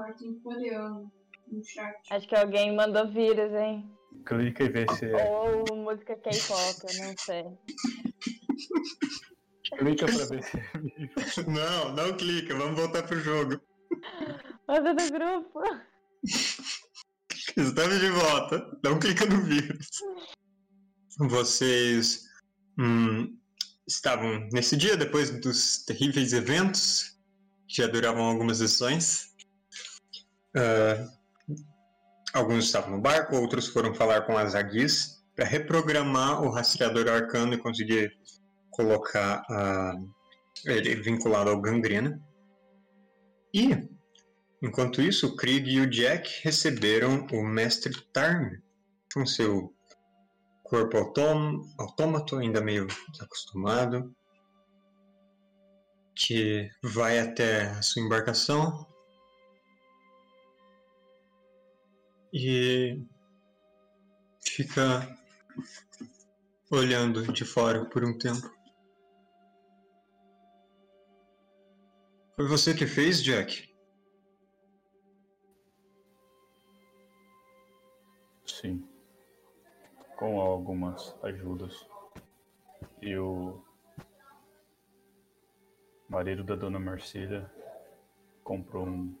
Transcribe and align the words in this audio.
importa 0.00 0.24
em 0.24 0.34
coreano 0.40 1.12
no 1.48 1.64
chat. 1.64 1.96
Acho 2.10 2.28
que 2.28 2.34
alguém 2.34 2.74
mandou 2.74 3.10
vírus, 3.10 3.52
hein? 3.52 3.90
Clica 4.24 4.64
e 4.64 4.68
vê 4.68 4.86
se 4.94 5.06
é. 5.06 5.30
Ou 5.30 5.76
música 5.76 6.16
K-pop, 6.16 6.92
eu 6.92 7.06
não 7.06 7.14
sei. 7.18 7.44
Clica 9.78 10.06
pra 10.06 10.24
ver 10.26 10.42
se 10.42 10.56
é. 10.56 10.70
Não, 11.46 11.94
não 11.94 12.16
clica, 12.16 12.54
vamos 12.56 12.78
voltar 12.78 13.04
pro 13.04 13.20
jogo. 13.20 13.60
Manda 14.66 14.94
do 14.94 15.12
grupo. 15.12 15.60
Estamos 17.56 18.00
de 18.00 18.10
volta. 18.10 18.78
Não 18.82 18.98
clica 18.98 19.26
no 19.26 19.42
vírus. 19.42 19.88
Vocês 21.18 22.28
hum, 22.78 23.38
estavam 23.86 24.48
nesse 24.52 24.76
dia, 24.76 24.96
depois 24.96 25.30
dos 25.40 25.84
terríveis 25.84 26.32
eventos, 26.32 27.16
que 27.68 27.76
já 27.76 27.86
duravam 27.86 28.24
algumas 28.24 28.58
sessões. 28.58 29.29
Ah, 30.56 31.08
alguns 32.32 32.64
estavam 32.64 32.90
no 32.92 33.00
barco, 33.00 33.36
outros 33.36 33.68
foram 33.68 33.94
falar 33.94 34.22
com 34.22 34.36
as 34.36 34.54
Aguis 34.54 35.22
para 35.34 35.44
reprogramar 35.44 36.42
o 36.42 36.50
rastreador 36.50 37.08
arcano 37.08 37.54
e 37.54 37.58
conseguir 37.58 38.12
colocar 38.70 39.42
ah, 39.48 39.94
ele 40.64 40.96
vinculado 40.96 41.50
ao 41.50 41.60
gangrena. 41.60 42.20
E, 43.52 43.88
enquanto 44.62 45.02
isso, 45.02 45.28
o 45.28 45.36
Krieg 45.36 45.68
e 45.70 45.80
o 45.80 45.90
Jack 45.90 46.42
receberam 46.44 47.26
o 47.32 47.42
Mestre 47.42 48.00
Tarn 48.12 48.60
com 49.12 49.26
seu 49.26 49.74
corpo 50.62 50.96
autôm 50.96 51.68
autômato, 51.78 52.36
ainda 52.36 52.60
meio 52.60 52.86
desacostumado, 53.10 54.14
que 56.14 56.70
vai 56.82 57.18
até 57.18 57.62
a 57.70 57.82
sua 57.82 58.02
embarcação 58.02 58.86
e 62.32 63.02
fica 64.40 65.16
olhando 66.70 67.32
de 67.32 67.44
fora 67.44 67.84
por 67.84 68.04
um 68.04 68.16
tempo. 68.16 68.50
Foi 72.36 72.46
você 72.46 72.74
que 72.74 72.86
fez, 72.86 73.22
Jack? 73.22 73.70
Sim. 78.46 78.86
Com 80.16 80.40
algumas 80.40 81.14
ajudas. 81.22 81.86
E 83.02 83.16
o 83.16 83.62
marido 86.08 86.44
da 86.44 86.56
dona 86.56 86.78
Marcília 86.78 87.50
comprou 88.42 88.86
um. 88.86 89.16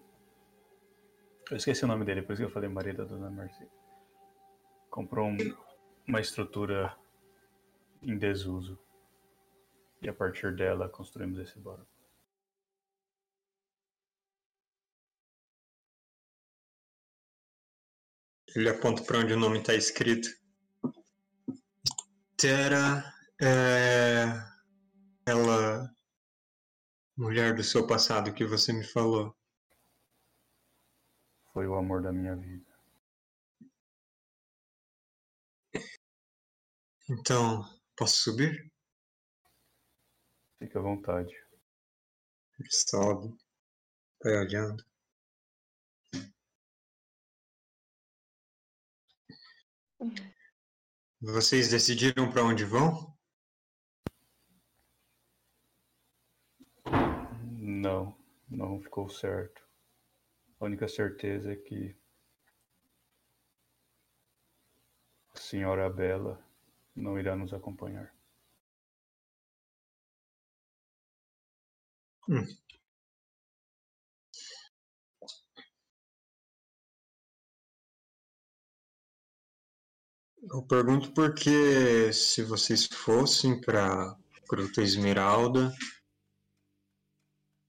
Eu 1.50 1.56
esqueci 1.56 1.84
o 1.84 1.88
nome 1.88 2.04
dele, 2.04 2.22
por 2.22 2.32
isso 2.32 2.42
que 2.42 2.46
eu 2.46 2.52
falei 2.52 2.68
marido 2.68 2.98
da 2.98 3.04
dona 3.04 3.28
Marcília. 3.28 3.72
Comprou 4.88 5.26
um- 5.26 5.56
uma 6.06 6.20
estrutura 6.20 6.96
em 8.02 8.16
desuso. 8.16 8.78
E 10.00 10.08
a 10.08 10.14
partir 10.14 10.54
dela 10.54 10.88
construímos 10.88 11.38
esse 11.38 11.58
barco. 11.58 11.86
Ele 18.54 18.68
aponta 18.68 19.02
para 19.02 19.18
onde 19.18 19.32
o 19.32 19.38
nome 19.38 19.58
está 19.58 19.74
escrito. 19.74 20.28
Tera 22.36 23.04
é 23.40 24.24
ela 25.26 25.90
mulher 27.16 27.54
do 27.54 27.62
seu 27.62 27.86
passado 27.86 28.32
que 28.34 28.44
você 28.44 28.72
me 28.72 28.84
falou. 28.84 29.39
Foi 31.52 31.66
o 31.66 31.74
amor 31.74 32.02
da 32.02 32.12
minha 32.12 32.36
vida. 32.36 32.70
Então, 37.08 37.64
posso 37.96 38.16
subir? 38.22 38.70
Fique 40.58 40.78
à 40.78 40.80
vontade. 40.80 41.34
Ele 42.58 42.70
sobe, 42.70 43.36
vai 44.22 44.36
olhando. 44.36 44.84
Vocês 51.20 51.68
decidiram 51.68 52.30
para 52.30 52.44
onde 52.44 52.64
vão? 52.64 53.12
Não, 57.58 58.16
não 58.48 58.80
ficou 58.80 59.08
certo. 59.10 59.59
A 60.60 60.66
única 60.66 60.86
certeza 60.86 61.52
é 61.52 61.56
que 61.56 61.96
a 65.34 65.38
senhora 65.38 65.88
Bela 65.88 66.38
não 66.94 67.18
irá 67.18 67.34
nos 67.34 67.54
acompanhar. 67.54 68.14
Eu 80.42 80.62
pergunto 80.68 81.12
porque 81.14 82.12
se 82.12 82.42
vocês 82.42 82.86
fossem 82.86 83.60
para 83.62 84.14
Gruta 84.48 84.82
Esmeralda, 84.82 85.72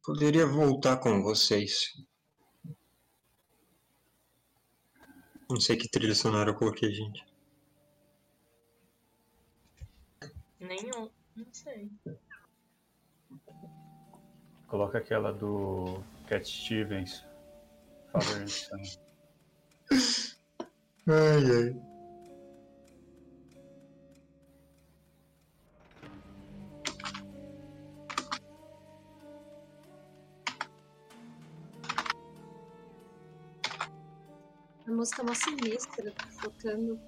poderia 0.03 0.45
voltar 0.45 0.97
com 0.97 1.23
vocês. 1.23 2.10
Não 5.51 5.59
sei 5.59 5.75
que 5.75 5.89
trilha 5.89 6.15
sonora 6.15 6.51
eu 6.51 6.55
coloquei, 6.55 6.93
gente. 6.93 7.25
Nenhum. 10.57 11.09
Não 11.35 11.45
sei. 11.51 11.91
Coloca 14.65 14.97
aquela 14.99 15.33
do 15.33 16.01
Cat 16.27 16.47
Stevens. 16.47 17.25
And 18.15 18.47
Son. 18.47 18.81
Ai, 21.07 21.43
ai. 21.51 21.90
Música 35.01 35.23
uma 35.23 35.33
sinistra, 35.33 36.13
tocando. 36.43 37.01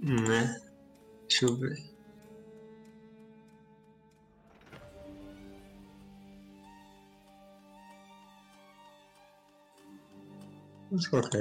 Né? 0.00 0.60
Deixa 1.28 1.46
eu 1.46 1.56
ver. 1.56 1.76
Vamos 10.88 11.08
colocar 11.08 11.38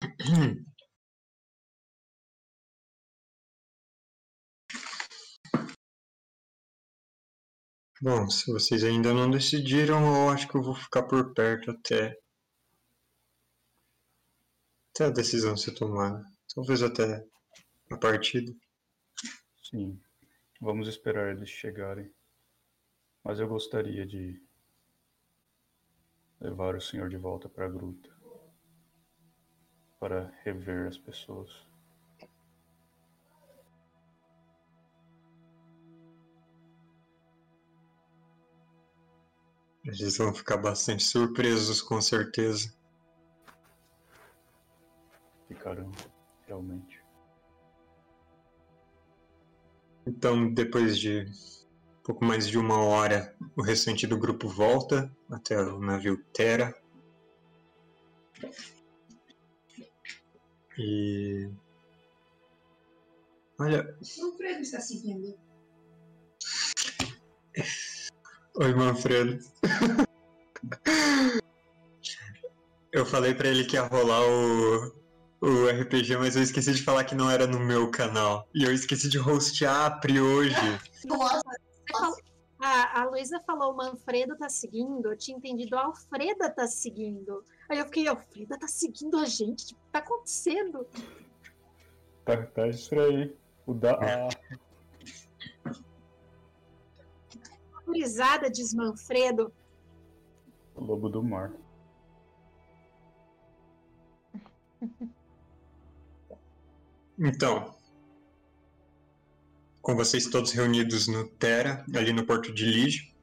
Bom, 8.00 8.30
se 8.30 8.52
vocês 8.52 8.84
ainda 8.84 9.12
não 9.12 9.28
decidiram, 9.28 9.98
eu 10.06 10.30
acho 10.30 10.46
que 10.46 10.54
eu 10.56 10.62
vou 10.62 10.74
ficar 10.74 11.02
por 11.02 11.34
perto 11.34 11.72
até 11.72 12.16
até 14.90 15.06
a 15.06 15.10
decisão 15.10 15.56
ser 15.56 15.74
tomada. 15.74 16.24
Talvez 16.54 16.82
até 16.82 17.24
a 17.90 17.96
partida. 17.96 18.52
Sim, 19.62 20.00
vamos 20.60 20.88
esperar 20.88 21.36
eles 21.36 21.48
chegarem. 21.50 22.08
Mas 23.24 23.40
eu 23.40 23.48
gostaria 23.48 24.06
de 24.06 24.40
levar 26.40 26.76
o 26.76 26.80
senhor 26.80 27.08
de 27.08 27.16
volta 27.16 27.48
para 27.48 27.66
a 27.66 27.68
gruta 27.68 28.16
para 29.98 30.32
rever 30.44 30.86
as 30.86 30.96
pessoas. 30.96 31.67
Eles 39.88 40.18
vão 40.18 40.34
ficar 40.34 40.58
bastante 40.58 41.02
surpresos, 41.02 41.80
com 41.80 41.98
certeza. 41.98 42.74
Ficarão, 45.48 45.90
realmente. 46.46 47.02
Então, 50.06 50.52
depois 50.52 50.98
de 50.98 51.20
um 51.20 52.02
pouco 52.04 52.22
mais 52.22 52.46
de 52.46 52.58
uma 52.58 52.82
hora, 52.82 53.34
o 53.56 53.62
restante 53.62 54.06
do 54.06 54.18
grupo 54.18 54.46
volta 54.46 55.10
até 55.30 55.58
o 55.58 55.80
navio 55.80 56.22
Terra. 56.34 56.74
E. 60.78 61.50
Olha, 63.58 63.96
O 64.00 64.36
Fredo 64.36 64.60
está 64.60 64.80
seguindo. 64.80 65.34
Oi, 68.60 68.74
Manfredo. 68.74 69.38
Eu 72.90 73.06
falei 73.06 73.32
pra 73.32 73.46
ele 73.46 73.64
que 73.64 73.76
ia 73.76 73.82
rolar 73.82 74.20
o, 74.20 74.92
o 75.40 75.68
RPG, 75.68 76.16
mas 76.16 76.34
eu 76.34 76.42
esqueci 76.42 76.74
de 76.74 76.82
falar 76.82 77.04
que 77.04 77.14
não 77.14 77.30
era 77.30 77.46
no 77.46 77.60
meu 77.60 77.88
canal. 77.88 78.48
E 78.52 78.64
eu 78.64 78.72
esqueci 78.72 79.08
de 79.08 79.16
hostear 79.16 79.84
a 79.84 79.90
Pri 79.92 80.20
hoje. 80.20 80.56
Nossa, 81.04 81.40
A, 82.60 83.02
a 83.02 83.04
Luísa 83.04 83.40
falou, 83.46 83.72
o 83.72 83.76
Manfredo 83.76 84.36
tá 84.36 84.48
seguindo. 84.48 85.12
Eu 85.12 85.16
tinha 85.16 85.36
entendido, 85.36 85.76
a 85.76 85.84
Alfreda 85.84 86.50
tá 86.50 86.66
seguindo. 86.66 87.44
Aí 87.68 87.78
eu 87.78 87.84
fiquei, 87.84 88.08
Alfreda 88.08 88.58
tá 88.58 88.66
seguindo 88.66 89.18
a 89.18 89.24
gente? 89.26 89.72
O 89.72 89.76
que 89.76 89.92
tá 89.92 90.00
acontecendo? 90.00 90.84
Tá, 92.24 92.42
tá 92.44 92.66
estranho. 92.66 93.32
O 93.64 93.72
da. 93.72 93.92
Ah, 93.92 94.28
Gurizada, 97.88 98.50
diz 98.50 98.74
Manfredo. 98.74 99.50
o 100.74 100.84
lobo 100.84 101.08
do 101.08 101.22
mar. 101.22 101.50
Então, 107.18 107.74
com 109.80 109.96
vocês 109.96 110.26
todos 110.26 110.52
reunidos 110.52 111.08
no 111.08 111.26
Terra, 111.26 111.82
ali 111.96 112.12
no 112.12 112.26
Porto 112.26 112.52
de 112.52 112.66
Lige, 112.66 113.14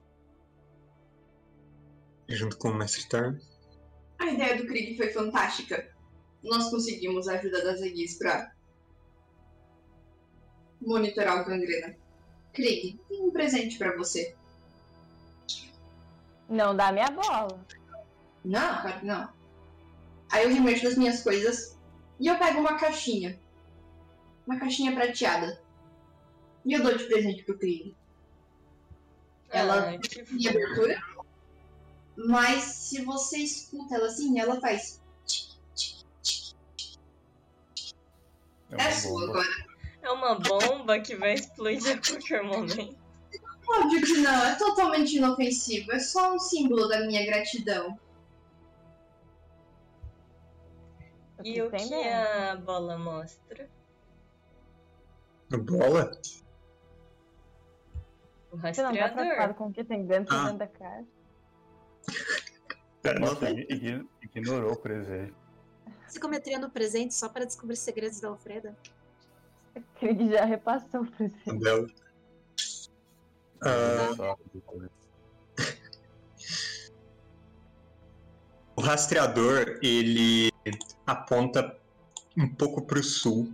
junto 2.28 2.58
com 2.58 2.70
o 2.70 2.76
Mestre 2.76 3.08
Tarn. 3.08 3.38
a 4.18 4.32
ideia 4.32 4.58
do 4.58 4.66
Krieg 4.66 4.98
foi 4.98 5.12
fantástica. 5.14 5.96
Nós 6.44 6.72
conseguimos 6.72 7.28
a 7.28 7.34
ajuda 7.40 7.64
das 7.64 7.82
Eguis 7.82 8.18
pra 8.18 8.52
monitorar 10.82 11.42
o 11.42 11.46
gangrena. 11.46 11.96
Krieg, 12.52 13.00
tem 13.08 13.22
um 13.22 13.32
presente 13.32 13.78
pra 13.78 13.96
você. 13.96 14.36
Não 16.50 16.76
dá 16.76 16.92
minha 16.92 17.08
bola. 17.10 17.60
Não, 18.44 18.82
claro 18.82 19.00
que 19.00 19.06
não. 19.06 19.34
Aí 20.32 20.44
eu 20.44 20.50
remexo 20.54 20.84
das 20.84 20.96
minhas 20.98 21.24
coisas 21.24 21.78
e 22.20 22.28
eu 22.28 22.38
pego 22.38 22.60
uma 22.60 22.78
caixinha. 22.78 23.40
Uma 24.46 24.60
caixinha 24.60 24.94
prateada. 24.94 25.62
E 26.66 26.74
eu 26.74 26.84
dou 26.84 26.96
de 26.98 27.06
presente 27.06 27.44
pro 27.44 27.58
Krieg. 27.58 27.96
Ela 29.50 29.90
Ah, 29.92 29.98
que 29.98 30.20
Em 30.22 30.26
fofo. 30.26 30.50
abertura. 30.50 31.02
Mas 32.18 32.64
se 32.64 33.04
você 33.04 33.38
escuta 33.40 33.96
ela 33.96 34.08
assim, 34.08 34.40
ela 34.40 34.60
faz. 34.62 35.02
É 38.72 38.76
É 38.88 38.92
sua 38.92 39.12
bomba. 39.12 39.32
agora. 39.42 39.66
É 40.02 40.12
uma 40.12 40.36
bomba 40.36 41.00
que 41.00 41.16
vai 41.16 41.34
explodir 41.34 41.98
a 41.98 42.02
qualquer 42.02 42.44
momento. 42.44 42.98
Óbvio 43.68 44.02
que 44.02 44.18
não, 44.18 44.46
é 44.46 44.56
totalmente 44.56 45.18
inofensivo. 45.18 45.92
É 45.92 46.00
só 46.00 46.34
um 46.34 46.40
símbolo 46.40 46.88
da 46.88 47.02
minha 47.06 47.26
gratidão. 47.26 48.00
Eu 51.40 51.46
E 51.46 51.62
o 51.62 51.72
que 51.72 51.94
a 52.06 52.56
bola 52.56 52.98
mostra? 52.98 53.70
A 55.52 55.58
bola? 55.58 56.12
O 58.52 58.58
Você 58.58 58.82
não 58.82 58.92
tá 58.94 59.10
preocupado 59.10 59.16
rastreador. 59.28 59.56
com 59.56 59.68
o 59.68 59.74
que 59.74 59.84
tem 59.84 60.06
dentro, 60.06 60.34
Ah. 60.36 60.44
dentro 60.44 60.58
da 60.60 60.68
caixa? 60.68 61.06
Pera, 63.02 63.20
não 63.20 63.28
Nossa, 63.34 63.50
ignorou 63.50 64.74
o 64.74 64.78
presente. 64.78 65.34
Psicometria 66.08 66.58
no 66.58 66.70
presente 66.70 67.14
só 67.14 67.28
para 67.28 67.46
descobrir 67.46 67.76
segredos 67.76 68.20
da 68.20 68.30
Alfreda. 68.30 68.76
Krieg 70.00 70.30
já 70.32 70.46
repassou 70.46 71.02
o 71.02 71.12
presente. 71.12 71.60
dela. 71.60 71.88
Ah, 73.66 74.14
Só- 74.16 74.38
o 78.76 78.82
rastreador, 78.82 79.80
ele 79.82 80.52
aponta 81.06 81.76
um 82.38 82.48
pouco 82.48 82.82
para 82.86 83.00
o 83.00 83.04
sul. 83.04 83.52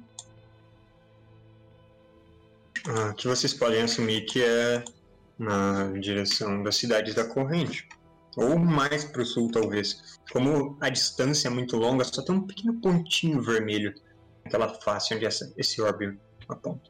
Ah, 2.88 3.14
que 3.14 3.28
vocês 3.28 3.54
podem 3.54 3.84
assumir 3.84 4.26
que 4.26 4.44
é 4.44 4.84
na 5.38 5.92
direção 6.00 6.62
das 6.64 6.76
cidades 6.76 7.16
da 7.16 7.24
corrente. 7.26 7.88
Ou 8.36 8.58
mais 8.58 9.04
para 9.04 9.22
o 9.22 9.26
sul, 9.26 9.52
talvez. 9.52 10.20
Como 10.32 10.78
a 10.82 10.90
distância 10.90 11.48
é 11.48 11.52
muito 11.52 11.78
longa, 11.78 12.04
só 12.04 12.22
tem 12.22 12.36
um 12.36 12.46
pequeno 12.48 12.80
pontinho 12.82 13.42
vermelho 13.42 13.94
naquela 14.44 14.70
face 14.82 15.14
onde 15.14 15.26
essa, 15.26 15.54
esse 15.58 15.82
orbe 15.82 16.18
aponta. 16.50 16.90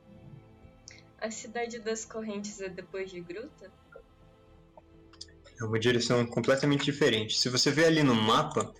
A 1.21 1.29
cidade 1.29 1.79
das 1.79 2.03
correntes 2.03 2.59
é 2.59 2.67
depois 2.67 3.11
de 3.11 3.21
Gruta? 3.21 3.71
É 5.59 5.63
uma 5.63 5.77
direção 5.79 6.25
completamente 6.25 6.83
diferente. 6.83 7.37
Se 7.37 7.47
você 7.47 7.69
ver 7.69 7.85
ali 7.85 8.01
no 8.01 8.15
mapa, 8.15 8.73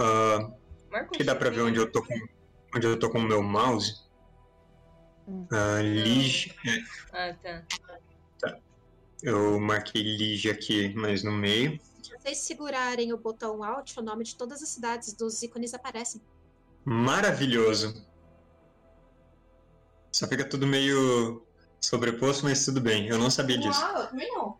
um 0.00 1.06
que 1.12 1.22
dá 1.22 1.34
pra 1.36 1.50
ver 1.50 1.60
onde 1.60 1.78
eu 1.78 1.90
tô 1.92 2.02
com, 2.02 2.14
onde 2.74 2.86
eu 2.86 2.98
tô 2.98 3.10
com 3.10 3.18
o 3.18 3.22
meu 3.22 3.42
mouse. 3.42 4.02
Ah, 5.52 5.80
Lige, 5.82 6.54
Ah, 7.12 7.34
tá. 7.42 7.64
eu 9.22 9.60
marquei 9.60 10.02
Lige 10.02 10.48
aqui, 10.50 10.94
mas 10.94 11.22
no 11.22 11.32
meio. 11.32 11.78
Se 12.02 12.16
vocês 12.18 12.38
segurarem 12.38 13.12
o 13.12 13.18
botão 13.18 13.62
Alt, 13.62 13.94
o 13.98 14.02
nome 14.02 14.24
de 14.24 14.36
todas 14.36 14.62
as 14.62 14.70
cidades 14.70 15.12
dos 15.12 15.42
ícones 15.42 15.74
aparecem. 15.74 16.22
Maravilhoso. 16.84 18.06
Só 20.12 20.26
fica 20.28 20.48
tudo 20.48 20.66
meio 20.66 21.43
sobreposto, 21.84 22.44
mas 22.44 22.64
tudo 22.64 22.80
bem. 22.80 23.08
Eu 23.08 23.18
não 23.18 23.30
sabia 23.30 23.58
disso. 23.58 23.80
Uau, 23.80 24.02
eu 24.02 24.06
também 24.08 24.32
não. 24.32 24.58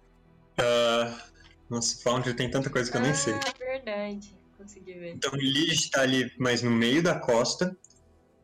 Ah, 0.59 1.27
nossa, 1.69 2.03
Foundry 2.03 2.35
tem 2.35 2.51
tanta 2.51 2.71
coisa 2.71 2.91
que 2.91 2.97
eu 2.97 3.01
nem 3.01 3.15
sei. 3.15 3.35
Ah, 3.35 3.55
verdade. 3.59 4.39
Consegui 4.57 4.95
ver. 4.95 5.15
Então, 5.15 5.33
Lige 5.35 5.75
está 5.75 6.03
ali 6.03 6.31
mais 6.39 6.63
no 6.63 6.71
meio 6.71 7.03
da 7.03 7.19
costa. 7.19 7.77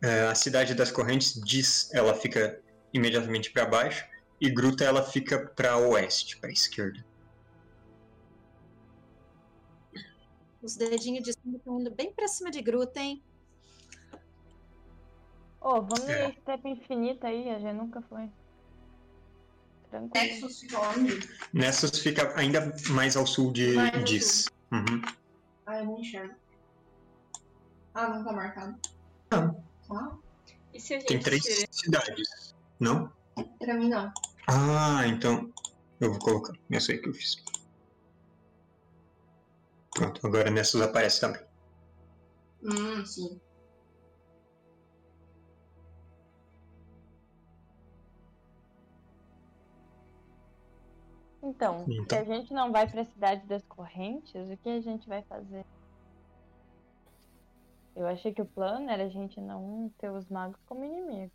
É, 0.03 0.23
a 0.29 0.35
cidade 0.35 0.75
das 0.75 0.91
correntes 0.91 1.35
diz, 1.45 1.93
ela 1.93 2.15
fica 2.15 2.61
imediatamente 2.93 3.53
para 3.53 3.67
baixo. 3.67 4.05
E 4.41 4.49
Gruta, 4.51 4.85
ela 4.85 5.03
fica 5.03 5.47
para 5.55 5.77
oeste, 5.77 6.39
para 6.41 6.51
esquerda. 6.51 7.05
Os 10.63 10.77
dedinhos 10.77 11.25
de 11.25 11.33
cima 11.33 11.57
estão 11.57 11.81
indo 11.81 11.91
bem 11.95 12.13
pra 12.13 12.27
cima 12.29 12.51
de 12.51 12.61
Gruta, 12.63 13.01
hein? 13.01 13.23
Ô, 15.61 15.83
vamos 15.83 16.09
É. 16.09 16.33
step 16.33 16.67
infinita 16.67 17.29
aí, 17.29 17.51
a 17.51 17.59
gente 17.59 17.75
nunca 17.75 18.01
foi. 18.03 18.31
Tranquilo. 19.91 20.25
Nexus 20.27 20.61
fica 20.61 20.81
onde? 20.91 21.29
Nessus 21.53 21.99
fica 21.99 22.33
ainda 22.39 22.73
mais 22.91 23.17
ao 23.17 23.27
sul 23.27 23.53
de 23.53 23.73
Mais 23.75 24.05
Diz. 24.05 24.47
Uhum. 24.73 25.03
Ah, 25.67 25.79
eu 25.79 25.85
não 25.85 25.99
enxergo. 25.99 26.35
Ah, 27.95 28.09
não 28.09 28.25
tá 28.25 28.33
marcado. 28.33 28.79
Ah. 29.33 29.53
Ah, 29.91 30.13
E 30.73 30.81
se 30.81 30.95
a 30.95 30.99
gente 30.99 31.09
Tem 31.09 31.19
três 31.21 31.43
tira- 31.43 31.69
cidades. 31.73 32.55
Não? 32.79 33.13
pra 33.59 33.75
mim 33.75 33.89
não. 33.89 34.13
Ah, 34.47 35.07
então 35.07 35.53
eu 36.01 36.11
vou 36.13 36.19
colocar. 36.21 36.53
Eu 36.71 36.81
sei 36.81 36.97
o 36.99 37.03
que 37.03 37.09
eu 37.09 37.15
fiz. 37.15 37.43
Pronto, 39.93 40.25
agora 40.27 40.51
Nessus 40.51 40.81
aparece 40.81 41.21
também. 41.21 41.43
Hum, 42.63 43.05
sim. 43.05 43.41
Então, 51.43 51.87
se 51.87 51.99
Então. 51.99 52.19
a 52.19 52.25
gente 52.25 52.53
não 52.53 52.71
vai 52.71 52.89
pra 52.89 53.05
cidade 53.05 53.47
das 53.47 53.65
correntes, 53.65 54.51
o 54.51 54.57
que 54.59 54.69
a 54.69 54.81
gente 54.81 55.09
vai 55.09 55.23
fazer? 55.23 55.65
Eu 57.97 58.07
achei 58.07 58.33
que 58.33 58.43
o 58.43 58.47
plano 58.47 58.91
era 58.91 59.05
a 59.05 59.09
gente 59.09 59.41
não 59.41 59.91
ter 59.99 60.11
os 60.11 60.29
magos 60.29 60.61
como 60.67 60.85
inimigo. 60.85 61.33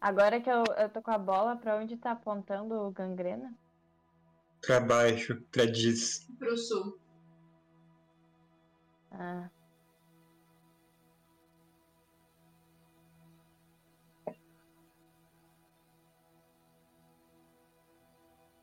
Agora 0.00 0.40
que 0.40 0.50
eu, 0.50 0.64
eu 0.76 0.88
tô 0.90 1.00
com 1.00 1.10
a 1.10 1.18
bola, 1.18 1.56
pra 1.56 1.76
onde 1.76 1.96
tá 1.96 2.10
apontando 2.12 2.74
o 2.74 2.90
gangrena? 2.90 3.54
Pra 4.60 4.80
baixo, 4.80 5.40
pra 5.50 5.64
Diz. 5.64 6.26
Pro 6.38 6.56
sul. 6.58 6.98
Ah, 9.12 9.48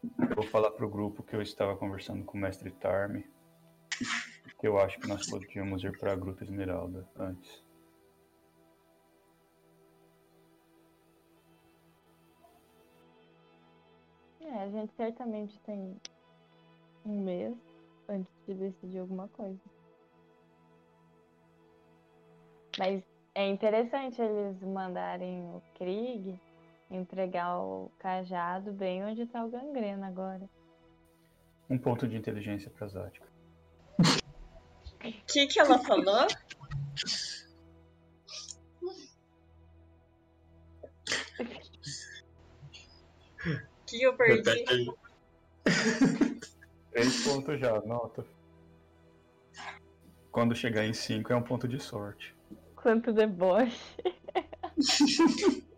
Eu 0.03 0.35
vou 0.35 0.45
falar 0.45 0.71
pro 0.71 0.89
grupo 0.89 1.23
que 1.23 1.35
eu 1.35 1.41
estava 1.41 1.75
conversando 1.75 2.23
com 2.25 2.37
o 2.37 2.41
mestre 2.41 2.71
Tarme. 2.71 3.25
Que 4.59 4.67
eu 4.67 4.77
acho 4.77 4.99
que 4.99 5.07
nós 5.07 5.27
podíamos 5.29 5.83
ir 5.83 5.97
pra 5.97 6.15
Gruta 6.15 6.43
Esmeralda 6.43 7.07
antes. 7.17 7.63
é, 14.51 14.63
a 14.63 14.69
gente 14.69 14.93
certamente 14.95 15.57
tem 15.61 15.95
um 17.05 17.23
mês 17.23 17.55
antes 18.07 18.31
de 18.45 18.53
decidir 18.53 18.99
alguma 18.99 19.27
coisa. 19.29 19.59
Mas 22.77 23.03
É 23.33 23.47
interessante 23.47 24.21
eles 24.21 24.61
mandarem 24.61 25.41
o 25.55 25.61
Krieg 25.75 26.37
entregar 26.91 27.57
o 27.59 27.89
cajado 27.97 28.73
bem 28.73 29.03
onde 29.03 29.25
tá 29.25 29.43
o 29.43 29.49
gangrena 29.49 30.07
agora. 30.07 30.47
Um 31.69 31.77
ponto 31.77 32.07
de 32.07 32.17
inteligência 32.17 32.69
pra 32.69 32.87
Zática. 32.87 33.25
O 33.99 35.11
que, 35.25 35.47
que 35.47 35.59
ela 35.59 35.79
falou? 35.79 36.27
O 43.45 43.85
que 43.85 44.03
eu 44.03 44.15
perdi? 44.15 44.65
Três 46.91 47.23
pontos 47.23 47.59
já, 47.59 47.77
anota. 47.77 48.25
Quando 50.29 50.55
chegar 50.55 50.85
em 50.85 50.93
cinco 50.93 51.31
é 51.31 51.35
um 51.35 51.41
ponto 51.41 51.67
de 51.67 51.79
sorte. 51.79 52.35
Quanto 52.75 53.13
deboche. 53.13 53.79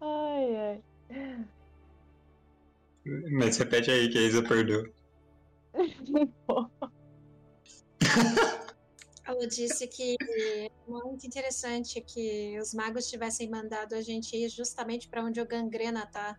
Ai, 0.00 0.56
ai. 0.56 0.82
Mas 3.32 3.56
repete 3.56 3.90
aí 3.90 4.08
que 4.10 4.18
a 4.18 4.22
Isa 4.22 4.42
perdeu. 4.42 4.92
Ela 9.26 9.46
disse 9.46 9.86
que 9.86 10.16
é 10.20 10.68
muito 10.86 11.26
interessante 11.26 12.00
que 12.00 12.58
os 12.60 12.74
magos 12.74 13.08
tivessem 13.08 13.48
mandado 13.48 13.94
a 13.94 14.02
gente 14.02 14.36
ir 14.36 14.48
justamente 14.48 15.08
para 15.08 15.24
onde 15.24 15.40
o 15.40 15.46
gangrena 15.46 16.04
tá. 16.06 16.36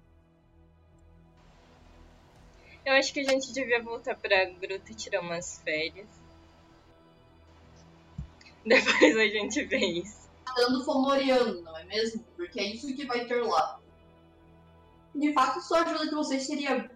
Eu 2.86 2.94
acho 2.94 3.13
que 3.13 3.22
a 3.22 3.24
gente 3.24 3.53
devia 3.53 3.82
voltar 3.82 4.15
pra 4.15 4.46
gruta 4.46 4.91
e 4.91 4.96
tirar 4.96 5.22
umas 5.22 5.62
férias. 5.62 6.21
Depois 8.65 9.18
a 9.18 9.27
gente 9.27 9.63
vê 9.65 9.77
isso. 9.77 10.30
Matando 10.46 10.84
Fomoriano, 10.84 11.62
não 11.62 11.77
é 11.77 11.84
mesmo? 11.86 12.24
Porque 12.36 12.60
é 12.60 12.63
isso 12.63 12.94
que 12.96 13.06
vai 13.06 13.25
ter 13.25 13.41
lá. 13.44 13.80
De 15.15 15.34
fato, 15.34 15.62
só 15.62 15.75
a 15.77 15.82
ajuda 15.82 16.06
de 16.08 16.15
vocês 16.15 16.46
seria 16.46 16.89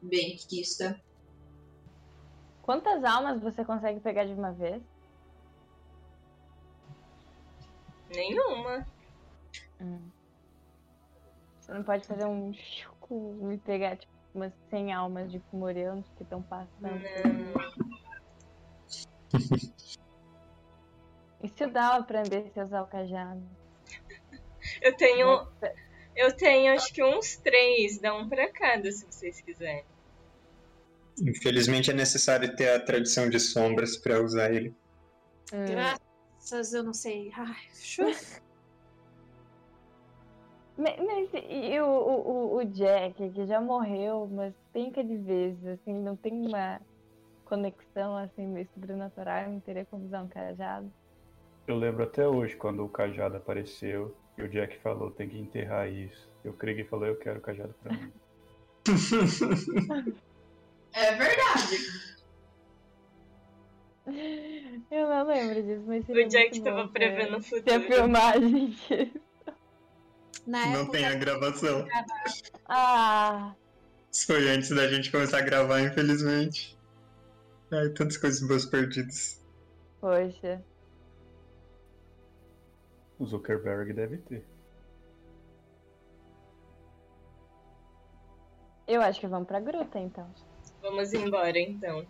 bem 0.00 0.36
quista. 0.36 1.00
Quantas 2.62 3.02
almas 3.04 3.42
você 3.42 3.64
consegue 3.64 4.00
pegar 4.00 4.24
de 4.24 4.32
uma 4.32 4.52
vez? 4.52 4.82
Nenhuma. 8.14 8.86
Hum. 9.80 10.00
Você 11.60 11.72
não 11.72 11.82
pode 11.82 12.06
fazer 12.06 12.26
um 12.26 12.52
chucu 12.54 13.52
e 13.52 13.58
pegar 13.58 13.96
tipo, 13.96 14.12
umas 14.34 14.52
100 14.70 14.92
almas 14.92 15.30
de 15.30 15.40
Fumorianos 15.50 16.06
que 16.16 16.22
estão 16.22 16.42
passando. 16.42 16.70
Não. 16.82 17.88
E 21.42 21.66
Dal 21.66 22.00
aprendesse 22.00 22.58
a 22.58 22.64
usar 22.64 22.82
o 22.82 22.86
cajado? 22.86 23.42
Eu 24.82 24.96
tenho. 24.96 25.46
Eu 26.16 26.36
tenho 26.36 26.72
acho 26.74 26.92
que 26.92 27.02
uns 27.02 27.36
três, 27.36 28.00
dá 28.00 28.12
um 28.12 28.28
pra 28.28 28.52
cada 28.52 28.90
se 28.90 29.06
vocês 29.06 29.40
quiserem. 29.40 29.84
Infelizmente 31.20 31.90
é 31.90 31.94
necessário 31.94 32.54
ter 32.56 32.70
a 32.70 32.80
tradição 32.80 33.30
de 33.30 33.38
sombras 33.38 33.96
pra 33.96 34.20
usar 34.20 34.52
ele. 34.52 34.74
Hum. 35.52 35.64
Graças, 35.66 36.74
eu 36.74 36.82
não 36.82 36.92
sei. 36.92 37.30
Ai, 37.36 37.54
Mas, 40.76 40.96
mas 40.98 41.30
e 41.48 41.80
o, 41.80 41.86
o, 41.86 42.56
o 42.56 42.64
Jack, 42.64 43.30
que 43.30 43.46
já 43.46 43.60
morreu, 43.60 44.28
mas 44.30 44.52
penca 44.72 45.04
de 45.04 45.16
vezes, 45.16 45.64
assim, 45.66 45.94
não 45.94 46.16
tem 46.16 46.32
uma 46.32 46.80
conexão 47.44 48.16
assim 48.16 48.46
meio 48.46 48.68
sobrenatural, 48.74 49.50
não 49.50 49.60
teria 49.60 49.84
como 49.86 50.04
usar 50.04 50.22
um 50.22 50.28
cajado. 50.28 50.92
Eu 51.68 51.76
lembro 51.76 52.02
até 52.02 52.26
hoje 52.26 52.56
quando 52.56 52.82
o 52.84 52.88
cajado 52.88 53.36
apareceu 53.36 54.16
e 54.36 54.42
o 54.42 54.48
Jack 54.48 54.78
falou 54.78 55.10
tem 55.10 55.28
que 55.28 55.38
enterrar 55.38 55.88
isso. 55.88 56.28
E 56.44 56.48
o 56.48 56.52
Krieg 56.54 56.82
falou 56.84 57.06
eu 57.06 57.16
quero 57.16 57.38
o 57.38 57.42
cajado 57.42 57.74
pra 57.82 57.92
mim. 57.92 58.12
É 60.94 61.14
verdade. 61.14 61.76
Eu 64.90 65.06
não 65.08 65.26
lembro 65.26 65.62
disso, 65.62 65.84
mas 65.86 66.04
seria 66.06 66.26
O 66.26 66.28
Jack 66.28 66.60
tava 66.62 66.84
bom 66.84 66.88
prevendo 66.88 67.36
o 67.36 67.40
ter, 67.42 67.62
ter 67.62 67.74
a 67.74 67.80
futuro. 67.80 67.94
filmagem 67.94 68.66
disso. 68.70 68.88
Na 70.46 70.66
Não 70.68 70.80
época, 70.80 70.92
tem 70.92 71.04
a 71.06 71.14
gravação. 71.14 71.86
Ah, 72.66 73.54
Isso 74.10 74.26
foi 74.26 74.48
antes 74.48 74.70
da 74.70 74.88
gente 74.88 75.12
começar 75.12 75.38
a 75.38 75.42
gravar, 75.42 75.82
infelizmente. 75.82 76.76
Ai, 77.70 77.90
tantas 77.90 78.16
coisas 78.16 78.40
boas 78.48 78.64
perdidas. 78.64 79.44
poxa. 80.00 80.64
O 83.18 83.26
Zuckerberg 83.26 83.92
deve 83.92 84.18
ter. 84.18 84.44
Eu 88.86 89.02
acho 89.02 89.20
que 89.20 89.26
vamos 89.26 89.46
pra 89.46 89.60
gruta 89.60 89.98
então. 89.98 90.26
Vamos 90.80 91.12
embora 91.12 91.58
então. 91.58 92.06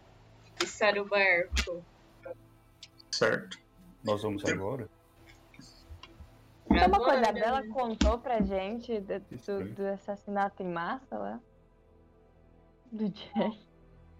Içar 0.62 0.96
o 0.98 1.04
barco. 1.04 1.84
Certo. 3.10 3.58
Nós 4.04 4.22
vamos 4.22 4.44
agora? 4.44 4.88
Então 6.70 6.86
uma 6.86 6.98
coisa, 6.98 7.26
a 7.26 7.28
Agora, 7.28 7.32
Bela 7.32 7.60
né? 7.62 7.68
contou 7.72 8.18
pra 8.18 8.40
gente 8.42 9.00
do, 9.00 9.18
do, 9.20 9.74
do 9.74 9.86
assassinato 9.86 10.62
em 10.62 10.68
massa 10.68 11.18
lá. 11.18 11.40
Do 12.92 13.08
Jack. 13.08 13.58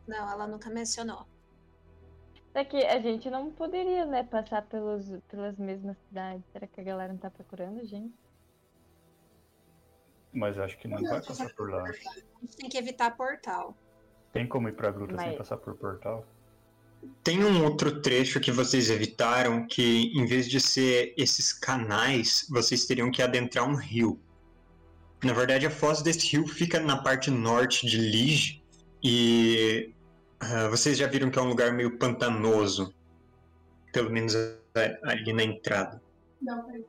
não, 0.06 0.30
ela 0.30 0.46
nunca 0.46 0.70
mencionou. 0.70 1.26
Só 2.58 2.64
que 2.64 2.76
a 2.78 2.98
gente 2.98 3.30
não 3.30 3.52
poderia, 3.52 4.04
né, 4.04 4.24
passar 4.24 4.62
pelos, 4.62 5.04
pelas 5.28 5.56
mesmas 5.56 5.96
cidades. 6.08 6.42
Será 6.52 6.66
que 6.66 6.80
a 6.80 6.82
galera 6.82 7.12
não 7.12 7.20
tá 7.20 7.30
procurando 7.30 7.78
a 7.78 7.84
gente? 7.84 8.12
Mas 10.32 10.58
acho 10.58 10.76
que 10.78 10.88
não 10.88 11.00
vai 11.00 11.22
passar 11.24 11.54
por 11.54 11.70
lá. 11.70 11.84
A 11.84 11.92
gente 11.92 12.56
tem 12.56 12.68
que 12.68 12.76
evitar 12.76 13.16
portal. 13.16 13.76
Tem 14.32 14.44
como 14.44 14.68
ir 14.68 14.72
pra 14.72 14.90
gruta 14.90 15.16
sem 15.16 15.28
Mas- 15.28 15.38
passar 15.38 15.56
por 15.58 15.76
portal? 15.76 16.26
Tem 17.22 17.44
um 17.44 17.62
outro 17.64 18.02
trecho 18.02 18.40
que 18.40 18.50
vocês 18.50 18.90
evitaram 18.90 19.64
que, 19.64 20.12
em 20.18 20.26
vez 20.26 20.48
de 20.48 20.58
ser 20.60 21.14
esses 21.16 21.52
canais, 21.52 22.44
vocês 22.50 22.86
teriam 22.86 23.08
que 23.08 23.22
adentrar 23.22 23.68
um 23.68 23.76
rio. 23.76 24.18
Na 25.22 25.32
verdade, 25.32 25.64
a 25.64 25.70
foz 25.70 26.02
desse 26.02 26.26
rio 26.26 26.44
fica 26.48 26.80
na 26.80 27.00
parte 27.00 27.30
norte 27.30 27.86
de 27.86 27.98
Lige 27.98 28.64
e 29.00 29.94
ah, 30.40 30.68
vocês 30.68 30.96
já 30.96 31.06
viram 31.06 31.30
que 31.30 31.38
é 31.38 31.42
um 31.42 31.48
lugar 31.48 31.72
meio 31.72 31.98
pantanoso, 31.98 32.94
pelo 33.92 34.10
menos 34.10 34.34
ali 35.04 35.32
na 35.32 35.42
entrada. 35.42 36.00
Não, 36.40 36.64
peraí. 36.64 36.84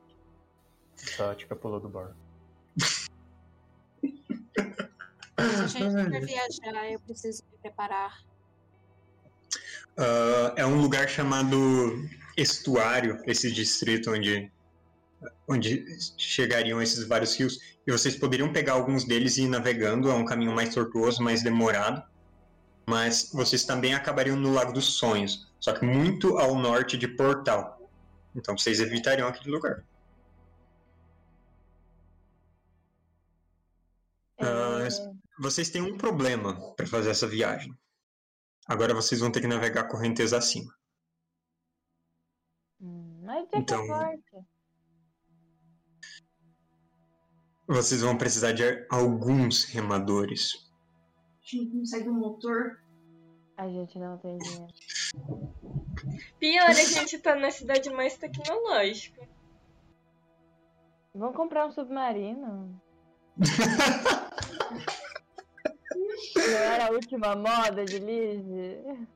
Tática 1.16 1.56
pulou 1.56 1.80
do 1.80 1.88
bar. 1.88 2.14
Se 2.78 3.08
a 5.42 5.66
gente 5.66 6.10
for 6.10 6.26
viajar, 6.26 6.90
eu 6.90 7.00
preciso 7.00 7.42
me 7.50 7.58
preparar. 7.58 8.22
Ah, 9.96 10.54
é 10.56 10.64
um 10.64 10.80
lugar 10.80 11.08
chamado 11.08 12.08
Estuário, 12.36 13.22
esse 13.26 13.50
distrito 13.50 14.10
onde, 14.10 14.50
onde 15.48 15.84
chegariam 16.16 16.80
esses 16.80 17.06
vários 17.06 17.36
rios. 17.36 17.58
E 17.86 17.92
vocês 17.92 18.14
poderiam 18.16 18.52
pegar 18.52 18.74
alguns 18.74 19.04
deles 19.04 19.36
e 19.36 19.42
ir 19.42 19.48
navegando, 19.48 20.10
é 20.10 20.14
um 20.14 20.24
caminho 20.24 20.54
mais 20.54 20.74
tortuoso, 20.74 21.22
mais 21.22 21.42
demorado. 21.42 22.02
Mas 22.90 23.30
vocês 23.32 23.64
também 23.64 23.94
acabariam 23.94 24.36
no 24.36 24.52
Lago 24.52 24.72
dos 24.72 24.94
Sonhos, 24.94 25.46
só 25.60 25.72
que 25.72 25.86
muito 25.86 26.36
ao 26.38 26.56
norte 26.56 26.98
de 26.98 27.06
Portal. 27.06 27.88
Então 28.34 28.58
vocês 28.58 28.80
evitariam 28.80 29.28
aquele 29.28 29.52
lugar. 29.52 29.84
É, 34.38 34.88
Vocês 35.38 35.70
têm 35.70 35.82
um 35.82 35.96
problema 35.96 36.74
para 36.74 36.84
fazer 36.84 37.10
essa 37.10 37.28
viagem. 37.28 37.72
Agora 38.66 38.92
vocês 38.92 39.20
vão 39.20 39.30
ter 39.30 39.40
que 39.40 39.46
navegar 39.46 39.86
correnteza 39.86 40.36
acima. 40.36 40.74
hum, 42.80 43.22
mas 43.24 43.48
Jack 43.50 43.58
Então-. 43.62 43.86
Vocês 47.68 48.00
vão 48.00 48.18
precisar 48.18 48.50
de 48.50 48.84
alguns 48.90 49.62
remadores. 49.62 50.69
A 51.40 51.46
gente 51.46 51.64
não 51.64 51.78
consegue 51.80 52.08
um 52.10 52.14
motor. 52.14 52.82
A 53.56 53.68
gente 53.68 53.98
não 53.98 54.18
tem 54.18 54.36
dinheiro. 54.38 54.72
Pior, 56.38 56.68
a 56.68 56.72
gente 56.72 57.18
tá 57.18 57.34
na 57.34 57.50
cidade 57.50 57.90
mais 57.90 58.16
tecnológica. 58.16 59.26
Vamos 61.14 61.34
comprar 61.36 61.66
um 61.66 61.72
submarino. 61.72 62.80
Não 66.36 66.58
era 66.58 66.86
a 66.86 66.90
última 66.90 67.34
moda 67.34 67.84
de 67.84 67.98
Lige? 67.98 69.08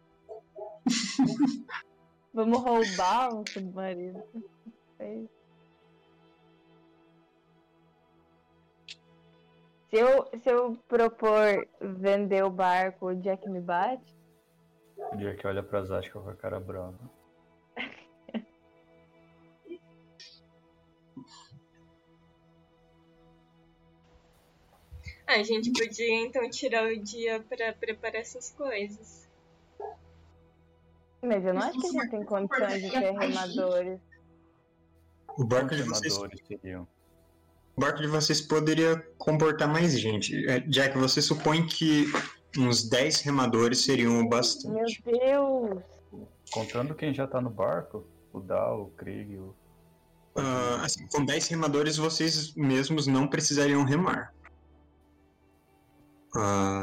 Vamos 2.33 2.59
roubar 2.59 3.35
um 3.35 3.45
submarino. 3.47 4.25
Sei. 4.97 5.29
Se 9.95 10.01
eu, 10.01 10.27
se 10.43 10.51
eu 10.51 10.77
propor 10.89 11.69
vender 11.81 12.43
o 12.43 12.51
barco, 12.51 13.07
o 13.07 13.15
Jack 13.15 13.49
me 13.49 13.61
bate? 13.61 14.13
O 15.13 15.17
Jack 15.17 15.47
olha 15.47 15.63
pra 15.63 15.85
Zatka 15.85 16.19
com 16.19 16.29
a 16.29 16.35
cara 16.35 16.59
brava. 16.59 16.99
A 25.29 25.41
gente 25.45 25.71
podia 25.73 26.27
então 26.27 26.51
tirar 26.51 26.89
o 26.89 27.01
dia 27.01 27.39
pra 27.49 27.73
preparar 27.73 28.21
essas 28.21 28.51
coisas. 28.51 29.29
Mas 31.23 31.45
eu 31.45 31.55
não 31.55 31.63
acho 31.63 31.81
que 31.81 31.87
a 31.87 31.91
gente 31.91 32.11
tem 32.11 32.25
condições 32.25 32.83
de 32.83 32.91
ter 32.91 33.13
remadores. 33.13 34.01
O 35.39 35.45
barco 35.45 35.77
de 35.77 35.85
vocês, 35.85 36.19
seriam? 36.49 36.89
O 37.77 37.81
barco 37.81 38.01
de 38.01 38.09
vocês 38.09 38.41
poderia 38.41 38.97
comportar 39.19 39.69
mais 39.69 39.99
gente. 39.99 40.47
É, 40.49 40.61
Jack, 40.61 40.97
você 40.97 41.21
supõe 41.21 41.67
que 41.67 42.07
uns 42.57 42.89
10 42.89 43.21
remadores 43.23 43.81
seriam 43.81 44.13
o 44.13 44.19
Meu 44.21 44.29
bastante. 44.29 45.03
Deus! 45.05 45.83
Contando 46.53 46.95
quem 46.95 47.13
já 47.13 47.27
tá 47.27 47.41
no 47.41 47.51
barco, 47.51 48.07
o 48.33 48.41
Dal, 48.41 48.83
o 48.83 48.91
Krieg, 48.91 49.37
o. 49.37 49.55
Ah, 50.37 50.83
assim, 50.85 51.07
com 51.09 51.25
10 51.25 51.49
remadores, 51.49 51.97
vocês 51.97 52.55
mesmos 52.55 53.07
não 53.07 53.27
precisariam 53.27 53.85
remar. 53.85 54.33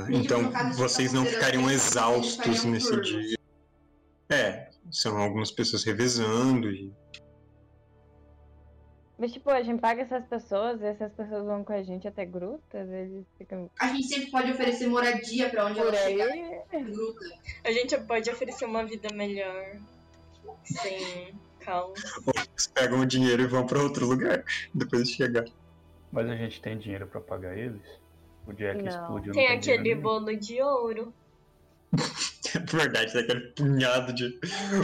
Tipo, 0.06 0.14
então, 0.14 0.52
vocês 0.76 1.12
não 1.12 1.26
ficariam 1.26 1.70
exaustos 1.70 2.64
nesse 2.64 3.02
dia. 3.02 3.38
É, 4.30 4.70
são 4.90 5.18
algumas 5.18 5.52
pessoas 5.52 5.84
revezando 5.84 6.72
e. 6.72 6.92
Mas 9.22 9.34
tipo, 9.34 9.52
a 9.52 9.62
gente 9.62 9.80
paga 9.80 10.02
essas 10.02 10.26
pessoas 10.26 10.82
e 10.82 10.86
essas 10.86 11.14
pessoas 11.14 11.46
vão 11.46 11.64
com 11.64 11.74
a 11.74 11.84
gente 11.84 12.08
até 12.08 12.26
grutas, 12.26 12.90
eles 12.90 13.24
ficam 13.38 13.70
A 13.80 13.90
gente 13.90 14.08
sempre 14.08 14.32
pode 14.32 14.52
oferecer 14.52 14.88
moradia 14.88 15.48
pra 15.48 15.68
onde 15.68 15.76
por 15.80 15.94
ela 15.94 15.96
chegar. 15.96 16.26
aí. 16.26 16.84
Gruta. 16.86 17.26
A 17.64 17.72
gente 17.72 17.96
pode 18.00 18.28
oferecer 18.32 18.66
uma 18.66 18.84
vida 18.84 19.14
melhor. 19.14 19.78
Sem 20.64 21.36
caos. 21.60 22.02
Eles 22.36 22.66
pegam 22.74 23.02
o 23.02 23.06
dinheiro 23.06 23.44
e 23.44 23.46
vão 23.46 23.64
pra 23.68 23.84
outro 23.84 24.08
lugar 24.08 24.44
depois 24.74 25.08
de 25.08 25.14
chegar. 25.14 25.46
Mas 26.12 26.28
a 26.28 26.36
gente 26.36 26.60
tem 26.60 26.80
dinheiro 26.80 27.06
pra 27.06 27.22
pagar 27.22 27.56
eles? 27.56 28.02
O 28.48 28.54
Jack 28.54 28.82
Não. 28.82 28.90
explodiu. 28.90 29.34
Tem 29.34 29.50
não 29.50 29.56
aquele 29.56 29.94
bolo 29.94 30.36
de 30.36 30.60
ouro. 30.64 31.14
É 32.56 32.60
verdade, 32.60 33.14
tem 33.14 33.22
aquele 33.22 33.48
punhado 33.52 34.12
de 34.14 34.40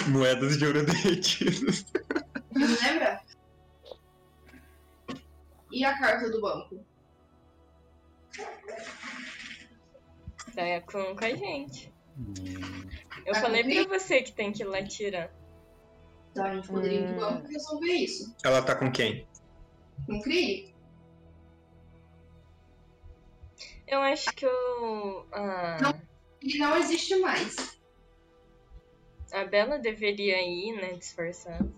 moedas 0.07 0.59
de 0.59 0.65
ouro 0.67 0.85
derretidas. 0.85 1.85
Não 2.53 2.67
lembra? 2.67 3.26
E 5.71 5.83
a 5.83 5.97
carta 5.97 6.29
do 6.29 6.41
banco? 6.41 6.83
Tá 10.55 10.81
com, 10.81 11.15
com 11.15 11.25
a 11.25 11.29
gente. 11.35 11.93
Hum, 12.17 12.33
Eu 13.25 13.33
Tá 13.33 13.41
falei 13.41 13.63
pra 13.85 13.99
você 13.99 14.21
que 14.21 14.31
tem 14.31 14.51
que 14.51 14.63
ir 14.63 14.65
lá 14.65 14.83
tirar. 14.83 15.31
Então 16.31 16.45
a 16.45 16.55
gente 16.55 16.67
poderia 16.67 16.99
ir 16.99 17.03
Hum. 17.11 17.13
do 17.13 17.19
banco 17.19 17.47
e 17.49 17.53
resolver 17.53 17.91
isso. 17.91 18.35
Ela 18.43 18.61
tá 18.61 18.75
com 18.75 18.91
quem? 18.91 19.27
Não 20.07 20.21
crie? 20.21 20.73
Eu 23.87 23.99
acho 24.01 24.33
que 24.35 24.45
o. 24.45 25.25
A, 25.31 25.77
Não. 25.81 26.01
Ele 26.41 26.57
não 26.59 26.77
existe 26.77 27.15
mais. 27.19 27.77
a 29.31 29.43
Bela 29.45 29.77
deveria 29.79 30.41
ir, 30.41 30.73
né? 30.75 30.93
Disfarçada. 30.93 31.69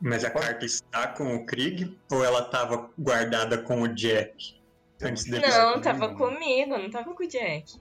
Mas 0.00 0.24
a 0.24 0.30
carta 0.30 0.64
está 0.64 1.08
com 1.08 1.34
o 1.36 1.46
Krieg 1.46 1.98
ou 2.12 2.24
ela 2.24 2.44
tava 2.44 2.90
guardada 2.98 3.58
com 3.62 3.82
o 3.82 3.88
Jack? 3.88 4.60
Antes 5.02 5.24
dele. 5.24 5.46
Não, 5.46 5.80
tava 5.80 6.14
comigo, 6.14 6.76
não 6.78 6.90
tava 6.90 7.14
com 7.14 7.24
o 7.24 7.28
Jack. 7.28 7.80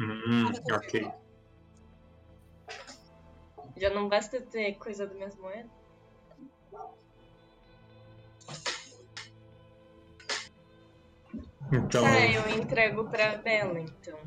Hum, 0.00 0.50
ok. 0.72 1.10
Já 3.76 3.90
não 3.90 4.08
basta 4.08 4.40
ter 4.40 4.74
coisa 4.74 5.06
do 5.06 5.14
mesmo 5.14 5.42
moeda. 5.42 5.68
Então, 11.72 12.02
Tá, 12.04 12.26
eu 12.26 12.48
entrego 12.50 13.08
pra 13.08 13.38
Bela, 13.38 13.80
então. 13.80 14.18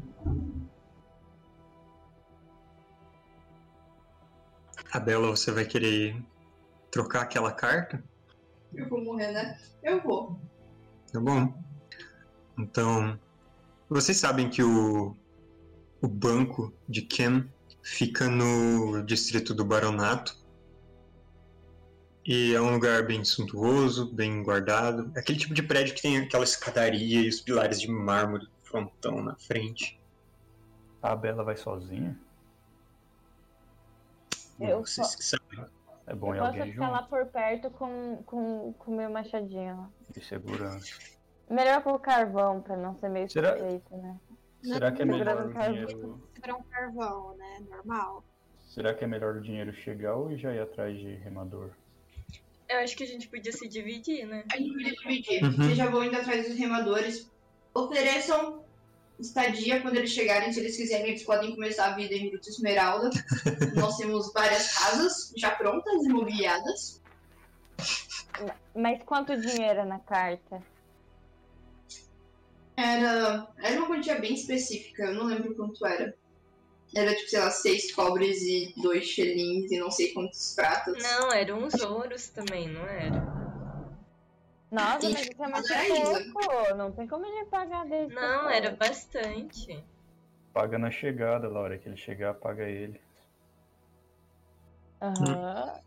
a 4.91 4.99
Bela, 4.99 5.27
você 5.27 5.51
vai 5.51 5.65
querer 5.65 6.15
trocar 6.95 7.23
aquela 7.23 7.51
carta? 7.51 8.01
Eu 8.73 8.87
vou 8.87 9.03
morrer, 9.03 9.33
né? 9.33 9.59
Eu 9.83 10.01
vou. 10.01 10.39
Tá 11.11 11.19
bom. 11.19 11.53
Então, 12.57 13.19
vocês 13.89 14.15
sabem 14.15 14.49
que 14.49 14.63
o, 14.63 15.13
o 16.01 16.07
banco 16.07 16.73
de 16.87 17.01
Ken 17.01 17.43
fica 17.83 18.29
no 18.29 19.03
distrito 19.03 19.53
do 19.53 19.65
Baronato. 19.65 20.37
E 22.25 22.55
é 22.55 22.61
um 22.61 22.71
lugar 22.71 23.05
bem 23.05 23.25
suntuoso, 23.25 24.09
bem 24.13 24.41
guardado. 24.41 25.11
É 25.17 25.19
aquele 25.19 25.37
tipo 25.37 25.53
de 25.53 25.61
prédio 25.61 25.93
que 25.95 26.01
tem 26.01 26.17
aquela 26.17 26.45
escadaria 26.45 27.21
e 27.21 27.27
os 27.27 27.41
pilares 27.41 27.81
de 27.81 27.89
mármore 27.91 28.47
frontão 28.63 29.21
na 29.21 29.35
frente. 29.35 29.99
A 31.03 31.13
Bela 31.13 31.43
vai 31.43 31.57
sozinha? 31.57 32.17
Eu 34.61 34.79
Vocês 34.85 35.07
só- 35.07 35.17
que 35.17 35.23
sabem. 35.25 35.74
É 36.07 36.13
bom 36.13 36.35
Eu 36.35 36.45
alguém 36.45 36.71
ficar 36.71 36.89
lá 36.89 36.99
junto. 36.99 37.09
por 37.09 37.25
perto 37.27 37.69
com 37.71 38.13
o 38.13 38.23
com, 38.23 38.73
com 38.73 38.95
meu 38.95 39.09
machadinho 39.09 39.75
lá. 39.77 39.89
De 40.11 40.23
segurança. 40.23 40.93
Melhor 41.49 41.81
com 41.83 41.91
o 41.93 41.99
carvão, 41.99 42.61
pra 42.61 42.75
não 42.77 42.95
ser 42.95 43.09
meio 43.09 43.29
Será- 43.29 43.53
suspeito, 43.57 43.97
né? 43.97 44.19
Será 44.63 44.91
que 44.91 45.01
é 45.01 45.05
melhor 45.05 45.45
o 45.45 45.53
dinheiro. 45.53 46.19
Segurar 46.33 46.55
um 46.55 46.63
carvão, 46.63 47.35
né? 47.37 47.59
Normal. 47.69 48.23
Será 48.67 48.93
que 48.93 49.03
é 49.03 49.07
melhor 49.07 49.35
o 49.35 49.41
dinheiro 49.41 49.71
chegar 49.73 50.15
ou 50.15 50.35
já 50.37 50.53
ir 50.53 50.59
atrás 50.59 50.97
de 50.97 51.15
remador? 51.15 51.71
Eu 52.67 52.79
acho 52.79 52.97
que 52.97 53.03
a 53.03 53.07
gente 53.07 53.27
podia 53.27 53.51
se 53.51 53.67
dividir, 53.69 54.25
né? 54.25 54.43
A 54.51 54.57
gente 54.57 54.73
podia 54.73 54.91
dividir. 54.93 55.43
Uhum. 55.43 55.51
Vocês 55.51 55.77
já 55.77 55.87
vão 55.89 56.03
indo 56.03 56.17
atrás 56.17 56.47
dos 56.47 56.57
remadores. 56.57 57.31
Ofereçam 57.75 58.64
estadia 59.19 59.81
quando 59.81 59.97
eles 59.97 60.11
chegarem. 60.11 60.51
Se 60.51 60.59
eles 60.59 60.77
quiserem, 60.77 61.09
eles 61.09 61.23
podem 61.23 61.53
começar 61.53 61.87
a 61.87 61.95
vida 61.95 62.13
em 62.13 62.29
Gruta 62.29 62.49
Esmeralda. 62.49 63.09
Nós 63.75 63.97
temos 63.97 64.31
várias 64.33 64.73
casas 64.73 65.33
já 65.35 65.51
prontas, 65.51 66.03
imobiliadas. 66.03 67.01
Mas 68.75 69.01
quanto 69.03 69.39
dinheiro 69.39 69.85
na 69.85 69.99
carta? 69.99 70.61
Era, 72.77 73.47
era 73.57 73.77
uma 73.77 73.87
quantia 73.87 74.19
bem 74.19 74.33
específica, 74.33 75.03
eu 75.03 75.13
não 75.13 75.25
lembro 75.25 75.55
quanto 75.55 75.85
era. 75.85 76.13
Era 76.93 77.15
tipo, 77.15 77.29
sei 77.29 77.39
lá, 77.39 77.51
seis 77.51 77.93
cobres 77.93 78.41
e 78.41 78.73
dois 78.81 79.05
xelins 79.05 79.71
e 79.71 79.79
não 79.79 79.89
sei 79.89 80.13
quantos 80.13 80.53
pratas. 80.55 81.01
Não, 81.01 81.31
eram 81.31 81.63
uns 81.63 81.73
ouros 81.81 82.27
também, 82.29 82.69
não 82.69 82.85
era? 82.85 83.44
Nossa, 84.71 85.07
E 85.07 85.13
mas 85.13 85.21
isso 85.27 85.43
é 85.43 85.47
muito 85.47 85.71
era 85.73 85.87
isso. 85.87 86.33
pouco. 86.33 86.75
Não 86.75 86.91
tem 86.91 87.07
como 87.07 87.25
gente 87.25 87.49
pagar 87.49 87.85
desse. 87.85 88.13
Não, 88.13 88.49
era 88.49 88.71
bastante. 88.75 89.83
Paga 90.53 90.77
na 90.77 90.89
chegada, 90.91 91.47
Laura. 91.47 91.77
Que 91.77 91.87
ele 91.89 91.97
chegar, 91.97 92.33
paga 92.33 92.63
ele. 92.63 92.99
Aham. 95.01 95.79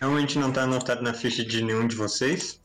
Realmente 0.00 0.38
não 0.38 0.52
tá 0.52 0.62
anotado 0.62 1.02
na 1.02 1.12
ficha 1.12 1.44
de 1.44 1.62
nenhum 1.62 1.86
de 1.86 1.96
vocês. 1.96 2.60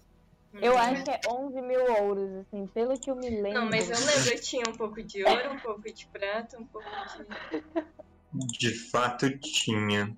Eu 0.61 0.77
acho 0.77 1.03
que 1.03 1.09
é 1.11 1.19
11 1.27 1.61
mil 1.61 1.81
ouros, 2.01 2.31
assim, 2.37 2.65
pelo 2.67 2.97
que 2.97 3.11
eu 3.11 3.15
me 3.15 3.29
lembro. 3.29 3.61
Não, 3.61 3.69
mas 3.69 3.89
eu 3.89 3.97
lembro 3.97 4.31
que 4.31 4.39
tinha 4.39 4.63
um 4.69 4.73
pouco 4.73 5.03
de 5.03 5.21
ouro, 5.23 5.51
um 5.51 5.59
pouco 5.59 5.81
de 5.93 6.07
prata, 6.07 6.57
um 6.57 6.65
pouco 6.65 6.87
de. 8.31 8.57
De 8.57 8.89
fato 8.89 9.37
tinha. 9.39 10.15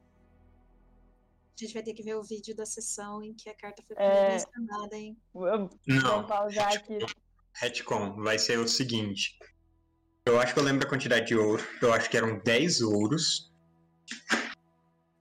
A 1.59 1.63
gente 1.65 1.73
vai 1.73 1.81
ter 1.81 1.93
que 1.93 2.03
ver 2.03 2.15
o 2.15 2.21
vídeo 2.23 2.55
da 2.55 2.65
sessão 2.67 3.23
em 3.23 3.33
que 3.33 3.49
a 3.49 3.55
carta 3.55 3.81
foi 3.87 3.95
É. 3.97 4.33
mencionada, 4.33 4.95
hein? 4.95 5.17
Vamos 5.33 5.75
Não, 5.87 6.25
pausar 6.27 6.71
aqui. 6.75 6.99
retcon 7.53 8.15
vai 8.21 8.37
ser 8.37 8.59
o 8.59 8.67
seguinte. 8.67 9.39
Eu 10.25 10.39
acho 10.39 10.53
que 10.53 10.59
eu 10.59 10.63
lembro 10.63 10.85
a 10.85 10.89
quantidade 10.89 11.25
de 11.25 11.35
ouro. 11.35 11.63
Eu 11.81 11.91
acho 11.93 12.09
que 12.11 12.17
eram 12.17 12.37
10 12.43 12.81
ouros. 12.81 13.51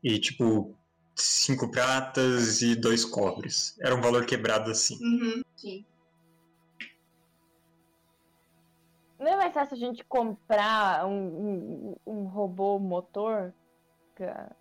E 0.02 0.18
tipo, 0.18 0.76
5 1.14 1.70
pratas 1.70 2.60
e 2.60 2.76
2 2.76 3.06
cobres. 3.06 3.74
Era 3.80 3.94
um 3.94 4.00
valor 4.02 4.26
quebrado 4.26 4.70
assim. 4.70 4.96
Uhum, 5.02 5.42
sim. 5.56 5.86
Não 9.18 9.26
é 9.28 9.36
mais 9.36 9.54
fácil 9.54 9.74
a 9.74 9.80
gente 9.80 10.04
comprar 10.04 11.06
um, 11.06 11.14
um, 11.16 11.96
um 12.06 12.24
robô 12.26 12.78
motor? 12.78 13.54
Pra... 14.14 14.54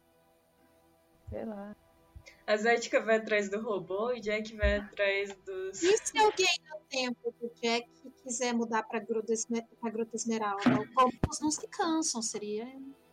Sei 1.30 1.46
lá. 1.46 1.76
A 2.48 2.58
Zética 2.58 3.02
vai 3.02 3.18
atrás 3.18 3.50
do 3.50 3.60
robô 3.62 4.12
e 4.12 4.20
o 4.20 4.22
Jack 4.22 4.56
vai 4.56 4.78
atrás 4.78 5.36
dos. 5.46 5.82
E 5.82 5.98
se 5.98 6.18
alguém 6.18 6.48
no 6.70 6.80
tempo 6.88 7.34
do 7.40 7.52
Jack 7.62 7.90
quiser 8.24 8.54
mudar 8.54 8.84
pra 8.84 9.00
Gruta, 9.00 9.34
pra 9.82 9.90
Gruta 9.90 10.16
Esmeralda? 10.16 10.62
Os 10.70 10.88
robôs 10.96 11.40
não 11.42 11.50
se 11.52 11.68
cansam, 11.68 12.22
seria. 12.22 12.68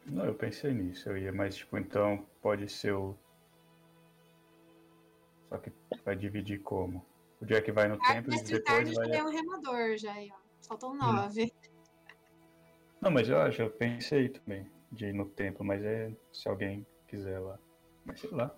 Não, 0.04 0.24
eu 0.26 0.34
pensei 0.34 0.72
nisso. 0.74 1.08
Eu 1.08 1.16
ia, 1.16 1.32
mas 1.32 1.56
tipo, 1.56 1.78
então 1.78 2.26
pode 2.42 2.68
ser 2.70 2.92
o. 2.92 3.16
Só 5.48 5.58
que 5.58 5.72
vai 6.04 6.16
dividir 6.16 6.60
como? 6.62 7.04
O 7.40 7.46
Jack 7.46 7.70
vai 7.72 7.88
no 7.88 7.98
Ah, 8.02 8.14
templo 8.14 8.32
e 8.32 8.36
Mestre 8.36 8.58
depois 8.58 8.88
já 8.90 8.94
vai. 9.02 9.16
é 9.16 9.24
um 9.24 9.30
remador, 9.30 9.96
já 9.96 10.12
aí, 10.12 10.30
ó. 10.32 10.36
Faltam 10.68 10.94
nove. 10.94 11.52
Não, 13.00 13.10
mas 13.10 13.28
eu 13.28 13.38
acho, 13.40 13.62
eu 13.62 13.70
pensei 13.70 14.28
também 14.28 14.70
de 14.92 15.06
ir 15.06 15.12
no 15.12 15.28
templo, 15.28 15.64
mas 15.64 15.82
é 15.82 16.12
se 16.32 16.48
alguém 16.48 16.86
quiser 17.08 17.38
lá. 17.40 17.58
Mas 18.04 18.20
sei 18.20 18.30
lá. 18.30 18.54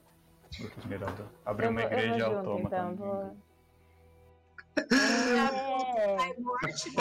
Bruto 0.59 0.79
Esmeralda. 0.81 1.27
Abrir 1.45 1.67
Eu 1.67 1.71
uma 1.71 1.81
vou- 1.83 1.91
eu 1.91 1.99
igreja 1.99 2.29
vou 2.29 2.37
junto, 2.37 2.51
autômata. 2.51 2.77
então, 2.77 2.97
vou-. 2.97 3.37
É, 4.77 6.17
Ai, 6.21 6.35
morte, 6.39 6.73
isso! 6.75 6.95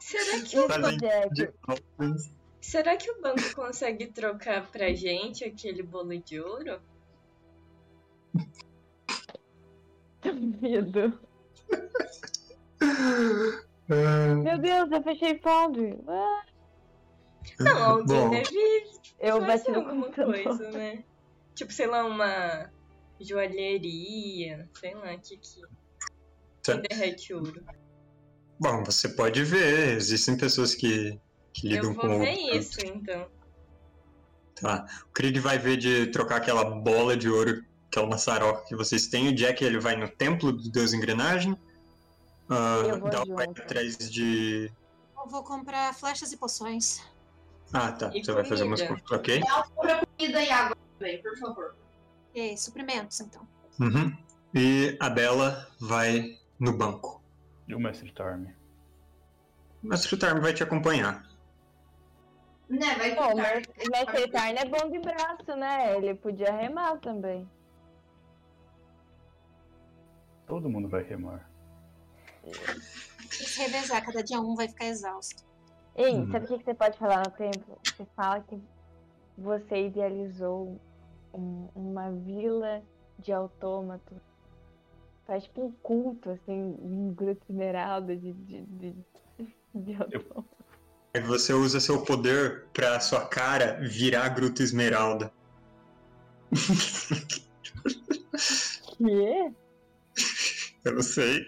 Será 0.00 0.40
que, 0.44 0.58
o 0.58 0.68
ban- 0.68 0.96
Jack. 0.98 1.52
será 2.60 2.96
que 2.96 3.10
o 3.10 3.20
banco 3.20 3.54
consegue 3.54 4.06
trocar 4.08 4.66
pra 4.70 4.92
gente 4.92 5.44
aquele 5.44 5.82
bolo 5.82 6.16
de 6.18 6.40
ouro? 6.40 6.80
Medo. 10.60 11.18
Meu 14.42 14.58
Deus, 14.58 14.90
eu 14.90 15.02
fechei 15.02 15.38
Foundry. 15.38 15.98
Ah, 16.08 16.42
Não, 17.60 17.90
alguém 17.98 18.20
Bom. 18.20 18.30
deve 18.30 18.50
Eu 19.26 19.40
fazer 19.40 19.46
bati 19.46 19.70
no 19.70 19.76
alguma 19.78 20.04
computador. 20.06 20.42
coisa, 20.42 20.70
né? 20.70 21.04
Tipo, 21.54 21.72
sei 21.72 21.86
lá, 21.86 22.04
uma 22.04 22.70
joalheria, 23.20 24.68
sei 24.78 24.94
lá, 24.94 25.16
que 25.16 25.36
que, 25.36 25.60
que 25.60 25.62
Certo. 26.62 26.88
derrete 26.88 27.34
ouro. 27.34 27.64
Bom, 28.58 28.84
você 28.84 29.08
pode 29.08 29.42
ver, 29.44 29.96
existem 29.96 30.36
pessoas 30.36 30.74
que, 30.74 31.18
que 31.52 31.68
lidam 31.68 31.92
Eu 31.92 31.96
com 31.96 32.08
vou 32.08 32.16
o 32.16 32.20
ver 32.20 32.32
isso, 32.56 32.80
então. 32.84 33.28
Tá. 34.60 34.86
O 35.08 35.12
Krieg 35.12 35.38
vai 35.40 35.58
ver 35.58 35.76
de 35.76 36.06
trocar 36.06 36.36
aquela 36.36 36.64
bola 36.64 37.16
de 37.16 37.28
ouro, 37.28 37.64
aquela 37.88 38.06
maçaroca 38.06 38.64
que 38.66 38.76
vocês 38.76 39.06
têm. 39.08 39.28
O 39.28 39.34
Jack 39.34 39.62
ele 39.64 39.78
vai 39.80 39.96
no 39.96 40.08
templo 40.08 40.52
do 40.52 40.70
Deus 40.70 40.92
Engrenagem. 40.92 41.58
Eu 42.48 43.00
vou 43.00 43.10
Dal 43.10 43.26
vai 43.26 43.46
junto. 43.46 43.62
atrás 43.62 43.98
de. 44.10 44.70
Eu 45.16 45.28
vou 45.28 45.42
comprar 45.42 45.92
flechas 45.94 46.32
e 46.32 46.36
poções. 46.36 47.02
Ah, 47.72 47.92
tá. 47.92 48.10
E 48.14 48.24
Você 48.24 48.32
vai 48.32 48.44
fazer 48.44 48.64
umas 48.64 48.80
comida. 48.82 49.04
coisas. 49.08 49.18
Ok. 49.20 49.40
Compra 49.74 50.06
comida 50.06 50.42
e 50.42 50.50
água 50.50 50.76
também, 50.98 51.22
por 51.22 51.38
favor. 51.38 51.74
E 52.34 52.56
suprimentos, 52.56 53.20
então. 53.20 53.46
Uhum. 53.80 54.16
E 54.54 54.96
a 55.00 55.10
Bela 55.10 55.68
vai 55.80 56.38
no 56.58 56.76
banco. 56.76 57.22
E 57.66 57.74
o 57.74 57.80
Mestre 57.80 58.12
Torme. 58.12 58.54
Mas 59.82 60.10
o 60.10 60.16
Tarm 60.18 60.40
vai 60.40 60.54
te 60.54 60.62
acompanhar. 60.62 61.26
Né, 62.68 62.94
vai 62.96 63.14
Bom, 63.14 63.28
tentar. 63.34 63.42
mas 63.42 63.66
o 63.66 63.90
Mestre 63.90 64.30
Tarn 64.30 64.56
é 64.56 64.64
bom 64.64 64.90
de 64.90 64.98
braço, 64.98 65.56
né? 65.56 65.96
Ele 65.96 66.14
podia 66.14 66.52
remar 66.52 66.98
também. 66.98 67.48
Todo 70.46 70.68
mundo 70.68 70.88
vai 70.88 71.02
remar. 71.02 71.48
Se 73.30 73.60
revezar, 73.62 74.04
cada 74.04 74.22
dia 74.22 74.40
um 74.40 74.54
vai 74.54 74.68
ficar 74.68 74.86
exausto. 74.86 75.42
Ei, 75.96 76.16
Hum. 76.16 76.30
sabe 76.30 76.44
o 76.44 76.48
que 76.48 76.58
que 76.58 76.64
você 76.64 76.74
pode 76.74 76.98
falar 76.98 77.24
no 77.24 77.30
templo? 77.30 77.78
Você 77.84 78.04
fala 78.16 78.40
que 78.40 78.60
você 79.38 79.86
idealizou 79.86 80.80
um- 81.32 81.68
uma 81.74 82.10
vila 82.10 82.82
de 83.18 83.32
autômatos. 83.32 84.18
Faz 85.26 85.44
tipo 85.44 85.64
um 85.66 85.72
culto, 85.82 86.30
assim, 86.30 86.76
um 86.80 87.12
grupo 87.14 87.44
esmeralda 87.48 88.14
de, 88.16 88.32
de, 88.32 88.62
de, 88.66 88.96
de 89.74 89.94
autômatos. 89.94 90.44
Aí 91.16 91.22
você 91.22 91.52
usa 91.52 91.78
seu 91.80 92.04
poder 92.04 92.66
pra 92.72 92.98
sua 93.00 93.24
cara 93.26 93.78
virar 93.80 94.28
Gruta 94.30 94.62
Esmeralda. 94.64 95.32
Quê? 98.98 99.52
Eu 100.84 100.94
não 100.94 101.02
sei. 101.02 101.46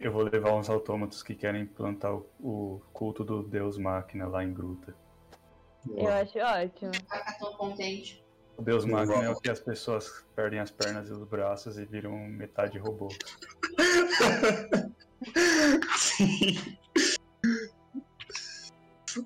Eu 0.00 0.10
vou 0.10 0.22
levar 0.22 0.54
uns 0.54 0.70
autômatos 0.70 1.22
que 1.22 1.34
querem 1.34 1.62
implantar 1.62 2.14
o, 2.14 2.26
o 2.40 2.80
culto 2.90 3.22
do 3.22 3.42
Deus 3.42 3.76
Máquina 3.76 4.26
lá 4.26 4.42
em 4.42 4.52
Gruta. 4.52 4.94
Eu 5.88 6.08
acho 6.08 6.38
ótimo. 6.38 6.90
Vai 7.06 7.18
ficar 7.18 7.38
tão 7.38 7.52
contente. 7.52 8.24
O 8.56 8.62
Deus 8.62 8.86
Máquina 8.86 9.24
é 9.24 9.28
o 9.28 9.36
que 9.36 9.50
as 9.50 9.60
pessoas 9.60 10.24
perdem 10.34 10.58
as 10.58 10.70
pernas 10.70 11.08
e 11.10 11.12
os 11.12 11.22
braços 11.24 11.78
e 11.78 11.84
viram 11.84 12.16
metade 12.16 12.78
robô. 12.78 13.08
Sim. 15.98 16.78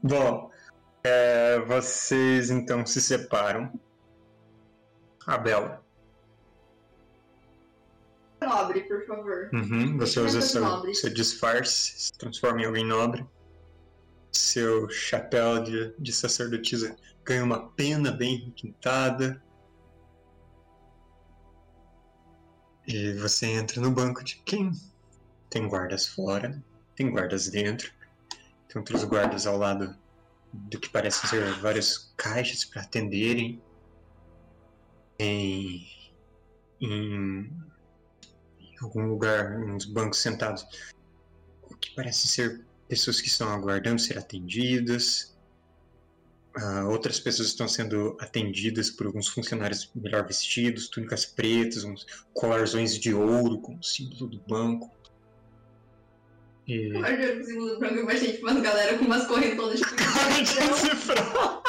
Bom, 0.03 0.51
é, 1.05 1.61
vocês 1.61 2.51
então 2.51 2.85
se 2.85 3.01
separam. 3.01 3.73
A 5.27 5.39
Bela. 5.39 5.84
Nobre, 8.46 8.83
por 8.83 9.07
favor. 9.07 9.50
Uhum, 9.52 9.96
você 9.98 10.20
usa 10.20 10.40
Vestimenta 10.40 10.83
seu, 10.83 10.94
seu 10.94 11.14
disfarce, 11.14 12.00
se 12.00 12.12
transforma 12.12 12.62
em 12.62 12.66
alguém 12.66 12.85
nobre. 12.85 13.26
Seu 14.33 14.88
chapéu 14.90 15.62
de, 15.62 15.94
de 15.98 16.12
sacerdotisa 16.12 16.96
ganha 17.24 17.44
uma 17.44 17.68
pena 17.70 18.11
bem 18.11 18.46
requintada. 18.46 19.42
E 22.87 23.12
você 23.14 23.46
entra 23.46 23.80
no 23.80 23.90
banco 23.90 24.22
de 24.22 24.37
quem? 24.44 24.72
Tem 25.48 25.66
guardas 25.68 26.07
fora, 26.07 26.62
tem 26.96 27.11
guardas 27.11 27.48
dentro, 27.48 27.90
tem 28.68 28.76
outros 28.76 29.04
guardas 29.04 29.46
ao 29.46 29.57
lado 29.57 29.96
do 30.52 30.78
que 30.78 30.88
parecem 30.88 31.28
ser 31.28 31.52
vários 31.61 32.12
caixas 32.16 32.64
para 32.64 32.83
atenderem. 32.83 33.62
Em, 35.18 35.87
em 36.80 37.48
em 37.50 37.74
algum 38.85 39.07
lugar, 39.07 39.59
uns 39.61 39.85
bancos 39.85 40.20
sentados, 40.20 40.66
o 41.62 41.75
que 41.77 41.94
parece 41.94 42.29
ser 42.29 42.64
pessoas 42.88 43.20
que 43.20 43.29
estão 43.29 43.49
aguardando 43.49 44.01
ser 44.01 44.18
atendidas. 44.18 45.35
Ah, 46.57 46.87
outras 46.88 47.18
pessoas 47.18 47.49
estão 47.49 47.66
sendo 47.66 48.16
atendidas 48.20 48.88
por 48.88 49.07
alguns 49.07 49.27
funcionários 49.27 49.90
melhor 49.94 50.25
vestidos, 50.25 50.88
túnicas 50.88 51.25
pretas, 51.27 51.83
uns 51.83 52.07
colarzões 52.33 52.97
de 52.97 53.12
ouro 53.12 53.59
com 53.61 53.77
o 53.77 53.83
símbolo 53.83 54.29
do 54.29 54.38
banco. 54.47 54.88
E... 56.66 56.94
Eu 56.94 57.05
juro 57.05 57.16
que 57.16 57.40
o 57.40 57.44
segundo 57.44 57.79
branco 57.79 57.94
eu 57.97 58.03
imaginei 58.05 58.33
tipo, 58.33 58.44
umas 58.44 58.61
galera 58.61 58.97
com 58.97 59.05
umas 59.05 59.27
correntonas 59.27 59.81
tipo. 59.83 61.62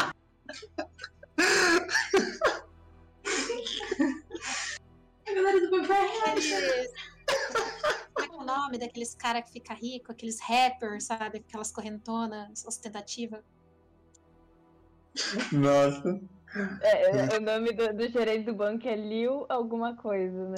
A 1.38 2.45
galera 5.36 5.60
do 5.60 5.76
Aqueles... 5.76 6.92
Como 8.16 8.34
é 8.34 8.36
é 8.36 8.38
o 8.38 8.46
nome 8.46 8.78
daqueles 8.78 9.14
cara 9.16 9.42
que 9.42 9.52
fica 9.52 9.74
rico, 9.74 10.12
aqueles 10.12 10.40
rappers, 10.40 11.06
sabe? 11.06 11.40
Aquelas 11.40 11.72
correntonas 11.72 12.64
ostentativas. 12.66 13.44
Nossa. 15.52 16.22
É, 16.82 17.38
o 17.38 17.42
nome 17.42 17.74
do, 17.74 17.94
do 17.94 18.08
gerente 18.08 18.46
do 18.46 18.54
banco 18.54 18.88
é 18.88 18.96
Liu 18.96 19.46
alguma 19.50 19.96
coisa, 19.96 20.50
né? 20.50 20.56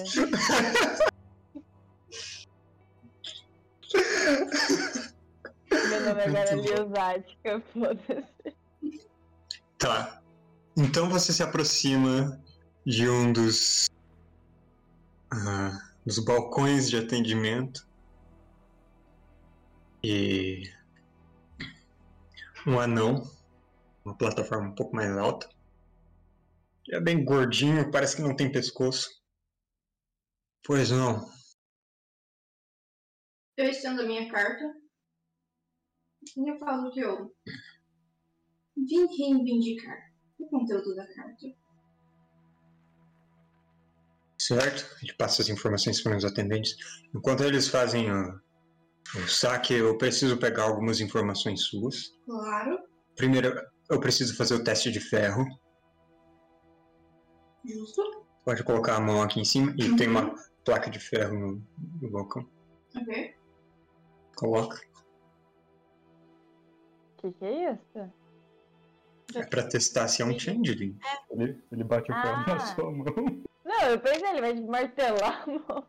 Meu 5.71 6.01
nome 6.01 6.21
agora 6.21 6.49
é. 6.49 6.55
Liu 6.55 6.89
Zática, 6.89 7.63
foda-se. 7.73 8.55
Tá. 9.79 10.21
Então 10.75 11.09
você 11.09 11.33
se 11.33 11.41
aproxima 11.41 12.39
de 12.85 13.09
um 13.09 13.33
dos, 13.33 13.89
ah, 15.31 15.77
dos 16.05 16.19
balcões 16.19 16.89
de 16.89 16.97
atendimento 16.97 17.87
e 20.03 20.63
um 22.65 22.79
anão, 22.79 23.23
uma 24.05 24.17
plataforma 24.17 24.69
um 24.69 24.75
pouco 24.75 24.95
mais 24.95 25.15
alta. 25.17 25.49
É 26.89 27.01
bem 27.01 27.25
gordinho, 27.25 27.91
parece 27.91 28.15
que 28.15 28.21
não 28.21 28.35
tem 28.35 28.51
pescoço. 28.51 29.09
Pois 30.63 30.91
não. 30.91 31.29
Eu 33.57 33.69
estendo 33.69 34.01
a 34.01 34.05
minha 34.05 34.31
carta. 34.31 34.63
E 36.37 36.49
eu 36.49 36.57
falo 36.59 36.91
que 36.91 36.99
eu 36.99 37.35
vim 38.75 39.07
reivindicar 39.17 40.13
o 40.37 40.47
conteúdo 40.47 40.95
da 40.95 41.07
carta. 41.13 41.47
Certo? 44.47 44.85
Ele 45.03 45.13
passa 45.13 45.41
as 45.41 45.49
informações 45.49 46.01
para 46.01 46.15
os 46.15 46.23
atendentes. 46.23 46.75
Enquanto 47.13 47.43
eles 47.43 47.67
fazem 47.67 48.09
o, 48.11 48.39
o 49.15 49.27
saque, 49.27 49.73
eu 49.73 49.97
preciso 49.97 50.37
pegar 50.37 50.63
algumas 50.63 51.01
informações 51.01 51.61
suas. 51.63 52.13
Claro, 52.25 52.79
Primeiro, 53.15 53.59
eu 53.89 53.99
preciso 53.99 54.37
fazer 54.37 54.53
o 54.55 54.63
teste 54.63 54.91
de 54.91 54.99
ferro. 54.99 55.43
justo. 57.65 58.01
Pode 58.45 58.63
colocar 58.63 58.95
a 58.95 58.99
mão 59.01 59.21
aqui 59.21 59.41
em 59.41 59.45
cima 59.45 59.73
e 59.77 59.95
tem 59.97 60.07
uma 60.07 60.33
placa 60.63 60.89
de 60.89 60.99
ferro 60.99 61.33
no, 61.37 61.63
no 62.01 62.09
balcão. 62.11 62.47
Ok. 62.95 63.35
Coloca. 64.37 64.79
Que 67.17 67.31
que 67.33 67.43
é 67.45 67.73
isso? 67.73 68.11
É 69.35 69.45
pra 69.45 69.67
testar 69.67 70.07
se 70.07 70.21
é 70.21 70.25
um 70.25 70.37
changeling. 70.39 70.97
Ele, 71.31 71.61
ele 71.71 71.83
bate 71.83 72.09
o 72.11 72.15
ferro 72.15 72.43
Ah. 72.45 72.55
na 72.55 72.59
sua 72.59 72.91
mão. 72.91 73.43
Não, 73.67 73.81
eu 73.81 73.99
pensei, 73.99 74.29
ele 74.29 74.39
vai 74.39 74.55
te 74.55 74.61
martelar 74.61 75.43
a 75.43 75.45
mão. 75.45 75.85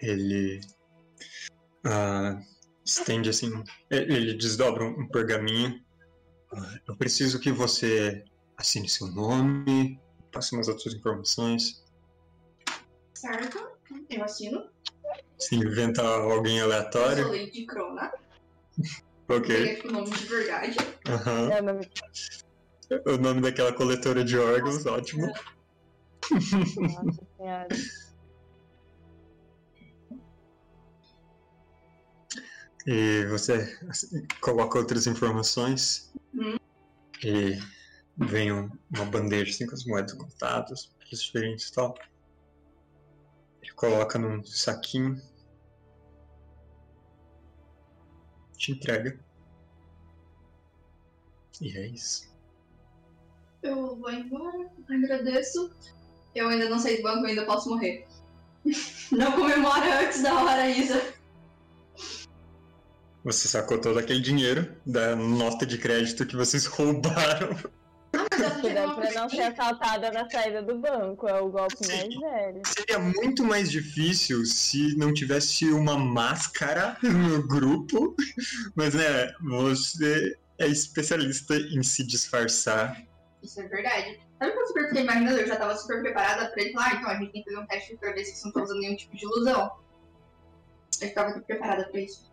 Ele 0.00 0.60
ah, 1.84 2.40
estende 2.82 3.28
assim, 3.28 3.50
ele 3.90 4.32
desdobra 4.32 4.82
um 4.82 5.06
pergaminho. 5.08 5.78
Ah, 6.54 6.78
eu 6.88 6.96
preciso 6.96 7.38
que 7.38 7.52
você 7.52 8.24
assine 8.56 8.88
seu 8.88 9.08
nome, 9.08 10.00
passe 10.32 10.54
umas 10.54 10.68
outras 10.68 10.94
informações. 10.94 11.84
Certo? 13.12 13.58
Eu 14.08 14.24
assino. 14.24 14.70
Se 15.38 15.54
inventa 15.54 16.02
alguém 16.02 16.58
Eu 16.58 16.64
sou 16.64 16.72
aleatório, 16.72 17.28
Lady 17.28 17.66
Crona. 17.66 18.10
Ok. 19.28 19.76
Tipo 19.76 19.88
o 19.88 19.92
nome 19.92 20.10
de 20.10 20.26
verdade. 20.26 20.76
Aham. 21.08 21.50
É, 21.52 21.62
não 21.62 21.74
me- 21.74 21.90
O 23.06 23.16
nome 23.16 23.40
daquela 23.40 23.72
coletora 23.72 24.22
de 24.22 24.36
órgãos, 24.36 24.84
ótimo. 24.84 25.26
Nossa 26.30 27.26
senhora. 27.36 27.68
E 32.86 33.24
você 33.26 33.78
assim, 33.88 34.26
coloca 34.40 34.78
outras 34.78 35.06
informações. 35.06 36.12
Uhum. 36.34 36.56
E 37.24 37.58
vem 38.16 38.52
um- 38.52 38.70
uma 38.94 39.04
bandeja 39.06 39.50
assim 39.50 39.66
com 39.66 39.74
as 39.74 39.84
moedas 39.84 40.12
contadas, 40.14 40.86
preços 40.98 41.24
diferentes 41.26 41.68
e 41.68 41.72
tal. 41.72 41.94
Ele 43.62 43.72
coloca 43.74 44.18
num 44.18 44.44
saquinho. 44.44 45.16
Te 48.62 48.70
entrega. 48.70 49.18
E 51.60 51.76
é 51.76 51.88
isso. 51.88 52.32
Eu 53.60 53.96
vou 53.96 54.08
embora, 54.08 54.70
agradeço. 54.88 55.74
Eu 56.32 56.48
ainda 56.48 56.68
não 56.68 56.78
saí 56.78 56.98
do 56.98 57.02
banco, 57.02 57.24
eu 57.24 57.30
ainda 57.30 57.44
posso 57.44 57.68
morrer. 57.68 58.06
Não 59.10 59.32
comemora 59.32 60.06
antes 60.06 60.22
da 60.22 60.32
hora, 60.34 60.70
Isa. 60.70 61.12
Você 63.24 63.48
sacou 63.48 63.80
todo 63.80 63.98
aquele 63.98 64.20
dinheiro 64.20 64.74
da 64.86 65.16
nota 65.16 65.66
de 65.66 65.76
crédito 65.76 66.24
que 66.24 66.36
vocês 66.36 66.64
roubaram. 66.66 67.56
Cuidado 68.60 68.94
pra 68.94 69.12
não 69.12 69.28
ser 69.28 69.42
assaltada 69.42 70.10
na 70.10 70.28
saída 70.28 70.62
do 70.62 70.78
banco. 70.78 71.28
É 71.28 71.40
o 71.40 71.50
golpe 71.50 71.76
mais 71.86 72.14
velho. 72.14 72.62
Seria 72.66 72.98
muito 72.98 73.44
mais 73.44 73.70
difícil 73.70 74.44
se 74.44 74.96
não 74.96 75.12
tivesse 75.12 75.70
uma 75.70 75.96
máscara 75.96 76.96
no 77.02 77.46
grupo, 77.46 78.14
mas 78.74 78.94
né, 78.94 79.32
você 79.40 80.36
é 80.58 80.66
especialista 80.66 81.54
em 81.56 81.82
se 81.82 82.04
disfarçar. 82.04 83.02
Isso 83.42 83.60
é 83.60 83.68
verdade. 83.68 84.20
Sabe 84.38 84.50
o 84.50 84.54
que 84.54 84.60
eu 84.60 84.66
super 84.66 84.88
fiquei 84.88 85.02
imaginando? 85.02 85.38
Eu 85.38 85.46
já 85.46 85.56
tava 85.56 85.76
super 85.76 86.00
preparada 86.00 86.50
pra 86.50 86.62
ele 86.62 86.72
falar, 86.72 86.86
ah, 86.86 86.94
então 86.96 87.10
a 87.10 87.14
gente 87.16 87.32
tem 87.32 87.42
que 87.42 87.50
fazer 87.50 87.62
um 87.62 87.66
teste 87.66 87.96
pra 87.96 88.12
ver 88.12 88.24
se 88.24 88.32
vocês 88.32 88.42
não 88.42 88.48
estão 88.50 88.62
usando 88.64 88.80
nenhum 88.80 88.96
tipo 88.96 89.16
de 89.16 89.24
ilusão. 89.24 89.72
Eu 91.00 91.14
tava 91.14 91.30
aqui 91.30 91.40
preparada 91.40 91.84
pra 91.88 92.00
isso. 92.00 92.32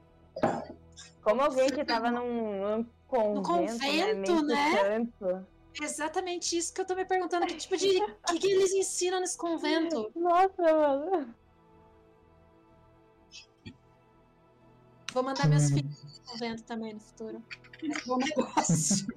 Como 1.22 1.42
alguém 1.42 1.70
que 1.70 1.84
tava 1.84 2.12
num, 2.12 2.78
num 2.78 2.86
convento, 3.08 3.80
convento, 3.80 4.46
né? 4.46 5.08
né? 5.22 5.46
Exatamente 5.82 6.58
isso 6.58 6.74
que 6.74 6.82
eu 6.82 6.86
tô 6.86 6.96
me 6.96 7.06
perguntando. 7.06 7.46
Que 7.46 7.56
tipo 7.56 7.78
de. 7.78 8.02
O 8.02 8.16
que, 8.34 8.40
que 8.40 8.48
eles 8.48 8.72
ensinam 8.74 9.20
nesse 9.20 9.38
convento? 9.38 10.12
Nossa, 10.16 10.62
mano. 10.62 11.36
Vou 15.14 15.24
mandar 15.24 15.48
meus 15.48 15.70
filhos 15.70 16.20
pro 16.20 16.34
convento 16.34 16.64
também 16.64 16.94
no 16.94 17.00
futuro. 17.00 17.44
É 17.84 17.88
bom 18.06 18.18
negócio. 18.18 19.08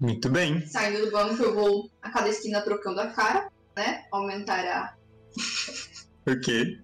Muito 0.00 0.28
bem. 0.30 0.66
Saindo 0.66 1.06
do 1.06 1.12
banco, 1.12 1.42
eu 1.42 1.54
vou 1.54 1.90
a 2.02 2.10
cada 2.10 2.28
esquina 2.28 2.60
trocando 2.62 3.00
a 3.00 3.12
cara, 3.12 3.50
né? 3.76 4.06
Aumentar 4.10 4.64
a. 4.66 4.96
Ok. 6.24 6.80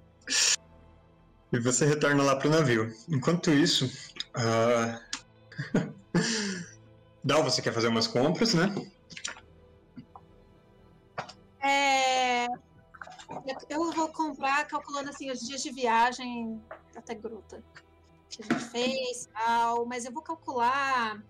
E 1.53 1.61
você 1.61 1.87
retorna 1.87 2.25
lá 2.25 2.35
pro 2.35 2.51
navio. 2.51 2.93
Enquanto 3.09 3.53
isso, 3.53 3.89
ah, 4.35 5.01
Dal, 7.29 7.45
você 7.45 7.61
quer 7.61 7.75
fazer 7.75 7.89
umas 7.89 8.07
compras, 8.07 8.55
né? 8.55 8.75
É, 11.63 12.47
eu- 13.69 13.93
vou 13.93 14.11
comprar 14.15 14.67
calculando 14.67 15.11
assim 15.11 15.31
os 15.31 15.41
dias 15.41 15.61
de 15.61 15.71
viagem 15.71 16.59
até 16.97 17.15
Gruta 17.15 17.63
que 18.31 18.43
a 18.43 18.47
gente 18.47 18.71
fez, 18.71 19.27
tal, 19.35 19.85
mas 19.85 20.07
eu 20.07 20.13
vou 20.13 20.23
calcular 20.23 21.23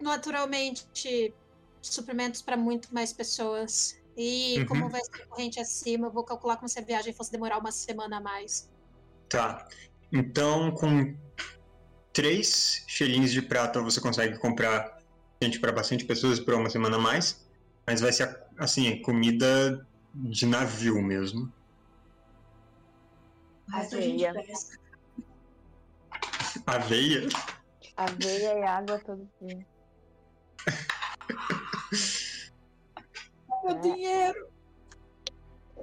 naturalmente 0.00 0.86
suprimentos 1.82 2.42
para 2.42 2.56
muito 2.56 2.94
mais 2.94 3.12
pessoas. 3.12 3.92
E 4.16 4.60
Uhum. 4.60 4.66
como 4.66 4.88
vai 4.88 5.00
ser 5.00 5.26
corrente 5.26 5.58
acima, 5.58 6.06
eu 6.06 6.12
vou 6.12 6.24
calcular 6.24 6.58
como 6.58 6.68
se 6.68 6.78
a 6.78 6.84
viagem 6.84 7.12
fosse 7.12 7.32
demorar 7.32 7.58
uma 7.58 7.72
semana 7.72 8.18
a 8.18 8.20
mais. 8.20 8.70
Tá. 9.28 9.66
Então, 10.12 10.72
com 10.76 11.12
três 12.12 12.84
shillings 12.86 13.32
de 13.32 13.42
prata, 13.42 13.80
você 13.80 14.00
consegue 14.00 14.38
comprar 14.38 14.98
gente 15.42 15.58
para 15.58 15.72
bastante 15.72 16.04
pessoas 16.04 16.38
por 16.38 16.54
uma 16.54 16.70
semana 16.70 16.96
a 16.96 17.00
mais. 17.00 17.44
Mas 17.86 18.00
vai 18.00 18.12
ser, 18.12 18.40
assim, 18.58 19.00
comida 19.02 19.86
de 20.14 20.46
navio 20.46 21.02
mesmo. 21.02 21.52
Aveia. 23.72 24.32
Aveia? 26.66 27.28
Aveia 27.96 28.58
e 28.58 28.62
água 28.62 28.98
todo 29.00 29.28
dia. 29.40 29.66
Meu 33.64 33.76
É. 33.76 33.80
dinheiro! 33.80 34.48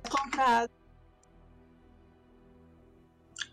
Comprar 0.10 0.70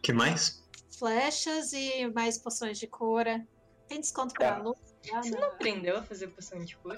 que 0.02 0.12
mais? 0.12 0.62
Flechas 0.98 1.72
e 1.72 2.08
mais 2.08 2.38
poções 2.38 2.78
de 2.78 2.86
cura. 2.86 3.46
Tem 3.88 4.00
desconto 4.00 4.34
para 4.34 4.48
Tá. 4.48 4.56
aluno? 4.56 4.76
Você 5.02 5.30
não. 5.30 5.40
não 5.40 5.48
aprendeu 5.48 5.96
a 5.96 6.02
fazer 6.02 6.28
poção 6.28 6.58
de 6.58 6.76
cura? 6.78 6.96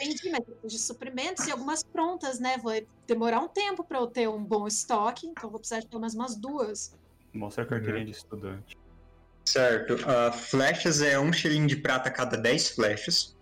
Entendi, 0.00 0.30
mas 0.30 0.72
de 0.72 0.78
suprimentos 0.78 1.46
e 1.46 1.52
algumas 1.52 1.82
prontas, 1.84 2.40
né? 2.40 2.56
Vai 2.58 2.86
demorar 3.06 3.40
um 3.40 3.48
tempo 3.48 3.84
para 3.84 3.98
eu 3.98 4.06
ter 4.06 4.28
um 4.28 4.42
bom 4.42 4.66
estoque, 4.66 5.26
então 5.26 5.50
vou 5.50 5.58
precisar 5.60 5.80
de 5.80 5.88
pelo 5.88 6.00
menos 6.00 6.14
umas 6.14 6.36
duas. 6.36 6.90
Mostra 7.34 7.64
a 7.64 7.66
carteirinha 7.66 8.06
de 8.06 8.12
estudante. 8.12 8.76
Certo. 9.44 9.96
Ah, 10.06 10.32
flechas 10.32 11.02
é 11.02 11.18
um 11.18 11.32
shilling 11.32 11.66
de 11.66 11.76
prata 11.76 12.08
a 12.08 12.12
cada 12.12 12.36
10 12.36 12.70
flechas. 12.70 13.36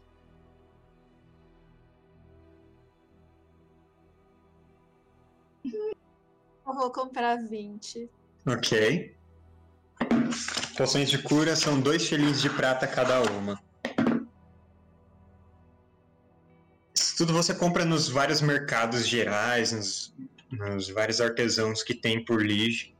Eu 5.65 6.75
vou 6.75 6.93
comprar 6.93 7.37
20. 7.37 8.11
Ok. 8.47 9.18
Poções 10.77 11.11
de 11.11 11.19
cura 11.23 11.57
são 11.57 11.81
dois 11.81 12.03
shillings 12.03 12.41
de 12.41 12.51
prata 12.51 12.87
cada 12.87 13.21
uma. 13.33 13.61
Isso 16.95 17.17
tudo 17.17 17.33
você 17.33 17.55
compra 17.55 17.85
nos 17.85 18.09
vários 18.09 18.41
mercados 18.41 19.07
gerais, 19.07 19.73
nos, 19.73 20.15
nos 20.51 20.89
vários 20.91 21.21
artesãos 21.21 21.83
que 21.83 21.95
tem 21.95 22.25
por 22.25 22.45
Lige. 22.45 22.97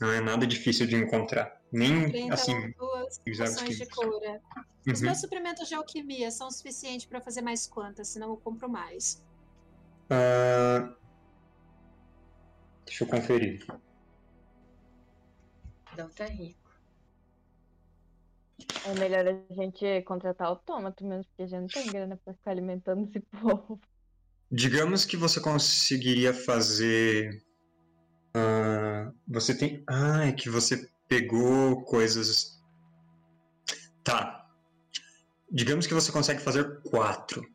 Não 0.00 0.10
é 0.10 0.20
nada 0.20 0.46
difícil 0.46 0.86
de 0.86 0.96
encontrar. 0.96 1.60
Nem 1.70 2.10
30 2.10 2.34
assim. 2.34 2.72
duas 2.72 3.18
poções 3.18 3.76
de 3.76 3.86
cura. 3.86 4.40
Os 4.86 5.00
Uhum. 5.00 5.06
meus 5.06 5.20
suprimentos 5.20 5.68
de 5.68 5.74
alquimia 5.74 6.30
são 6.30 6.50
suficientes 6.50 7.04
para 7.04 7.20
fazer 7.20 7.42
mais 7.42 7.66
quantas, 7.66 8.08
senão 8.08 8.30
eu 8.30 8.36
compro 8.36 8.68
mais. 8.68 9.22
Ah, 10.08 10.94
Deixa 12.86 13.04
eu 13.04 13.08
conferir. 13.08 13.64
Dal 15.94 16.08
tá 16.08 16.24
rico. 16.24 16.59
É 18.86 18.94
melhor 18.98 19.26
a 19.26 19.54
gente 19.54 20.02
contratar 20.02 20.48
autômato 20.48 21.04
mesmo, 21.04 21.24
porque 21.24 21.42
a 21.42 21.46
gente 21.46 21.60
não 21.60 21.68
tem 21.68 21.92
grana 21.92 22.20
pra 22.24 22.34
ficar 22.34 22.50
alimentando 22.50 23.08
esse 23.08 23.20
povo. 23.40 23.80
Digamos 24.50 25.04
que 25.04 25.16
você 25.16 25.40
conseguiria 25.40 26.34
fazer. 26.34 27.42
ah, 28.34 29.12
você 29.28 29.56
tem. 29.56 29.84
Ah, 29.88 30.26
é 30.26 30.32
que 30.32 30.48
você 30.48 30.90
pegou 31.08 31.84
coisas. 31.84 32.60
Tá. 34.02 34.48
Digamos 35.50 35.86
que 35.86 35.94
você 35.94 36.10
consegue 36.10 36.40
fazer 36.40 36.80
quatro. 36.82 37.46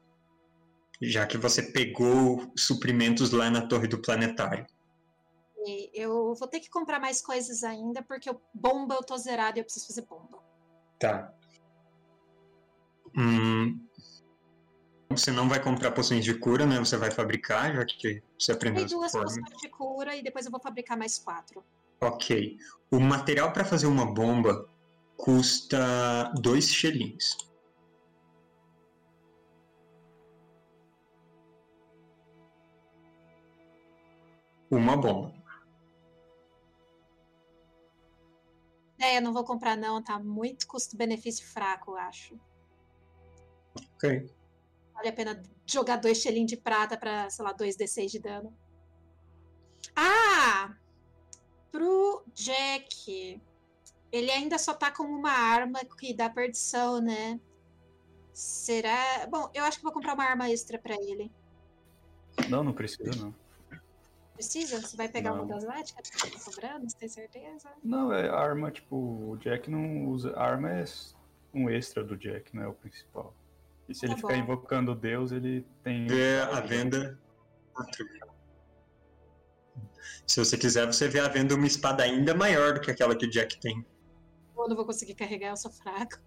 Já 1.01 1.25
que 1.25 1.37
você 1.37 1.61
pegou 1.61 2.51
suprimentos 2.55 3.31
lá 3.31 3.49
na 3.49 3.67
torre 3.67 3.87
do 3.87 4.01
planetário. 4.01 4.65
E 5.65 5.89
eu 5.93 6.35
vou 6.35 6.47
ter 6.47 6.59
que 6.59 6.69
comprar 6.69 6.99
mais 6.99 7.21
coisas 7.21 7.63
ainda, 7.63 8.03
porque 8.03 8.29
eu, 8.29 8.39
bomba 8.53 8.95
eu 8.95 9.03
tô 9.03 9.17
zerada 9.17 9.57
e 9.57 9.61
eu 9.61 9.65
preciso 9.65 9.87
fazer 9.87 10.03
bomba. 10.03 10.44
Tá. 11.09 11.33
Hum, 13.17 13.79
você 15.09 15.31
não 15.31 15.47
vai 15.47 15.61
comprar 15.61 15.91
poções 15.91 16.25
de 16.25 16.33
cura, 16.33 16.65
né? 16.65 16.79
Você 16.79 16.97
vai 16.97 17.11
fabricar, 17.11 17.73
já 17.73 17.85
que 17.85 18.21
você 18.37 18.51
aprendeu 18.51 18.85
Tem 18.85 18.97
duas 18.97 19.11
forma. 19.11 19.27
poções 19.27 19.61
de 19.61 19.69
cura 19.69 20.15
e 20.15 20.23
depois 20.23 20.45
eu 20.45 20.51
vou 20.51 20.59
fabricar 20.59 20.97
mais 20.97 21.17
quatro. 21.19 21.63
Ok. 22.01 22.57
O 22.91 22.99
material 22.99 23.53
para 23.53 23.63
fazer 23.63 23.87
uma 23.87 24.05
bomba 24.05 24.67
custa 25.15 26.33
dois 26.41 26.67
shillings. 26.67 27.37
Uma 34.69 34.97
bomba. 34.97 35.44
É, 39.05 39.21
não 39.21 39.31
vou 39.31 39.43
comprar 39.43 39.77
não, 39.77 40.01
tá 40.01 40.17
muito 40.17 40.65
custo-benefício 40.65 41.45
fraco, 41.45 41.91
eu 41.91 41.97
acho. 41.97 42.39
Ok. 43.93 44.27
Vale 44.95 45.09
a 45.09 45.13
pena 45.13 45.43
jogar 45.63 45.97
dois 45.97 46.17
xelim 46.17 46.43
de 46.43 46.57
prata 46.57 46.97
pra, 46.97 47.29
sei 47.29 47.45
lá, 47.45 47.53
2d6 47.53 48.07
de 48.07 48.19
dano. 48.19 48.51
Ah! 49.95 50.75
Pro 51.71 52.23
Jack. 52.33 53.39
Ele 54.11 54.31
ainda 54.31 54.57
só 54.57 54.73
tá 54.73 54.91
com 54.91 55.03
uma 55.03 55.31
arma 55.31 55.81
que 55.85 56.11
dá 56.11 56.27
perdição, 56.27 56.99
né? 56.99 57.39
Será. 58.33 59.27
Bom, 59.29 59.51
eu 59.53 59.63
acho 59.65 59.77
que 59.77 59.83
vou 59.83 59.93
comprar 59.93 60.15
uma 60.15 60.25
arma 60.25 60.49
extra 60.49 60.79
pra 60.79 60.95
ele. 60.95 61.31
Não, 62.49 62.63
não 62.63 62.73
precisa 62.73 63.11
não. 63.21 63.35
Precisa? 64.35 64.81
Você 64.81 64.95
vai 64.97 65.07
pegar 65.07 65.31
Não. 65.31 65.43
uma 65.43 65.53
das 65.55 65.63
láticas 65.63 66.09
que 66.09 66.31
tá 66.31 66.39
sobrando? 66.39 66.89
Você 66.89 66.97
tem 66.97 67.07
certeza? 67.09 67.69
Não, 67.83 68.13
é 68.13 68.27
arma, 68.29 68.69
tipo, 68.69 68.95
o 69.31 69.37
Jack 69.37 69.69
não 69.71 70.05
usa. 70.07 70.31
A 70.35 70.43
arma 70.43 70.69
é 70.71 70.83
um 71.53 71.69
extra 71.69 72.03
do 72.03 72.17
Jack, 72.17 72.53
não 72.55 72.63
é 72.63 72.67
o 72.67 72.73
principal. 72.73 73.33
E 73.87 73.95
se 73.95 74.01
Tá 74.01 74.07
ele 74.07 74.15
ficar 74.17 74.33
bom. 74.33 74.39
invocando 74.39 74.93
Deus, 74.95 75.31
ele 75.31 75.65
tem. 75.83 76.05
Vê 76.07 76.39
a 76.51 76.59
venda. 76.59 77.17
Se 80.27 80.39
você 80.43 80.57
quiser, 80.57 80.85
você 80.85 81.07
vê 81.07 81.19
a 81.19 81.27
venda 81.29 81.55
uma 81.55 81.67
espada 81.67 82.03
ainda 82.03 82.33
maior 82.33 82.73
do 82.73 82.81
que 82.81 82.91
aquela 82.91 83.15
que 83.15 83.25
o 83.25 83.29
Jack 83.29 83.59
tem. 83.59 83.85
Eu 84.57 84.67
não 84.67 84.75
vou 84.75 84.85
conseguir 84.85 85.13
carregar, 85.15 85.49
eu 85.49 85.57
sou 85.57 85.71
fraco. 85.71 86.17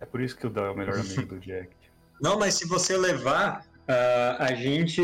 É 0.00 0.06
por 0.06 0.20
isso 0.20 0.36
que 0.36 0.46
o 0.46 0.50
Dal 0.50 0.66
é 0.66 0.70
o 0.70 0.76
melhor 0.76 0.98
amigo 1.00 1.26
do 1.26 1.40
Jack. 1.40 1.70
Não, 2.20 2.38
mas 2.38 2.54
se 2.54 2.66
você 2.68 2.96
levar, 2.96 3.66
ah, 3.88 4.36
a 4.38 4.54
gente. 4.54 5.02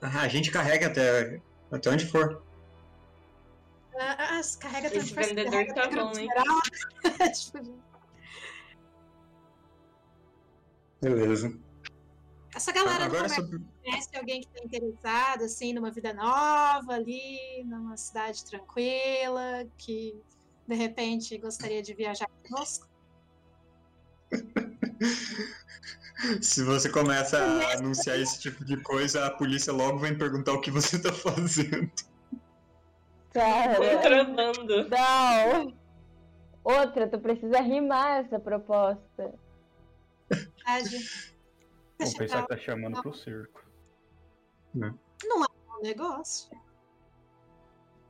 A 0.00 0.28
gente 0.28 0.50
carrega 0.50 0.86
até, 0.86 1.40
até 1.70 1.90
onde 1.90 2.06
for. 2.06 2.42
Ah, 3.98 4.38
ah, 4.38 4.40
carrega 4.58 4.96
Esse 4.96 5.14
vendedor 5.14 5.50
carrega 5.50 5.74
tá 5.74 5.88
bom, 5.90 6.12
hein? 6.18 6.28
Tipo, 7.34 7.80
Beleza. 11.00 11.58
Essa 12.54 12.72
galera 12.72 13.04
Agora 13.04 13.22
não 13.22 13.28
sobre. 13.28 13.60
conhece 13.82 14.16
alguém 14.16 14.40
que 14.40 14.48
está 14.48 14.64
interessado 14.64 15.44
assim 15.44 15.72
numa 15.72 15.90
vida 15.90 16.12
nova 16.12 16.92
ali, 16.92 17.64
numa 17.64 17.96
cidade 17.96 18.44
tranquila, 18.44 19.66
que 19.78 20.20
de 20.66 20.74
repente 20.74 21.38
gostaria 21.38 21.82
de 21.82 21.94
viajar 21.94 22.28
conosco. 22.42 22.88
Se 26.40 26.62
você 26.62 26.88
começa 26.88 27.38
a 27.38 27.78
anunciar 27.78 28.18
esse 28.18 28.40
tipo 28.40 28.64
de 28.64 28.76
coisa, 28.82 29.26
a 29.26 29.30
polícia 29.30 29.72
logo 29.72 29.98
vem 29.98 30.16
perguntar 30.16 30.52
o 30.52 30.60
que 30.60 30.70
você 30.70 31.00
tá 31.00 31.12
fazendo. 31.12 31.90
Cara, 33.32 33.76
Contrabando. 33.76 34.88
não. 34.88 35.74
Outra, 36.62 37.08
tu 37.08 37.18
precisa 37.18 37.60
rimar 37.60 38.24
essa 38.24 38.38
proposta. 38.38 39.34
Deixa 41.98 42.18
pensar 42.18 42.42
que 42.42 42.48
tá 42.48 42.56
chamando 42.58 43.00
pro 43.00 43.14
circo. 43.14 43.64
lá 45.40 45.46
um 45.78 45.82
negócio. 45.82 46.50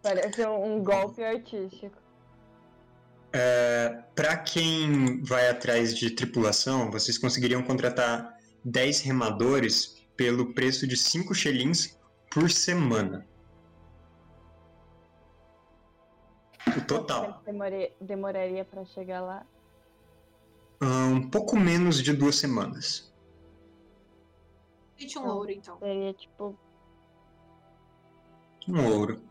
Parece 0.02 0.44
um, 0.46 0.76
um 0.76 0.84
golpe 0.84 1.22
artístico. 1.22 1.96
É, 3.32 4.02
para 4.14 4.36
quem 4.38 5.22
vai 5.22 5.48
atrás 5.48 5.94
de 5.96 6.10
tripulação, 6.10 6.90
vocês 6.90 7.16
conseguiriam 7.16 7.62
contratar 7.62 8.36
10 8.64 9.00
remadores 9.02 10.04
pelo 10.16 10.52
preço 10.52 10.86
de 10.86 10.96
5 10.96 11.34
shillings 11.34 11.98
por 12.30 12.50
semana. 12.50 13.26
O 16.76 16.80
total. 16.86 17.40
Demorei- 17.44 17.94
demoraria 18.00 18.64
pra 18.64 18.84
chegar 18.84 19.20
lá. 19.20 19.46
Ah, 20.80 21.06
Um 21.06 21.28
pouco 21.28 21.56
menos 21.56 22.02
de 22.02 22.12
duas 22.12 22.36
semanas. 22.36 23.12
21 24.98 25.22
Não. 25.22 25.36
ouro, 25.36 25.50
então. 25.50 25.78
Seria 25.78 26.12
tipo. 26.14 26.58
Um 28.68 28.86
ouro. 28.86 29.22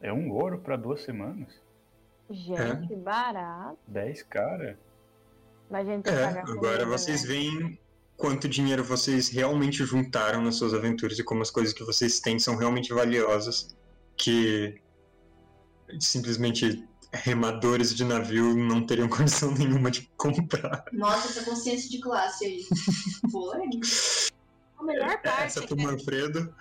É 0.00 0.12
um 0.12 0.30
ouro 0.30 0.58
pra 0.58 0.76
duas 0.76 1.02
semanas? 1.02 1.48
Gente, 2.30 2.94
barato. 2.96 3.78
Dez 3.86 4.22
cara? 4.22 4.78
Mas 5.68 5.88
a 5.88 5.92
gente 5.92 6.08
É, 6.08 6.24
agora 6.24 6.78
comida, 6.78 6.86
vocês 6.86 7.22
né? 7.22 7.28
veem 7.28 7.78
quanto 8.16 8.48
dinheiro 8.48 8.84
vocês 8.84 9.28
realmente 9.28 9.84
juntaram 9.84 10.42
nas 10.42 10.56
suas 10.56 10.74
aventuras 10.74 11.18
e 11.18 11.24
como 11.24 11.42
as 11.42 11.50
coisas 11.50 11.72
que 11.72 11.84
vocês 11.84 12.20
têm 12.20 12.38
são 12.38 12.56
realmente 12.56 12.92
valiosas, 12.92 13.76
que 14.16 14.80
simplesmente 15.98 16.86
remadores 17.12 17.94
de 17.94 18.04
navio 18.04 18.54
não 18.56 18.86
teriam 18.86 19.08
condição 19.10 19.52
nenhuma 19.52 19.90
de 19.90 20.08
comprar. 20.16 20.84
Nossa, 20.92 21.28
essa 21.28 21.44
consciência 21.48 21.90
de 21.90 22.00
classe 22.00 22.44
aí. 22.44 22.64
Foi? 23.32 23.68
A 24.78 24.84
melhor 24.84 25.20
parte 25.20 25.44
Essa 25.44 25.64
é 25.64 25.66
pro 25.66 25.76
que 25.76 25.82
Manfredo. 25.82 26.54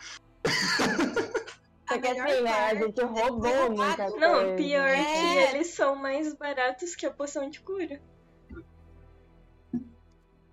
a 1.89 1.95
Só 1.95 2.01
que 2.01 2.07
assim, 2.07 2.41
né? 2.43 2.51
A 2.51 2.75
gente 2.75 3.01
é 3.01 3.03
roubou 3.03 3.71
muita 3.71 4.11
coisa. 4.11 4.17
Não, 4.17 4.55
pior 4.55 4.87
né? 4.87 5.03
que 5.03 5.37
É. 5.37 5.49
eles 5.55 5.67
são 5.67 5.95
mais 5.95 6.33
baratos 6.33 6.95
que 6.95 7.05
a 7.05 7.11
poção 7.11 7.49
de 7.49 7.59
cura. 7.61 8.01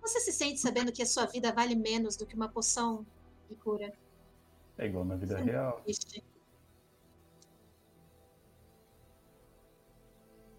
Você 0.01 0.19
se 0.21 0.31
sente 0.31 0.59
sabendo 0.59 0.91
que 0.91 1.01
a 1.01 1.05
sua 1.05 1.25
vida 1.25 1.51
vale 1.51 1.75
menos 1.75 2.15
do 2.15 2.25
que 2.25 2.35
uma 2.35 2.49
poção 2.49 3.05
de 3.49 3.55
cura? 3.55 3.93
É 4.77 4.85
igual 4.85 5.05
na 5.05 5.15
vida 5.15 5.37
Sim. 5.37 5.43
real. 5.45 5.81
Triste. 5.81 6.23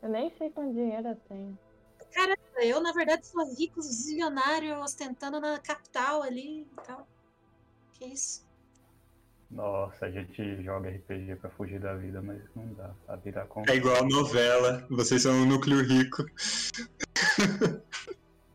Eu 0.02 0.08
nem 0.10 0.30
sei 0.36 0.50
quanto 0.50 0.72
dinheiro 0.72 1.08
eu 1.08 1.16
tenho. 1.16 1.58
Eu, 2.56 2.80
na 2.80 2.92
verdade, 2.92 3.26
sou 3.26 3.44
rico, 3.54 3.80
zilionário, 3.80 4.78
ostentando 4.80 5.40
na 5.40 5.58
capital 5.58 6.22
ali 6.22 6.62
e 6.62 6.80
tal. 6.84 7.06
Que 7.92 8.06
isso? 8.06 8.47
Nossa, 9.50 10.06
a 10.06 10.10
gente 10.10 10.62
joga 10.62 10.90
RPG 10.90 11.36
pra 11.36 11.48
fugir 11.50 11.80
da 11.80 11.94
vida, 11.94 12.20
mas 12.20 12.40
não 12.54 12.66
dá. 12.74 12.90
A 13.08 13.16
vida 13.16 13.44
conta. 13.46 13.72
É 13.72 13.76
igual 13.76 13.96
a 13.96 14.02
novela, 14.02 14.86
vocês 14.90 15.22
são 15.22 15.32
um 15.32 15.46
núcleo 15.46 15.82
rico. 15.82 16.24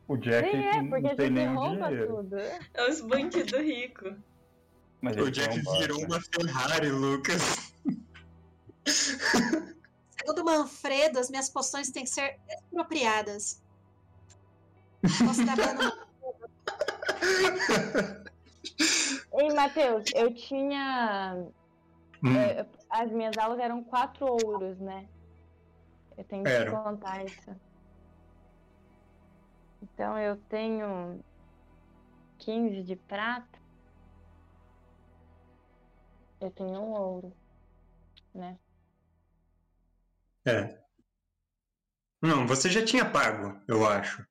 O 0.08 0.18
Jack 0.18 0.56
Nem 0.56 0.68
é, 0.68 0.82
não 0.82 1.16
tem 1.16 1.48
rouba 1.56 1.88
dinheiro. 1.88 2.16
tudo. 2.18 2.38
É 2.38 2.90
os 2.90 3.02
bandidos 3.02 3.60
ricos. 3.60 4.14
Mas 5.02 5.18
O 5.18 5.32
Jack 5.32 5.60
um 5.60 5.80
virou 5.80 6.00
né? 6.02 6.06
uma 6.06 6.22
Ferrari, 6.22 6.90
Lucas. 6.90 7.74
Segundo 8.86 10.46
Manfredo, 10.46 11.20
as 11.20 11.30
minhas 11.30 11.50
poções 11.50 11.90
têm 11.90 12.04
que 12.04 12.10
ser 12.10 12.38
expropriadas. 12.48 13.62
Posso 15.02 15.46
dar 15.46 15.58
dano 15.58 15.92
Ei, 19.36 19.50
Matheus, 19.54 20.06
eu 20.15 20.34
tinha. 20.34 21.36
Hum, 22.24 22.38
é, 22.38 22.65
as 22.89 23.12
minhas 23.12 23.38
aulas 23.38 23.60
eram 23.60 23.84
quatro 23.84 24.26
ouros, 24.26 24.78
né? 24.80 25.08
Eu 26.17 26.24
tenho 26.26 26.43
que 26.43 26.52
Eram. 26.52 26.84
contar 26.84 27.26
isso. 27.26 27.62
Então 29.82 30.18
eu 30.18 30.38
tenho 30.47 31.20
15 32.39 32.84
de 32.84 32.95
prata. 32.95 33.60
Eu 36.39 36.51
tenho 36.51 36.80
um 36.80 36.91
ouro, 36.91 37.34
né? 38.34 38.58
é. 40.45 40.84
Não, 42.22 42.47
você 42.47 42.70
já 42.70 42.86
tinha 42.86 43.10
pago, 43.10 43.62
eu 43.68 43.86
acho. 43.86 44.26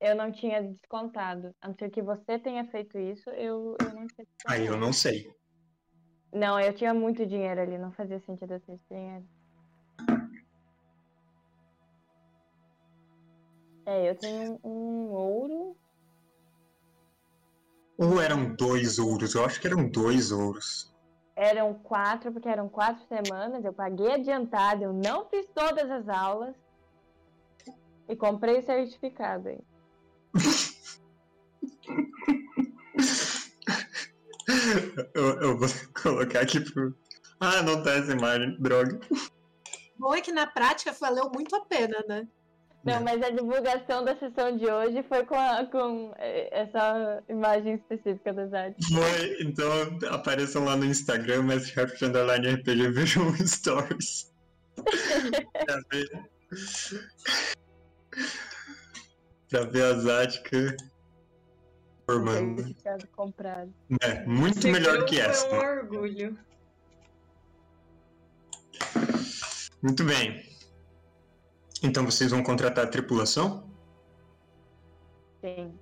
Eu 0.00 0.14
não 0.14 0.30
tinha 0.32 0.62
descontado. 0.62 1.54
A 1.60 1.68
não 1.68 1.74
ser 1.74 1.90
que 1.90 2.02
você 2.02 2.38
tenha 2.38 2.64
feito 2.66 2.98
isso, 2.98 3.30
eu, 3.30 3.76
eu 3.80 3.94
não 3.94 4.06
tinha 4.06 4.26
Aí 4.46 4.66
eu 4.66 4.76
não 4.76 4.92
sei. 4.92 5.32
Não, 6.32 6.58
eu 6.58 6.74
tinha 6.74 6.92
muito 6.92 7.24
dinheiro 7.24 7.60
ali, 7.60 7.78
não 7.78 7.92
fazia 7.92 8.18
sentido 8.20 8.54
eu 8.54 8.60
ter 8.60 8.72
esse 8.72 8.84
dinheiro. 8.90 9.24
É, 13.86 14.10
eu 14.10 14.16
tenho 14.16 14.58
um 14.64 15.10
ouro. 15.10 15.76
Ou 17.96 18.20
eram 18.20 18.54
dois 18.56 18.98
ouros? 18.98 19.34
Eu 19.34 19.44
acho 19.44 19.60
que 19.60 19.66
eram 19.66 19.88
dois 19.88 20.32
ouros. 20.32 20.92
Eram 21.36 21.74
quatro, 21.74 22.32
porque 22.32 22.48
eram 22.48 22.68
quatro 22.68 23.04
semanas. 23.06 23.64
Eu 23.64 23.72
paguei 23.72 24.14
adiantado, 24.14 24.82
eu 24.82 24.92
não 24.92 25.28
fiz 25.28 25.46
todas 25.54 25.88
as 25.90 26.08
aulas. 26.08 26.56
E 28.08 28.16
comprei 28.16 28.58
o 28.58 28.62
certificado 28.62 29.48
aí. 29.48 29.60
Eu, 35.14 35.40
eu 35.40 35.58
vou 35.58 35.68
colocar 36.02 36.40
aqui 36.40 36.60
pro. 36.60 36.94
Ah, 37.40 37.62
não 37.62 37.82
tá 37.82 37.92
essa 37.94 38.12
imagem, 38.12 38.56
droga. 38.60 39.00
bom 39.98 40.14
é 40.14 40.20
que 40.20 40.32
na 40.32 40.46
prática 40.46 40.92
valeu 40.92 41.30
muito 41.34 41.54
a 41.56 41.64
pena, 41.64 42.02
né? 42.08 42.26
Não, 42.84 43.00
mas 43.02 43.22
a 43.22 43.30
divulgação 43.30 44.04
da 44.04 44.14
sessão 44.18 44.54
de 44.58 44.66
hoje 44.66 45.02
foi 45.08 45.24
com, 45.24 45.34
a- 45.34 45.64
com 45.64 46.12
eh, 46.18 46.50
essa 46.52 47.22
imagem 47.30 47.76
específica 47.76 48.30
das 48.34 48.52
artes. 48.52 48.86
Foi, 48.88 49.38
então 49.40 49.66
apareçam 50.10 50.64
lá 50.66 50.76
no 50.76 50.84
Instagram, 50.84 51.44
mas 51.44 51.70
Rapid 51.70 52.02
Underline 52.02 52.46
RPG 52.56 52.90
vejam 52.90 53.34
stories. 53.46 54.30
pra 59.54 59.64
ver. 59.64 59.84
a 59.84 59.94
Zática 60.00 60.76
formando. 62.04 62.74
Comprado. 63.14 63.72
É, 64.02 64.26
muito 64.26 64.58
Esse 64.58 64.70
melhor 64.70 65.04
que 65.04 65.20
essa. 65.20 65.46
É 65.46 65.52
um 65.52 65.78
orgulho. 65.78 66.38
Muito 69.80 70.04
bem. 70.04 70.44
Então 71.82 72.04
vocês 72.04 72.30
vão 72.30 72.42
contratar 72.42 72.86
a 72.86 72.88
tripulação? 72.88 73.70
Sim. 75.40 75.78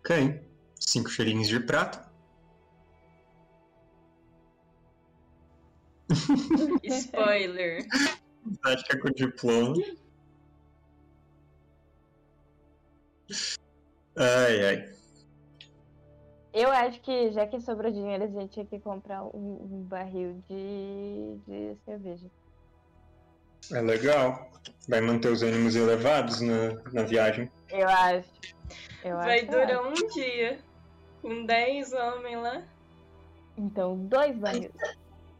Ok. 0.00 0.42
Cinco 0.80 1.08
cheirinhos 1.08 1.46
de 1.48 1.60
prata. 1.60 2.10
Spoiler. 6.82 7.86
Zática 8.64 8.98
com 8.98 9.10
diploma. 9.10 9.74
Ai, 14.16 14.64
ai. 14.66 14.92
Eu 16.52 16.70
acho 16.70 17.00
que 17.00 17.32
já 17.32 17.46
que 17.46 17.58
sobrou 17.60 17.90
dinheiro, 17.90 18.24
a 18.24 18.26
gente 18.26 18.52
tinha 18.52 18.66
que 18.66 18.78
comprar 18.78 19.22
um, 19.24 19.28
um 19.72 19.82
barril 19.84 20.42
de, 20.48 21.38
de 21.46 21.76
cerveja. 21.84 22.26
É 23.72 23.80
legal. 23.80 24.50
Vai 24.86 25.00
manter 25.00 25.30
os 25.30 25.42
ânimos 25.42 25.74
elevados 25.76 26.40
na, 26.40 26.74
na 26.92 27.02
viagem. 27.04 27.50
Eu 27.70 27.88
acho. 27.88 28.28
Eu 29.02 29.16
Vai 29.16 29.38
acho, 29.40 29.46
eu 29.46 29.50
durar 29.50 29.80
acho. 29.80 30.04
um 30.04 30.08
dia. 30.08 30.58
Com 31.22 31.46
10 31.46 31.92
homens 31.92 32.42
lá. 32.42 32.62
Então, 33.56 33.96
dois 34.06 34.36
barris. 34.36 34.70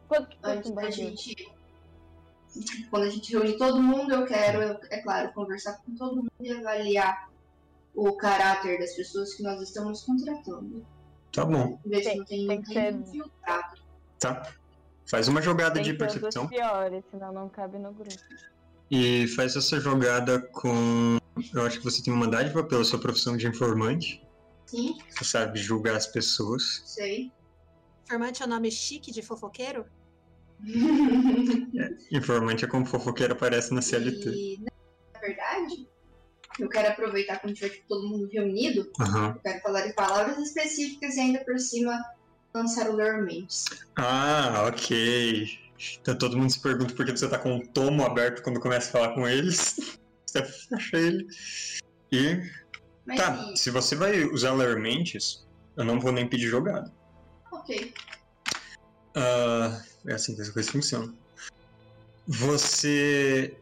Quanto 0.09 0.28
que 0.28 0.36
custa 0.36 0.68
um 0.68 0.74
barril? 0.74 0.93
gente. 0.93 1.53
Quando 2.90 3.05
a 3.05 3.11
gente 3.11 3.32
reúne 3.32 3.57
todo 3.57 3.82
mundo, 3.82 4.14
eu 4.14 4.26
quero, 4.26 4.78
é 4.90 4.99
claro, 5.03 5.32
conversar 5.32 5.78
com 5.82 5.95
todo 5.95 6.16
mundo 6.16 6.30
e 6.40 6.53
avaliar 6.53 7.32
o 7.95 8.16
caráter 8.16 8.78
das 8.78 8.95
pessoas 8.95 9.34
que 9.34 9.43
nós 9.43 9.61
estamos 9.61 10.03
contratando. 10.03 10.84
Tá 11.32 11.45
bom, 11.45 11.78
Ver 11.84 12.03
se 12.03 12.11
Tem- 12.11 12.18
não 12.18 12.24
tem 12.24 12.47
tem 12.47 12.62
que 12.62 12.72
ser- 13.11 13.24
tá. 14.18 14.53
Faz 15.11 15.28
uma 15.28 15.43
jogada 15.43 15.74
Tem 15.74 15.82
de 15.82 15.95
percepção 15.95 16.47
piores, 16.47 17.03
senão 17.11 17.32
não 17.32 17.49
cabe 17.49 17.78
no 17.78 17.93
grupo. 17.93 18.14
e 18.90 19.26
faz 19.28 19.57
essa 19.57 19.80
jogada 19.80 20.40
com. 20.40 21.18
Eu 21.55 21.62
acho 21.66 21.78
que 21.78 21.84
você 21.84 22.03
tem 22.03 22.12
uma 22.12 22.28
dádiva 22.28 22.62
pela 22.62 22.84
sua 22.84 22.99
profissão 22.99 23.36
de 23.36 23.47
informante. 23.47 24.22
Sim, 24.66 24.97
Você 25.11 25.24
sabe 25.24 25.59
julgar 25.59 25.97
as 25.97 26.07
pessoas. 26.07 26.82
sei. 26.86 27.30
Informante 28.05 28.43
é 28.43 28.47
o 28.47 28.49
nome 28.49 28.70
chique 28.70 29.11
de 29.11 29.22
fofoqueiro? 29.22 29.84
Informante 32.11 32.64
é 32.64 32.68
como 32.68 32.84
fofoqueiro 32.86 33.32
aparece 33.32 33.72
na 33.74 33.82
CLT. 33.82 34.30
E, 34.30 34.64
eu 36.59 36.69
quero 36.69 36.89
aproveitar 36.89 37.39
quando 37.41 37.55
tiver 37.55 37.71
tipo, 37.71 37.89
todo 37.89 38.09
mundo 38.09 38.29
reunido, 38.33 38.91
Aham. 39.01 39.33
eu 39.37 39.41
quero 39.41 39.61
falar 39.61 39.87
em 39.87 39.95
palavras 39.95 40.39
específicas 40.39 41.17
e 41.17 41.21
ainda 41.21 41.45
por 41.45 41.59
cima 41.59 41.99
lançar 42.55 42.89
o 42.91 42.97
Lore 42.97 43.23
Mentes. 43.23 43.65
Ah, 43.97 44.67
ok. 44.69 45.47
Então 46.01 46.17
todo 46.17 46.37
mundo 46.37 46.51
se 46.53 46.61
pergunta 46.61 46.95
por 46.95 47.05
que 47.05 47.13
você 47.17 47.29
tá 47.29 47.39
com 47.39 47.57
o 47.57 47.67
tomo 47.69 48.05
aberto 48.05 48.43
quando 48.43 48.61
começa 48.61 48.89
a 48.89 48.93
falar 48.93 49.15
com 49.15 49.27
eles. 49.29 49.77
Você 50.27 50.45
fecha 50.45 50.97
ele. 50.97 51.27
E. 52.11 52.41
Mas 53.05 53.19
Tá, 53.21 53.51
e- 53.53 53.57
se 53.59 53.69
você 53.71 53.95
vai 53.95 54.23
usar 54.25 54.53
Lermentes, 54.55 55.47
eu 55.77 55.85
não 55.85 56.01
vou 56.01 56.11
nem 56.13 56.27
pedir 56.27 56.47
jogada. 56.49 56.91
ok. 57.53 57.93
Ah, 59.15 59.83
é 60.07 60.15
assim 60.15 60.35
que 60.35 60.41
as 60.41 60.49
coisas 60.49 60.73
funcionam. 60.73 61.15
Você 62.27 63.59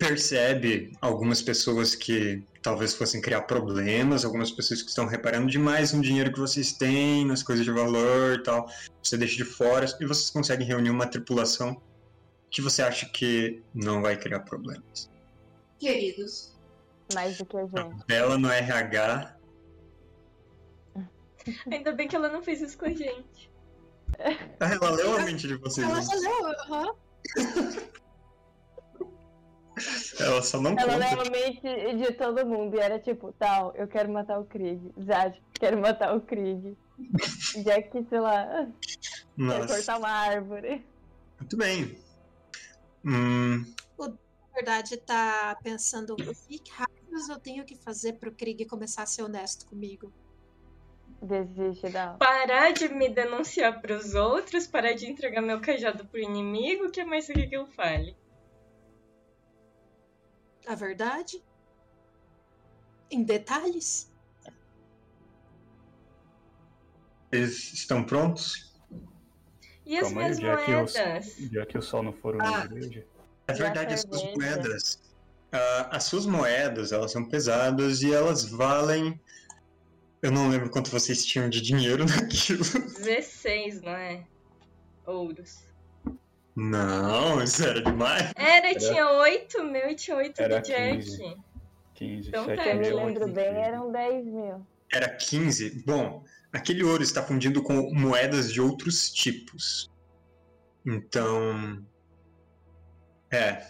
percebe 0.00 0.96
algumas 1.02 1.42
pessoas 1.42 1.94
que 1.94 2.42
talvez 2.62 2.94
fossem 2.94 3.20
criar 3.20 3.42
problemas, 3.42 4.24
algumas 4.24 4.50
pessoas 4.50 4.80
que 4.82 4.88
estão 4.88 5.06
reparando 5.06 5.46
demais 5.46 5.92
no 5.92 6.00
dinheiro 6.00 6.32
que 6.32 6.40
vocês 6.40 6.72
têm, 6.72 7.26
nas 7.26 7.42
coisas 7.42 7.66
de 7.66 7.70
valor 7.70 8.36
e 8.36 8.42
tal. 8.42 8.66
Você 9.02 9.18
deixa 9.18 9.36
de 9.36 9.44
fora 9.44 9.84
e 10.00 10.06
vocês 10.06 10.30
conseguem 10.30 10.66
reunir 10.66 10.88
uma 10.88 11.06
tripulação 11.06 11.80
que 12.50 12.62
você 12.62 12.80
acha 12.80 13.06
que 13.10 13.62
não 13.74 14.00
vai 14.00 14.16
criar 14.16 14.40
problemas. 14.40 15.10
Queridos, 15.78 16.56
Mais 17.14 17.36
do 17.36 17.44
que 17.44 17.58
a 17.58 17.66
gente. 17.66 18.06
Bela 18.06 18.38
no 18.38 18.50
RH. 18.50 19.36
Ainda 21.70 21.92
bem 21.92 22.08
que 22.08 22.16
ela 22.16 22.30
não 22.30 22.42
fez 22.42 22.62
isso 22.62 22.78
com 22.78 22.86
a 22.86 22.94
gente. 22.94 23.50
Ah, 24.60 24.72
ela 24.72 24.90
leu 24.90 25.18
a 25.18 25.20
mente 25.20 25.46
de 25.46 25.56
vocês. 25.56 25.86
Ela 25.86 25.96
né? 25.96 26.06
já 26.06 26.14
leu, 26.14 26.46
aham. 26.46 26.94
Ela 30.18 30.42
só 30.42 30.60
não 30.60 30.72
Ela 30.72 30.92
conta. 30.94 31.04
realmente 31.06 31.96
de 31.96 32.12
todo 32.14 32.46
mundo. 32.46 32.76
E 32.76 32.80
era 32.80 32.98
tipo, 32.98 33.32
tal, 33.32 33.74
eu 33.76 33.86
quero 33.88 34.10
matar 34.12 34.38
o 34.40 34.44
Krieg. 34.44 34.80
Zad, 35.02 35.36
quero 35.54 35.78
matar 35.78 36.16
o 36.16 36.20
Krieg. 36.20 36.76
Já 37.64 37.80
que, 37.82 38.04
sei 38.08 38.20
lá, 38.20 38.68
Nossa. 39.36 39.66
cortar 39.74 39.98
uma 39.98 40.10
árvore. 40.10 40.84
Muito 41.38 41.56
bem. 41.56 41.98
Hum, 43.04 43.64
Na 43.98 44.54
verdade, 44.54 44.96
tá 44.98 45.56
pensando 45.62 46.12
o 46.12 46.16
que 46.16 46.60
raios 46.70 47.28
eu 47.28 47.38
tenho 47.38 47.64
que 47.64 47.76
fazer 47.76 48.14
pro 48.14 48.32
Krieg 48.32 48.66
começar 48.66 49.04
a 49.04 49.06
ser 49.06 49.22
honesto 49.22 49.66
comigo. 49.66 50.12
Desiste 51.22 51.88
da. 51.90 52.14
Parar 52.14 52.72
de 52.72 52.88
me 52.88 53.08
denunciar 53.08 53.80
pros 53.80 54.14
outros, 54.14 54.66
parar 54.66 54.92
de 54.92 55.06
entregar 55.06 55.40
meu 55.42 55.60
cajado 55.60 56.04
pro 56.06 56.18
inimigo, 56.20 56.86
o 56.86 56.90
que 56.90 57.04
mais 57.04 57.26
você 57.26 57.32
quer 57.34 57.46
que 57.46 57.56
eu 57.56 57.66
fale? 57.66 58.16
A 60.66 60.74
verdade? 60.74 61.42
Em 63.10 63.22
detalhes? 63.24 64.10
Eles 67.32 67.72
estão 67.72 68.04
prontos? 68.04 68.72
E 69.86 69.96
as 69.98 70.02
Calma 70.04 70.20
aí, 70.22 70.24
minhas 70.26 70.40
já 70.40 70.56
que, 70.64 70.70
moedas? 70.70 71.36
já 71.52 71.66
que 71.66 71.78
o 71.78 71.82
sol 71.82 72.02
não 72.02 72.12
for 72.12 72.34
uma 72.36 72.60
Ah. 72.62 72.64
igreja. 72.64 73.06
É 73.48 73.52
E 73.52 73.54
a 73.54 73.56
verdade, 73.56 73.94
as 73.94 74.00
suas 74.02 74.22
moedas. 74.36 74.98
ah, 75.52 75.96
as 75.96 76.04
suas 76.04 76.26
moedas, 76.26 76.92
elas 76.92 77.10
são 77.10 77.28
pesadas 77.28 78.02
e 78.02 78.12
elas 78.12 78.44
valem. 78.44 79.20
Eu 80.22 80.30
não 80.30 80.48
lembro 80.48 80.70
quanto 80.70 80.90
vocês 80.90 81.24
tinham 81.24 81.48
de 81.48 81.60
dinheiro 81.60 82.04
naquilo. 82.06 82.62
16, 82.62 83.80
não 83.82 83.92
é? 83.92 84.24
Ouros. 85.06 85.64
Não, 86.56 87.40
isso 87.44 87.62
era 87.64 87.80
demais. 87.82 88.32
Era, 88.36 88.74
tinha 88.74 89.08
8 89.10 89.62
mil 89.64 89.88
e 89.90 89.94
tinha 89.94 90.16
8 90.16 90.40
Era 90.40 90.60
do 90.60 90.66
Jack. 90.66 90.96
15. 90.96 91.36
15, 91.94 92.28
Então 92.28 92.44
7 92.46 92.56
tá, 92.56 92.62
Se 92.64 92.70
eu 92.70 92.74
me 92.76 92.80
mil. 92.80 92.96
lembro 92.96 93.22
oito 93.24 93.34
bem, 93.34 93.52
mil. 93.52 93.62
eram 93.62 93.92
10 93.92 94.26
mil. 94.26 94.66
Era 94.92 95.08
15. 95.16 95.82
Bom, 95.84 96.24
aquele 96.52 96.82
ouro 96.82 97.02
está 97.02 97.22
fundido 97.22 97.62
com 97.62 97.92
moedas 97.94 98.52
de 98.52 98.60
outros 98.60 99.10
tipos. 99.10 99.90
Então. 100.84 101.84
É. 103.30 103.64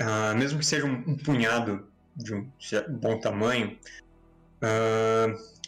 ah, 0.00 0.34
mesmo 0.34 0.58
que 0.58 0.66
seja 0.66 0.84
um, 0.84 0.92
um 1.06 1.16
punhado 1.16 1.90
de 2.14 2.34
um 2.34 2.50
bom 2.90 3.18
tamanho, 3.20 3.78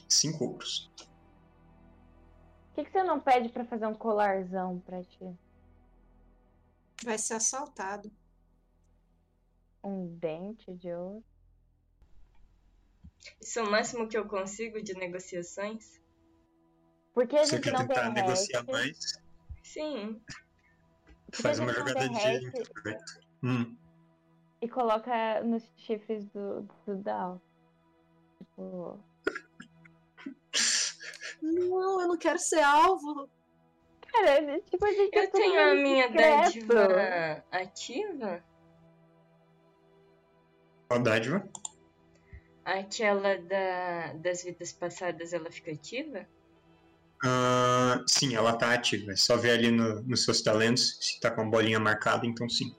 cinco 0.08 0.44
ouros. 0.44 0.90
Por 0.96 2.74
que, 2.74 2.84
que 2.84 2.90
você 2.92 3.02
não 3.02 3.20
pede 3.20 3.48
pra 3.50 3.64
fazer 3.64 3.86
um 3.86 3.94
colarzão 3.94 4.82
pra 4.84 5.02
ti? 5.02 5.30
Vai 7.04 7.18
ser 7.18 7.34
assaltado. 7.34 8.10
Um 9.82 10.06
dente 10.18 10.72
de 10.74 10.92
ouro? 10.92 11.24
Isso 13.40 13.58
é 13.58 13.62
o 13.62 13.70
máximo 13.70 14.08
que 14.08 14.16
eu 14.16 14.26
consigo 14.26 14.82
de 14.82 14.94
negociações? 14.94 16.00
Porque 17.14 17.36
a 17.36 17.44
Você 17.44 17.56
gente 17.56 17.64
quer 17.64 17.72
não 17.72 17.86
tentar 17.86 18.12
tem 18.12 18.22
negociar 18.22 18.60
hack, 18.60 18.70
mais? 18.70 18.98
Sim. 19.62 20.22
Faz 21.32 21.60
a 21.60 21.62
uma 21.62 21.72
jogada 21.72 22.08
de 22.08 22.14
hack. 22.14 22.42
intelecto. 22.42 23.20
Hum, 23.42 23.76
e 24.60 24.68
coloca 24.68 25.42
nos 25.42 25.64
chifres 25.76 26.26
do, 26.26 26.62
do 26.86 26.96
Dal. 26.96 27.40
Tipo, 28.38 29.02
Não, 31.40 32.02
eu 32.02 32.08
não 32.08 32.18
quero 32.18 32.38
ser 32.38 32.60
alvo. 32.60 33.28
Cara, 34.12 34.60
tipo, 34.60 34.84
a 34.84 34.92
gente 34.92 35.16
é 35.16 35.22
Eu 35.24 35.30
todo 35.30 35.40
tenho 35.40 35.60
a 35.60 35.74
minha 35.74 36.08
discreto. 36.08 36.42
dádiva 36.42 37.44
ativa? 37.50 38.44
qual 40.88 41.02
dádiva? 41.02 41.48
Aquela 42.64 43.36
da, 43.38 44.12
das 44.14 44.42
vidas 44.44 44.72
passadas, 44.72 45.32
ela 45.32 45.50
fica 45.50 45.70
ativa? 45.72 46.26
Ah, 47.24 48.02
sim, 48.08 48.34
ela 48.34 48.56
tá 48.56 48.72
ativa. 48.72 49.12
É 49.12 49.16
só 49.16 49.36
ver 49.36 49.50
ali 49.52 49.70
no- 49.70 50.02
nos 50.02 50.24
seus 50.24 50.42
talentos 50.42 50.98
se 51.00 51.20
tá 51.20 51.30
com 51.30 51.42
a 51.42 51.44
bolinha 51.44 51.78
marcada, 51.78 52.26
então 52.26 52.48
sim. 52.48 52.74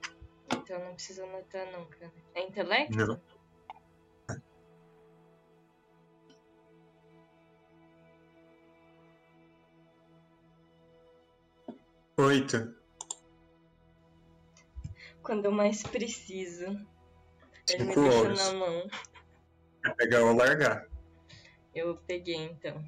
precisa 0.94 1.24
anotar 1.24 1.70
não, 1.72 1.84
cara. 1.86 2.12
É 2.34 2.42
intelecto? 2.42 2.96
Não. 2.96 3.20
Oito. 12.22 12.72
Quando 15.22 15.46
eu 15.46 15.52
mais 15.52 15.82
preciso. 15.82 16.64
Ele 17.68 17.84
me 17.84 17.94
deixa 17.94 18.52
na 18.52 18.58
mão. 18.58 18.88
Vai 19.82 19.94
pegar 19.96 20.24
ou 20.24 20.36
largar. 20.36 20.86
Eu 21.74 21.96
peguei 22.06 22.36
então. 22.36 22.84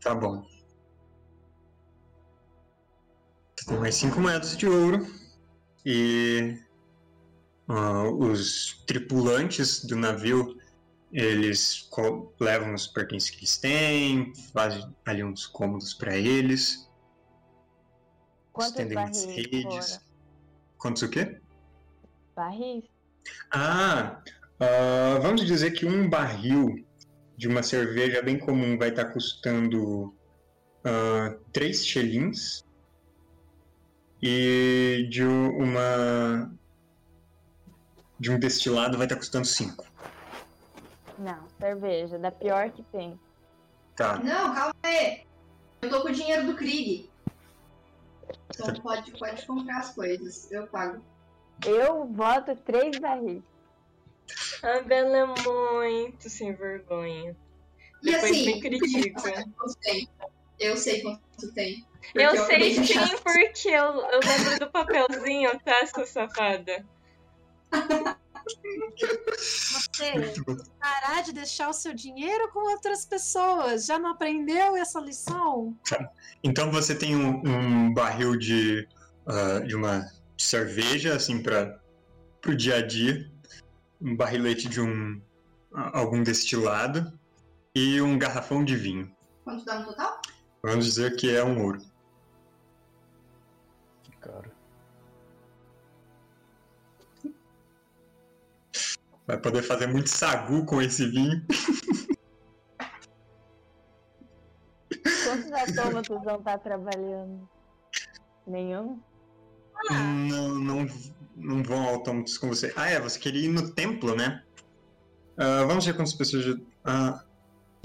Tá 0.00 0.14
bom. 0.14 0.46
Tem 3.66 3.78
mais 3.78 3.94
cinco 3.94 4.20
moedas 4.20 4.54
de 4.58 4.68
ouro. 4.68 5.06
E 5.86 6.58
ah, 7.66 8.02
os 8.10 8.84
tripulantes 8.86 9.86
do 9.86 9.96
navio, 9.96 10.60
eles 11.10 11.88
levam 12.38 12.74
os 12.74 12.86
pertences 12.86 13.30
que 13.30 13.38
eles 13.38 13.56
têm, 13.56 14.34
fazem 14.52 14.94
ali 15.06 15.24
uns 15.24 15.46
cômodos 15.46 15.94
para 15.94 16.14
eles, 16.14 16.86
Quantos 18.54 18.70
estendem 18.70 18.96
umas 18.96 19.24
barris 19.24 19.36
redes. 19.36 19.62
foram? 19.62 20.02
Quantos 20.78 21.02
o 21.02 21.10
quê? 21.10 21.40
Barris? 22.36 22.84
Ah, 23.50 24.22
ah, 24.60 25.18
vamos 25.20 25.44
dizer 25.44 25.72
que 25.72 25.84
um 25.84 26.08
barril 26.08 26.86
de 27.36 27.48
uma 27.48 27.64
cerveja 27.64 28.22
bem 28.22 28.38
comum 28.38 28.78
vai 28.78 28.90
estar 28.90 29.06
custando 29.06 30.14
ah, 30.84 31.36
três 31.52 31.84
shillings 31.84 32.64
e 34.22 35.08
de 35.10 35.24
uma 35.24 36.48
de 38.20 38.30
um 38.30 38.38
destilado 38.38 38.96
vai 38.96 39.06
estar 39.06 39.16
custando 39.16 39.46
cinco. 39.46 39.84
Não, 41.18 41.48
cerveja, 41.58 42.20
da 42.20 42.30
pior 42.30 42.70
que 42.70 42.84
tem. 42.84 43.18
Tá. 43.96 44.18
Não, 44.18 44.54
calma 44.54 44.74
aí. 44.84 45.24
Eu 45.82 45.90
tô 45.90 46.02
com 46.02 46.08
o 46.08 46.12
dinheiro 46.12 46.46
do 46.46 46.54
Krieg. 46.54 47.10
Então 48.50 48.74
pode, 48.82 49.12
pode 49.18 49.46
comprar 49.46 49.78
as 49.78 49.94
coisas. 49.94 50.50
Eu 50.50 50.66
pago. 50.66 51.02
Eu 51.64 52.06
voto 52.06 52.54
três 52.56 52.98
barris. 52.98 53.42
A 54.62 54.80
Bela 54.80 55.16
é 55.16 55.26
muito 55.26 56.28
sem 56.28 56.54
vergonha. 56.54 57.36
E 58.02 58.06
Depois 58.06 58.30
assim, 58.32 58.46
me 58.46 58.60
critica. 58.60 59.44
eu 59.60 59.68
sei. 59.82 60.08
Eu 60.58 60.76
sei 60.76 61.02
quanto 61.02 61.52
tem. 61.54 61.84
Eu 62.14 62.30
acabei 62.30 62.74
sei 62.74 62.84
sim, 62.84 63.16
porque 63.22 63.68
eu, 63.68 63.94
eu 63.94 64.20
lembro 64.20 64.58
do 64.60 64.70
papelzinho, 64.70 65.58
tá, 65.60 65.86
sua 65.86 66.06
safada? 66.06 66.84
Você 69.36 70.34
parar 70.80 71.22
de 71.22 71.32
deixar 71.32 71.68
o 71.68 71.72
seu 71.72 71.94
dinheiro 71.94 72.50
com 72.52 72.70
outras 72.70 73.04
pessoas. 73.04 73.86
Já 73.86 73.98
não 73.98 74.10
aprendeu 74.10 74.76
essa 74.76 75.00
lição? 75.00 75.76
Então 76.42 76.70
você 76.70 76.94
tem 76.94 77.16
um, 77.16 77.42
um 77.46 77.94
barril 77.94 78.36
de, 78.36 78.88
ah, 79.26 79.60
de 79.60 79.74
uma 79.74 80.10
cerveja, 80.36 81.14
assim, 81.14 81.42
para 81.42 81.80
o 82.46 82.54
dia 82.54 82.76
a 82.76 82.86
dia, 82.86 83.30
um 84.00 84.16
barrilete 84.16 84.68
de 84.68 84.80
um 84.80 85.20
algum 85.92 86.22
destilado 86.22 87.18
e 87.74 88.00
um 88.00 88.18
garrafão 88.18 88.64
de 88.64 88.76
vinho. 88.76 89.14
Quanto 89.42 89.64
dá 89.64 89.80
no 89.80 89.86
total? 89.86 90.20
Vamos 90.62 90.86
dizer 90.86 91.16
que 91.16 91.34
é 91.34 91.44
um 91.44 91.62
ouro. 91.62 91.82
Cara. 94.20 94.53
Vai 99.26 99.38
poder 99.38 99.62
fazer 99.62 99.86
muito 99.86 100.08
sagu 100.10 100.64
com 100.66 100.82
esse 100.82 101.06
vinho. 101.08 101.44
Quantos 105.24 105.52
autômatos 105.52 106.22
vão 106.24 106.36
estar 106.38 106.58
trabalhando? 106.58 107.48
Nenhum? 108.46 109.00
Não, 109.90 110.54
não, 110.54 110.86
não 111.36 111.62
vão 111.62 111.88
autômatos 111.88 112.38
com 112.38 112.48
você. 112.48 112.72
Ah, 112.76 112.88
é, 112.88 113.00
você 113.00 113.18
queria 113.18 113.46
ir 113.46 113.48
no 113.48 113.70
templo, 113.70 114.14
né? 114.14 114.42
Ah, 115.36 115.64
vamos 115.66 115.84
ver 115.86 115.94
quantas 115.94 116.12
pessoas. 116.14 116.44
já- 116.44 116.56
Ah, 116.84 117.24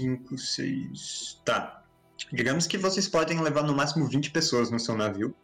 5, 0.00 0.36
6. 0.38 1.40
Tá. 1.44 1.84
Digamos 2.32 2.66
que 2.66 2.76
vocês 2.76 3.08
podem 3.08 3.40
levar 3.40 3.62
no 3.62 3.74
máximo 3.74 4.06
20 4.06 4.30
pessoas 4.30 4.70
no 4.70 4.78
seu 4.78 4.94
navio. 4.96 5.34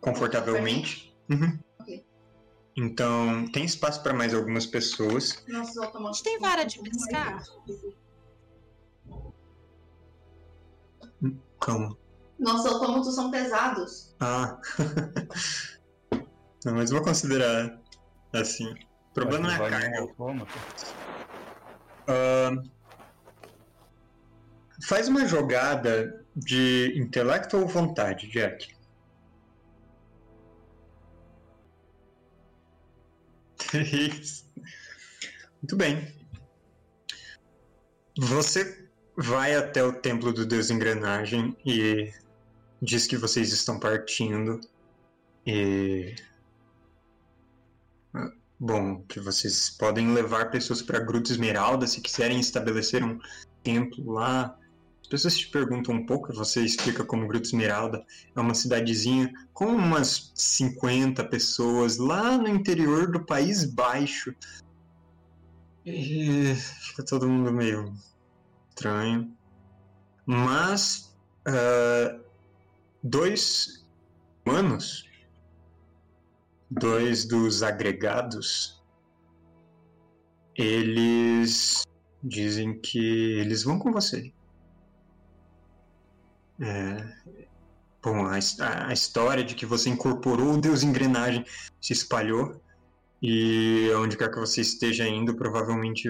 Confortavelmente. 0.00 1.14
Uhum. 1.30 1.58
Então, 2.80 3.46
tem 3.52 3.66
espaço 3.66 4.02
para 4.02 4.14
mais 4.14 4.32
algumas 4.32 4.64
pessoas. 4.64 5.44
Nossos 5.46 5.76
automatos. 5.76 6.22
A 6.22 6.22
gente 6.22 6.24
tem 6.24 6.38
vara 6.40 6.64
de 6.64 6.80
pescar? 6.80 7.44
Calma. 11.60 11.94
Nossos 12.38 12.72
autômatos 12.72 13.14
são 13.14 13.30
pesados. 13.30 14.16
Ah. 14.18 14.58
não, 16.64 16.74
mas 16.74 16.90
vou 16.90 17.02
considerar 17.02 17.78
assim. 18.32 18.72
O 19.10 19.14
problema 19.14 19.48
não 19.48 19.50
é 19.50 19.66
a 19.66 19.70
carga. 19.70 20.06
Ahn, 22.08 22.62
faz 24.88 25.06
uma 25.06 25.26
jogada 25.26 26.24
de 26.34 26.94
intelecto 26.96 27.58
ou 27.58 27.68
vontade, 27.68 28.26
Jack. 28.28 28.74
Muito 35.62 35.76
bem. 35.76 36.12
Você 38.18 38.88
vai 39.16 39.54
até 39.54 39.84
o 39.84 39.92
templo 39.92 40.32
do 40.32 40.46
Deus 40.46 40.70
Engrenagem 40.70 41.56
e 41.64 42.12
diz 42.82 43.06
que 43.06 43.16
vocês 43.16 43.52
estão 43.52 43.78
partindo. 43.78 44.60
E. 45.46 46.14
Ah, 48.14 48.32
Bom, 48.58 49.02
que 49.04 49.20
vocês 49.20 49.70
podem 49.70 50.12
levar 50.12 50.50
pessoas 50.50 50.82
para 50.82 50.98
Gruta 50.98 51.32
Esmeralda 51.32 51.86
se 51.86 52.00
quiserem 52.00 52.40
estabelecer 52.40 53.02
um 53.02 53.18
templo 53.62 54.12
lá. 54.12 54.58
As 55.10 55.22
pessoas 55.22 55.38
te 55.38 55.48
perguntam 55.48 55.96
um 55.96 56.06
pouco, 56.06 56.32
você 56.32 56.62
explica 56.64 57.04
como 57.04 57.26
Gruta 57.26 57.48
Esmeralda 57.48 58.06
é 58.36 58.40
uma 58.40 58.54
cidadezinha 58.54 59.32
com 59.52 59.66
umas 59.66 60.30
50 60.36 61.24
pessoas 61.24 61.98
lá 61.98 62.38
no 62.38 62.46
interior 62.46 63.10
do 63.10 63.26
País 63.26 63.64
Baixo. 63.64 64.32
E 65.84 66.54
fica 66.54 67.04
todo 67.04 67.28
mundo 67.28 67.52
meio 67.52 67.92
estranho. 68.68 69.36
Mas 70.24 71.12
ah, 71.44 72.20
dois 73.02 73.84
humanos 74.46 75.10
dois 76.70 77.24
dos 77.24 77.64
agregados, 77.64 78.80
eles 80.56 81.82
dizem 82.22 82.78
que 82.78 83.40
eles 83.40 83.64
vão 83.64 83.76
com 83.76 83.90
você. 83.90 84.32
É, 86.62 86.96
bom, 88.02 88.26
a, 88.26 88.36
a- 88.36 88.92
história 88.92 89.42
de 89.42 89.54
que 89.54 89.64
você 89.64 89.88
incorporou 89.88 90.54
o 90.54 90.60
Deus 90.60 90.82
Engrenagem 90.82 91.44
se 91.80 91.92
espalhou 91.94 92.62
e 93.22 93.90
onde 93.96 94.16
quer 94.16 94.30
que 94.30 94.38
você 94.38 94.60
esteja 94.60 95.06
indo, 95.08 95.36
provavelmente 95.36 96.08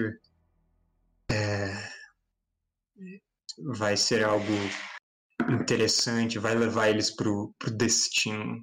é, 1.29 1.71
vai 3.77 3.95
ser 3.95 4.23
algo 4.25 4.51
interessante, 5.49 6.37
vai 6.37 6.55
levar 6.55 6.89
eles 6.89 7.11
pro, 7.11 7.53
pro 7.57 7.71
destino 7.71 8.61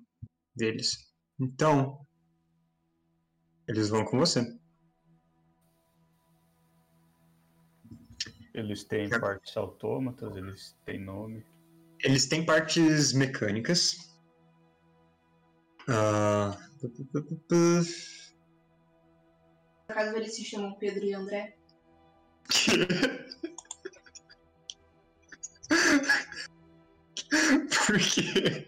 deles. 0.55 0.97
Então, 1.41 2.07
eles 3.67 3.89
vão 3.89 4.05
com 4.05 4.19
você. 4.19 4.45
Eles 8.53 8.85
têm 8.85 9.09
partes 9.09 9.57
autômatas, 9.57 10.37
eles 10.37 10.77
têm 10.85 10.99
nome. 10.99 11.45
Eles 12.05 12.27
têm 12.27 12.45
partes 12.45 13.13
mecânicas. 13.13 13.97
Ah, 15.89 16.57
Por 16.81 16.91
acaso 19.89 20.17
eles 20.17 20.35
se 20.35 20.45
chamam 20.45 20.75
Pedro 20.79 21.05
e 21.05 21.15
André? 21.15 21.57
Por 27.87 27.99
quê? 27.99 28.67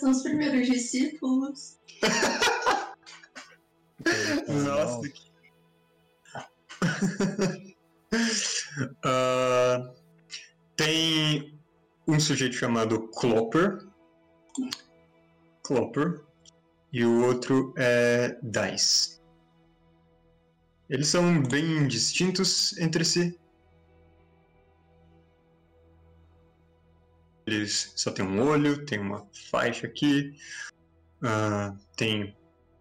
São 0.00 0.10
os 0.10 0.22
primeiros 0.22 0.66
discípulos. 0.66 1.78
Nossa, 4.48 5.08
que... 5.08 5.28
Ah, 9.04 9.92
tem 10.88 11.60
um 12.06 12.18
sujeito 12.18 12.54
chamado 12.56 13.08
Clopper. 13.08 13.86
Clopper. 15.62 16.24
e 16.90 17.04
o 17.04 17.26
outro 17.26 17.74
é 17.76 18.38
Dice. 18.42 19.20
Eles 20.88 21.08
são 21.08 21.42
bem 21.42 21.86
distintos 21.86 22.74
entre 22.78 23.04
si. 23.04 23.38
Eles 27.46 27.92
só 27.94 28.10
têm 28.10 28.24
um 28.24 28.40
olho, 28.40 28.86
tem 28.86 28.98
uma 28.98 29.26
faixa 29.50 29.86
aqui, 29.86 30.34
ah, 31.22 31.76
tem 31.94 32.34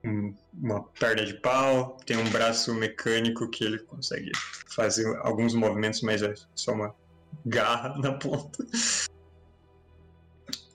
um- 0.05 0.33
uma 0.53 0.83
perna 0.83 1.25
de 1.25 1.33
pau, 1.41 1.97
tem 2.05 2.15
um 2.15 2.29
braço 2.29 2.73
mecânico 2.73 3.49
que 3.49 3.65
ele 3.65 3.79
consegue 3.79 4.31
fazer 4.73 5.05
alguns 5.17 5.53
movimentos, 5.53 6.01
mas 6.01 6.23
é 6.23 6.33
só 6.55 6.71
uma 6.71 6.95
garra 7.45 7.97
na 7.97 8.13
ponta. 8.13 8.65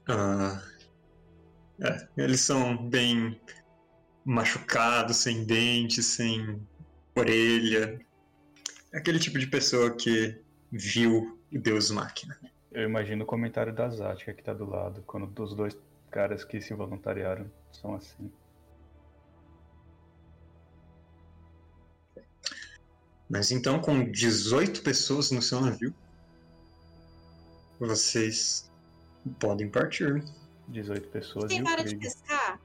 Ah, 0.09 0.61
é, 1.81 2.09
eles 2.17 2.41
são 2.41 2.77
bem 2.89 3.41
machucados, 4.25 5.19
sem 5.19 5.45
dentes, 5.45 6.07
sem 6.07 6.61
orelha. 7.15 8.01
Aquele 8.93 9.19
tipo 9.19 9.39
de 9.39 9.47
pessoa 9.47 9.95
que 9.95 10.41
viu 10.71 11.39
o 11.53 11.59
Deus 11.59 11.91
Máquina. 11.91 12.39
Eu 12.71 12.89
imagino 12.89 13.25
o 13.25 13.27
comentário 13.27 13.75
da 13.75 13.89
Zática 13.89 14.33
que 14.33 14.43
tá 14.43 14.55
do 14.55 14.65
lado, 14.65 15.03
quando 15.07 15.39
os 15.43 15.55
dois 15.55 15.77
caras 16.11 16.45
que 16.45 16.61
se 16.61 16.75
voluntariaram 16.75 17.51
são 17.71 17.95
assim. 17.95 18.31
Mas 23.29 23.51
então, 23.51 23.81
com 23.81 24.11
18 24.11 24.83
pessoas 24.83 25.31
no 25.31 25.41
seu 25.41 25.61
navio, 25.61 25.95
vocês 27.87 28.71
podem 29.39 29.69
partir. 29.69 30.25
18 30.69 31.09
pessoas 31.09 31.47
Tem 31.47 31.63
vara 31.63 31.85
de 31.85 31.97
pescar? 31.97 32.61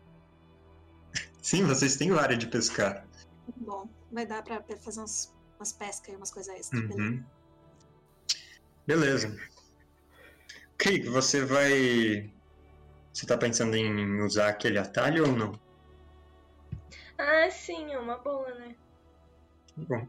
Sim, 1.42 1.64
vocês 1.64 1.96
têm 1.96 2.12
área 2.12 2.38
de 2.38 2.48
pescar. 2.48 3.06
Bom, 3.56 3.90
vai 4.12 4.26
dar 4.26 4.44
pra 4.44 4.62
fazer 4.80 5.02
uns, 5.02 5.34
umas 5.58 5.72
pescas 5.72 6.14
e 6.14 6.18
umas 6.18 6.32
coisas 6.32 6.54
extras. 6.54 6.82
beleza. 6.82 7.02
Uhum. 7.02 7.24
Beleza. 8.86 9.38
Krieg, 10.78 11.08
você 11.10 11.44
vai. 11.44 12.32
Você 13.12 13.26
tá 13.26 13.38
pensando 13.38 13.76
em 13.76 14.22
usar 14.22 14.50
aquele 14.50 14.78
atalho 14.78 15.26
ou 15.26 15.32
não? 15.32 15.60
Ah, 17.18 17.50
sim, 17.50 17.92
é 17.92 17.98
uma 17.98 18.18
boa, 18.18 18.54
né? 18.56 18.76
Bom. 19.76 20.08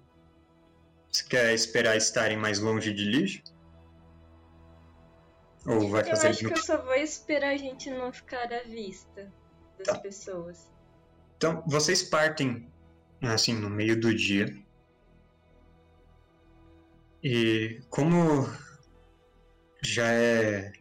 Você 1.10 1.24
quer 1.24 1.54
esperar 1.54 1.96
estarem 1.96 2.36
mais 2.36 2.58
longe 2.58 2.92
de 2.92 3.04
Lige? 3.04 3.42
Ou 5.68 5.90
vai 5.90 6.02
Eu 6.02 6.06
fazer 6.06 6.28
acho 6.28 6.44
no... 6.44 6.52
que 6.52 6.58
eu 6.58 6.62
só 6.64 6.82
vou 6.82 6.94
esperar 6.94 7.50
a 7.52 7.56
gente 7.56 7.90
não 7.90 8.12
ficar 8.12 8.52
à 8.52 8.62
vista 8.62 9.30
das 9.76 9.86
Tá. 9.86 9.98
pessoas. 9.98 10.70
Então, 11.36 11.62
vocês 11.66 12.02
partem, 12.02 12.72
assim, 13.22 13.54
no 13.54 13.68
meio 13.70 14.00
do 14.00 14.14
dia. 14.14 14.56
E 17.22 17.80
como 17.90 18.48
já 19.82 20.06
é 20.10 20.72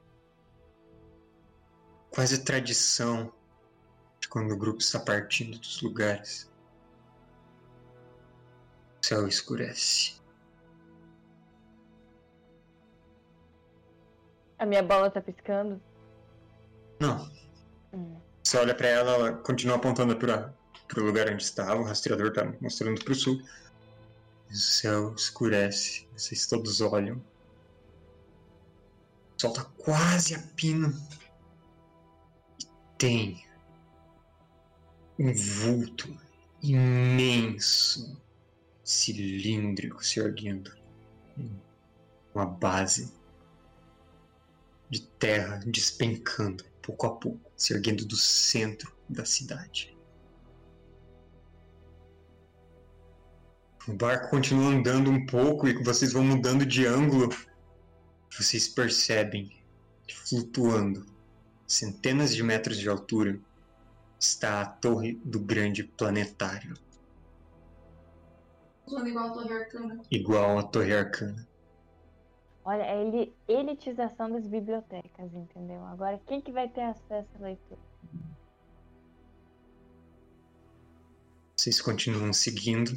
quase 2.10 2.44
tradição 2.44 3.32
de 4.20 4.28
quando 4.28 4.52
o 4.52 4.58
grupo 4.58 4.80
está 4.80 5.00
partindo 5.00 5.60
dos 5.60 5.82
lugares, 5.82 6.50
o 9.04 9.06
céu 9.06 9.28
escurece. 9.28 10.17
A 14.60 14.66
minha 14.66 14.84
bola 14.84 15.10
tá 15.10 15.22
piscando? 15.22 15.82
Não, 17.00 17.30
Hum. 17.94 18.20
Você 18.44 18.58
olha 18.58 18.74
pra 18.74 18.88
ela, 18.88 19.12
ela 19.12 19.34
continua 19.34 19.76
apontando 19.76 20.16
para 20.16 20.54
o 20.98 21.02
lugar 21.02 21.30
onde 21.30 21.44
estava, 21.44 21.82
o 21.82 21.84
rastreador 21.84 22.32
tá 22.32 22.46
mostrando 22.62 23.04
pro 23.04 23.16
sul. 23.16 23.42
O 24.50 24.56
céu 24.56 25.14
escurece, 25.14 26.08
vocês 26.16 26.48
todos 26.48 26.80
olham. 26.80 27.18
O 29.38 29.42
sol 29.42 29.54
tá 29.54 29.66
quase 29.78 30.36
a 30.36 30.40
pino. 30.56 30.94
E 32.62 32.66
tem 32.98 33.46
um 35.20 35.34
vulto 35.34 36.18
imenso, 36.62 38.18
cilíndrico 38.84 40.04
se 40.06 40.20
erguendo. 40.20 40.72
Uma 42.34 42.46
base 42.46 43.12
de 44.90 45.02
terra 45.02 45.60
despencando 45.66 46.64
pouco 46.82 47.06
a 47.06 47.16
pouco, 47.16 47.52
se 47.56 47.74
erguendo 47.74 48.06
do 48.06 48.16
centro 48.16 48.96
da 49.10 49.26
cidade. 49.26 49.96
O 53.88 53.94
barco 53.94 54.30
continua 54.30 54.74
andando 54.74 55.10
um 55.10 55.26
pouco 55.26 55.68
e 55.68 55.84
vocês 55.84 56.12
vão 56.12 56.24
mudando 56.24 56.66
de 56.66 56.86
ângulo. 56.86 57.30
Vocês 58.38 58.68
percebem 58.68 59.50
que 60.06 60.16
flutuando 60.16 61.06
centenas 61.66 62.34
de 62.36 62.44
metros 62.44 62.78
de 62.78 62.90
altura 62.90 63.40
está 64.20 64.62
a 64.62 64.66
torre 64.66 65.20
do 65.24 65.40
grande 65.40 65.84
planetário, 65.84 66.74
igual 68.88 69.28
a 69.28 69.32
torre 69.34 69.54
arcana. 69.54 70.02
igual 70.10 70.60
à 70.60 70.64
torre 70.64 70.94
arcana. 70.94 71.48
Olha, 72.70 72.84
é 72.84 73.02
ele, 73.02 73.34
elitização 73.48 74.30
das 74.30 74.46
bibliotecas, 74.46 75.34
entendeu? 75.34 75.86
Agora, 75.86 76.20
quem 76.28 76.42
que 76.42 76.52
vai 76.52 76.68
ter 76.68 76.82
acesso 76.82 77.30
à 77.40 77.44
leitura? 77.44 77.80
Vocês 81.56 81.80
continuam 81.80 82.34
seguindo. 82.34 82.92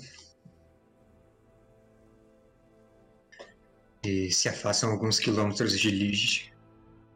E 4.05 4.33
se 4.33 4.49
afastam 4.49 4.91
alguns 4.91 5.21
quilômetros 5.21 5.79
de 5.79 5.89
Lige. 5.89 6.53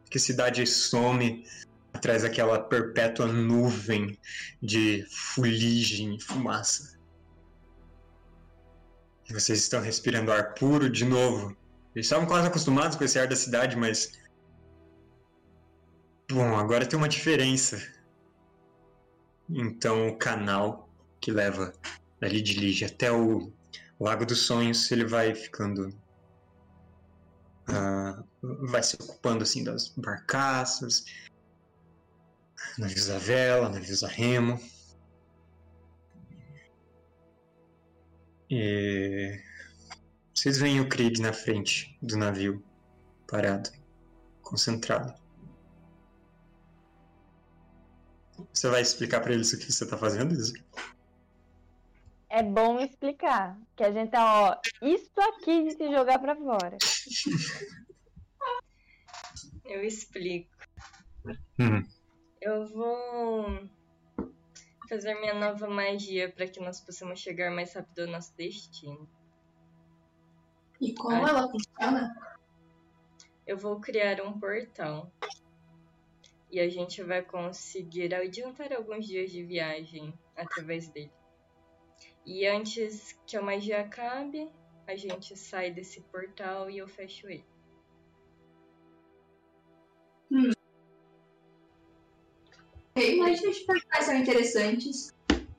Que 0.09 0.17
cidade 0.17 0.65
some 0.65 1.45
atrás 1.91 2.23
daquela 2.23 2.57
perpétua 2.57 3.27
nuvem 3.27 4.17
de 4.61 5.05
fuligem 5.09 6.15
e 6.15 6.21
fumaça. 6.21 6.97
E 9.29 9.33
vocês 9.33 9.59
estão 9.59 9.81
respirando 9.81 10.31
ar 10.31 10.53
puro 10.53 10.89
de 10.89 11.03
novo. 11.03 11.53
Eles 11.95 12.07
estavam 12.07 12.27
quase 12.27 12.47
acostumados 12.47 12.97
com 12.97 13.05
esse 13.05 13.17
ar 13.17 13.27
da 13.27 13.35
cidade, 13.37 13.77
mas. 13.77 14.11
Bom, 16.29 16.57
agora 16.57 16.85
tem 16.85 16.97
uma 16.97 17.07
diferença. 17.07 17.81
Então 19.49 20.09
o 20.09 20.17
canal 20.17 20.89
que 21.21 21.31
leva 21.31 21.71
dali 22.19 22.41
de 22.41 22.59
Lige 22.59 22.83
até 22.83 23.11
o 23.11 23.51
Lago 23.99 24.25
dos 24.25 24.39
Sonhos, 24.39 24.91
ele 24.91 25.05
vai 25.05 25.33
ficando. 25.33 25.95
ah, 27.67 28.21
vai 28.69 28.83
se 28.83 28.95
ocupando 28.95 29.43
assim 29.43 29.63
das 29.63 29.87
barcaças, 29.89 31.05
navios 32.77 33.09
a 33.09 33.17
vela, 33.17 33.69
navios 33.69 34.03
a 34.03 34.07
remo. 34.07 34.59
E 38.49 39.39
vocês 40.45 40.59
veem 40.59 40.79
o 40.79 40.87
Krieg 40.87 41.19
na 41.19 41.33
frente 41.33 41.97
do 41.99 42.15
navio, 42.15 42.63
parado, 43.27 43.71
concentrado. 44.43 45.19
Você 48.53 48.69
vai 48.69 48.83
explicar 48.83 49.21
pra 49.21 49.33
eles 49.33 49.51
o 49.53 49.57
que 49.57 49.71
você 49.71 49.87
tá 49.87 49.97
fazendo, 49.97 50.35
Izzy? 50.35 50.63
É 52.29 52.43
bom 52.43 52.79
explicar. 52.79 53.59
Que 53.75 53.85
a 53.85 53.91
gente 53.91 54.11
tá, 54.11 54.23
ó, 54.23 54.55
isso 54.83 55.19
aqui 55.19 55.63
de 55.63 55.71
se 55.71 55.91
jogar 55.91 56.19
pra 56.19 56.35
fora. 56.35 56.77
Eu 59.65 59.83
explico. 59.83 60.55
Hum. 61.59 61.81
Eu 62.39 62.67
vou 62.67 63.67
fazer 64.87 65.15
minha 65.15 65.33
nova 65.33 65.67
magia 65.67 66.31
para 66.31 66.47
que 66.47 66.59
nós 66.59 66.79
possamos 66.79 67.19
chegar 67.19 67.49
mais 67.49 67.73
rápido 67.73 68.01
ao 68.01 68.07
nosso 68.09 68.31
destino. 68.37 69.09
E 70.81 70.93
como 70.93 71.15
Ai. 71.15 71.29
ela 71.29 71.49
funciona? 71.49 72.37
Eu 73.47 73.57
vou 73.57 73.79
criar 73.79 74.21
um 74.21 74.39
portal. 74.39 75.11
E 76.51 76.59
a 76.59 76.69
gente 76.69 77.03
vai 77.03 77.21
conseguir 77.21 78.13
adiantar 78.13 78.71
alguns 78.73 79.05
dias 79.05 79.31
de 79.31 79.43
viagem 79.43 80.13
através 80.35 80.87
dele. 80.87 81.11
E 82.25 82.45
antes 82.47 83.19
que 83.25 83.37
a 83.37 83.41
magia 83.41 83.81
acabe, 83.81 84.49
a 84.87 84.95
gente 84.95 85.35
sai 85.37 85.71
desse 85.71 86.01
portal 86.01 86.69
e 86.69 86.77
eu 86.77 86.87
fecho 86.87 87.27
ele. 87.27 87.45
Ok, 92.95 93.17
mas 93.17 93.41
os 93.43 93.59
personagens 93.59 94.05
são 94.05 94.15
interessantes. 94.15 95.13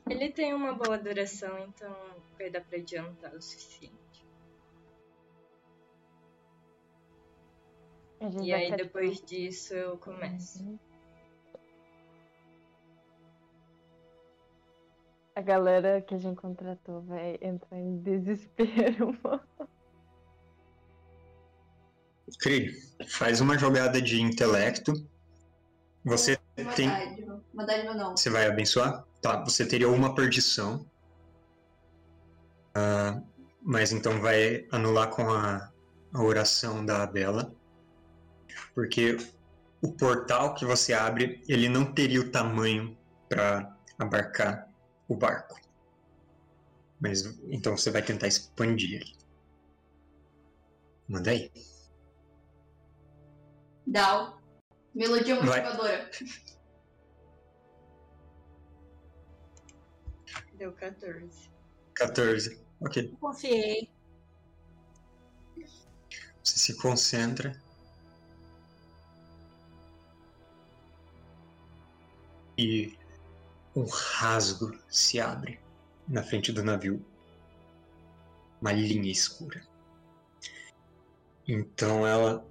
Ele 0.08 0.30
tem 0.30 0.54
uma 0.54 0.72
boa 0.72 0.96
duração, 0.96 1.58
então 1.58 1.94
vai 2.38 2.48
dar 2.48 2.62
pra 2.62 2.78
adiantar 2.78 3.34
o 3.34 3.42
suficiente. 3.42 4.05
E 8.20 8.52
aí 8.52 8.64
ficar- 8.64 8.70
Uhum. 8.70 8.76
Depois 8.86 9.20
disso 9.20 9.74
eu 9.74 9.98
começo. 9.98 10.78
A 15.34 15.40
galera 15.42 16.00
que 16.00 16.14
a 16.14 16.18
gente 16.18 16.36
contratou 16.40 17.02
vai 17.02 17.38
entrar 17.42 17.78
em 17.78 17.98
desespero. 17.98 19.14
Cri, 22.40 22.72
faz 23.08 23.40
uma 23.40 23.56
jogada 23.58 24.00
de 24.00 24.20
intelecto. 24.20 24.92
Você 26.04 26.38
Uma 26.58 26.72
tem. 26.72 26.88
dádiva. 26.88 27.44
Uma 27.52 27.66
dádiva 27.66 27.94
não. 27.94 28.16
Você 28.16 28.30
vai 28.30 28.46
abençoar? 28.46 29.04
Tá, 29.20 29.44
você 29.44 29.66
teria 29.66 29.88
uma 29.88 30.14
perdição. 30.14 30.86
Ah, 32.74 33.20
mas 33.62 33.92
então 33.92 34.20
vai 34.20 34.66
anular 34.72 35.10
com 35.10 35.28
a, 35.30 35.70
a 36.14 36.22
oração 36.22 36.84
da 36.84 37.06
Bela. 37.06 37.54
Porque 38.76 39.16
o 39.80 39.90
portal 39.90 40.54
que 40.54 40.66
você 40.66 40.92
abre, 40.92 41.42
ele 41.48 41.66
não 41.66 41.94
teria 41.94 42.20
o 42.20 42.30
tamanho 42.30 42.94
para 43.26 43.74
abarcar 43.98 44.70
o 45.08 45.16
barco. 45.16 45.58
Mas 47.00 47.24
então 47.48 47.74
você 47.74 47.90
vai 47.90 48.02
tentar 48.02 48.26
expandir 48.26 49.00
ele. 49.00 49.16
Manda 51.08 51.30
aí. 51.30 51.50
Dal. 53.86 54.42
Melodia 54.94 55.36
motivadora. 55.36 56.10
Deu 60.58 60.72
14. 60.72 61.50
14. 61.94 62.60
Ok. 62.82 63.16
Confiei. 63.18 63.90
Você 66.44 66.58
se 66.58 66.76
concentra. 66.76 67.58
E 72.58 72.96
um 73.74 73.84
rasgo 73.84 74.76
se 74.88 75.20
abre 75.20 75.60
na 76.08 76.22
frente 76.22 76.52
do 76.52 76.62
navio. 76.62 77.04
Uma 78.60 78.72
linha 78.72 79.10
escura. 79.10 79.62
Então 81.46 82.06
ela 82.06 82.46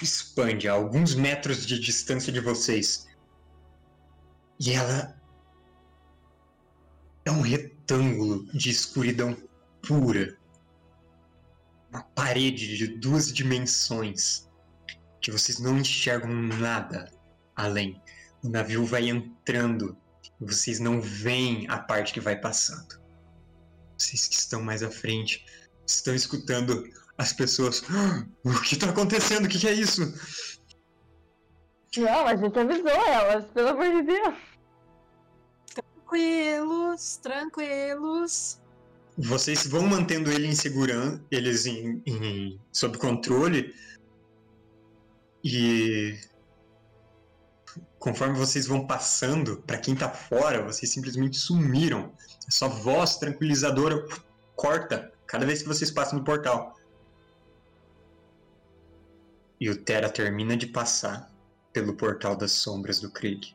expande 0.00 0.68
a 0.68 0.72
alguns 0.72 1.14
metros 1.14 1.64
de 1.66 1.78
distância 1.78 2.32
de 2.32 2.40
vocês. 2.40 3.06
E 4.58 4.72
ela 4.72 5.16
é 7.24 7.30
um 7.30 7.40
retângulo 7.40 8.44
de 8.52 8.70
escuridão 8.70 9.36
pura 9.86 10.36
uma 11.92 12.02
parede 12.02 12.76
de 12.76 12.86
duas 12.86 13.30
dimensões 13.30 14.48
que 15.20 15.30
vocês 15.30 15.60
não 15.60 15.78
enxergam 15.78 16.32
nada 16.32 17.12
além. 17.54 18.01
O 18.42 18.48
navio 18.48 18.84
vai 18.84 19.08
entrando 19.08 19.96
e 20.40 20.44
vocês 20.44 20.78
não 20.80 21.00
veem 21.00 21.66
a 21.68 21.78
parte 21.78 22.12
que 22.12 22.20
vai 22.20 22.36
passando. 22.40 23.00
Vocês 23.98 24.26
que 24.26 24.34
estão 24.34 24.62
mais 24.62 24.82
à 24.82 24.90
frente 24.90 25.44
estão 25.86 26.14
escutando 26.14 26.84
as 27.18 27.32
pessoas. 27.32 27.82
"Ah, 27.90 28.26
O 28.44 28.60
que 28.62 28.74
está 28.74 28.90
acontecendo? 28.90 29.44
O 29.46 29.48
que 29.48 29.58
que 29.58 29.68
é 29.68 29.72
isso? 29.72 30.02
Não, 31.96 32.26
a 32.26 32.34
gente 32.34 32.58
avisou 32.58 32.88
elas, 32.88 33.44
pelo 33.52 33.68
amor 33.68 33.84
de 33.92 34.02
Deus. 34.02 34.34
Tranquilos, 35.74 37.16
tranquilos. 37.18 38.60
Vocês 39.18 39.66
vão 39.66 39.86
mantendo 39.86 40.32
ele 40.32 40.46
em 40.46 40.54
segurança, 40.54 41.22
eles 41.30 41.66
em, 41.66 42.02
em- 42.06 42.58
sob 42.72 42.96
controle 42.98 43.74
e 45.44 46.18
conforme 48.02 48.36
vocês 48.36 48.66
vão 48.66 48.84
passando, 48.84 49.58
para 49.58 49.78
quem 49.78 49.94
tá 49.94 50.10
fora, 50.10 50.64
vocês 50.64 50.90
simplesmente 50.90 51.36
sumiram. 51.36 52.12
Sua 52.50 52.66
voz 52.66 53.16
tranquilizadora 53.16 54.04
corta 54.56 55.12
cada 55.24 55.46
vez 55.46 55.62
que 55.62 55.68
vocês 55.68 55.88
passam 55.88 56.18
no 56.18 56.24
portal. 56.24 56.76
E 59.60 59.70
o 59.70 59.80
Terra 59.84 60.10
termina 60.10 60.56
de 60.56 60.66
passar 60.66 61.32
pelo 61.72 61.94
portal 61.94 62.34
das 62.34 62.50
sombras 62.50 62.98
do 62.98 63.08
Krieg. 63.08 63.54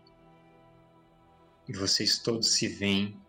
E 1.68 1.74
vocês 1.74 2.18
todos 2.18 2.50
se 2.52 2.70
veem 2.70 3.22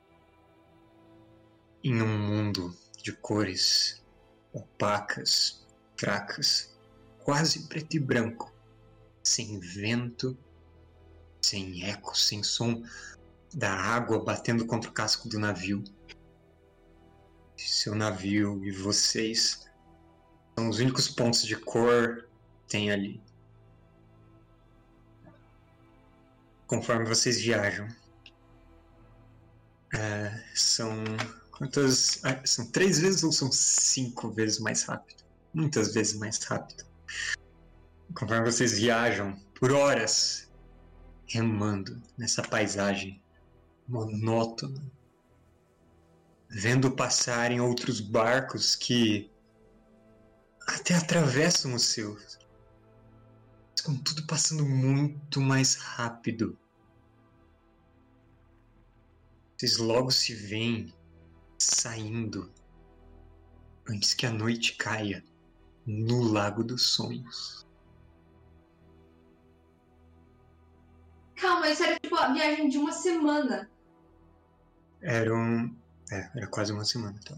em 1.83 2.01
um 2.01 2.17
mundo 2.17 2.73
de 3.03 3.13
cores 3.13 4.01
opacas, 4.53 5.67
fracas, 5.97 6.79
quase 7.25 7.67
preto 7.67 7.97
e 7.97 7.99
branco, 7.99 8.55
sem 9.21 9.59
vento, 9.59 10.39
sem 11.43 11.85
eco, 11.85 12.17
sem 12.17 12.43
som 12.43 12.83
da 13.55 13.73
água 13.73 14.23
batendo 14.23 14.67
contra 14.67 14.91
o 14.91 14.93
casco 14.93 15.29
do 15.29 15.39
navio. 15.39 15.83
Seu 17.57 17.95
navio 17.95 18.65
e 18.65 18.71
vocês 18.71 19.69
são 20.57 20.69
os 20.69 20.79
únicos 20.79 21.09
pontos 21.09 21.43
de 21.45 21.57
cor 21.57 22.29
que 22.63 22.69
tem 22.69 22.91
ali. 22.91 23.23
Conforme 26.67 27.07
vocês 27.07 27.41
viajam, 27.41 27.89
é, 29.95 30.45
são 30.55 31.03
Quantas. 31.59 32.21
ah, 32.25 32.41
São 32.45 32.71
três 32.71 33.01
vezes 33.01 33.25
ou 33.25 33.33
são 33.33 33.51
cinco 33.51 34.31
vezes 34.31 34.61
mais 34.61 34.85
rápido? 34.85 35.25
Muitas 35.53 35.93
vezes 35.93 36.17
mais 36.17 36.39
rápido. 36.45 36.85
Conforme 38.15 38.51
vocês 38.51 38.79
viajam 38.79 39.37
por 39.59 39.73
horas 39.73 40.48
remando 41.29 42.03
nessa 42.17 42.43
paisagem 42.43 43.23
monótona, 43.87 44.83
vendo 46.49 46.91
passarem 46.91 47.61
outros 47.61 48.01
barcos 48.01 48.75
que 48.75 49.31
até 50.67 50.95
atravessam 50.95 51.75
os 51.75 51.85
seus. 51.87 52.39
Com 53.85 53.97
tudo 53.97 54.27
passando 54.27 54.67
muito 54.67 55.41
mais 55.41 55.77
rápido. 55.77 56.59
Vocês 59.57 59.77
logo 59.79 60.11
se 60.11 60.35
veem 60.35 60.93
saindo 61.59 62.53
antes 63.89 64.15
que 64.15 64.27
a 64.27 64.31
noite 64.31 64.75
caia 64.75 65.25
no 65.87 66.23
Lago 66.23 66.63
dos 66.63 66.89
Sonhos. 66.89 67.68
Calma, 71.41 71.69
isso 71.69 71.83
era 71.85 71.99
tipo 71.99 72.17
a 72.17 72.33
viagem 72.33 72.69
de 72.69 72.79
uma 72.79 72.93
semana. 72.93 73.71
Era 75.01 75.33
um. 75.35 75.75
É, 76.11 76.31
era 76.37 76.47
quase 76.49 76.73
uma 76.73 76.85
semana, 76.85 77.19
tá? 77.25 77.37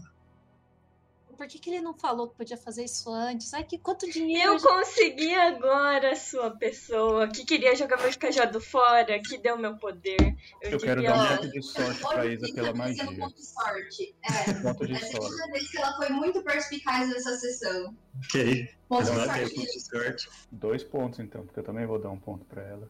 Por 1.37 1.47
que, 1.47 1.57
que 1.57 1.71
ele 1.71 1.81
não 1.81 1.95
falou 1.97 2.29
que 2.29 2.35
podia 2.37 2.55
fazer 2.55 2.83
isso 2.85 3.11
antes? 3.11 3.51
Ai, 3.55 3.63
que 3.63 3.79
quanto 3.79 4.07
dinheiro. 4.11 4.51
Eu 4.53 4.59
gente- 4.59 4.67
consegui 4.67 5.33
agora, 5.33 6.15
sua 6.15 6.51
pessoa 6.51 7.27
que 7.29 7.43
queria 7.43 7.75
jogar 7.75 7.99
meu 7.99 8.15
cajado 8.15 8.61
fora, 8.61 9.19
que 9.19 9.39
deu 9.39 9.57
meu 9.57 9.75
poder. 9.77 10.17
Eu, 10.61 10.71
Eu 10.73 10.79
quero 10.79 11.01
dar 11.01 11.15
um 11.33 11.37
ponto 11.37 11.49
de 11.49 11.63
sorte 11.63 11.99
pra 11.99 12.25
Isa 12.27 12.45
isso 12.45 12.53
pela 12.53 12.73
magia. 12.75 13.05
ponto 13.05 13.35
de 13.35 13.43
sorte. 13.43 14.15
É. 14.23 14.53
Ponto 14.61 14.85
de 14.85 14.93
é 14.93 14.97
a 14.97 14.99
sorte. 14.99 15.13
segunda 15.25 15.47
vez 15.47 15.71
que 15.71 15.77
ela 15.79 15.95
foi 15.97 16.09
muito 16.09 16.43
perspicaz 16.43 17.09
nessa 17.09 17.35
sessão. 17.35 17.95
Ok. 18.23 18.69
Ponto 18.87 19.03
de 19.05 19.09
ponto 19.09 19.55
de 19.55 19.79
sorte. 19.79 20.29
Dois 20.51 20.83
pontos 20.83 21.19
então, 21.19 21.43
porque 21.43 21.59
eu 21.59 21.63
também 21.63 21.87
vou 21.87 21.97
dar 21.97 22.11
um 22.11 22.19
ponto 22.19 22.45
pra 22.45 22.61
ela. 22.61 22.87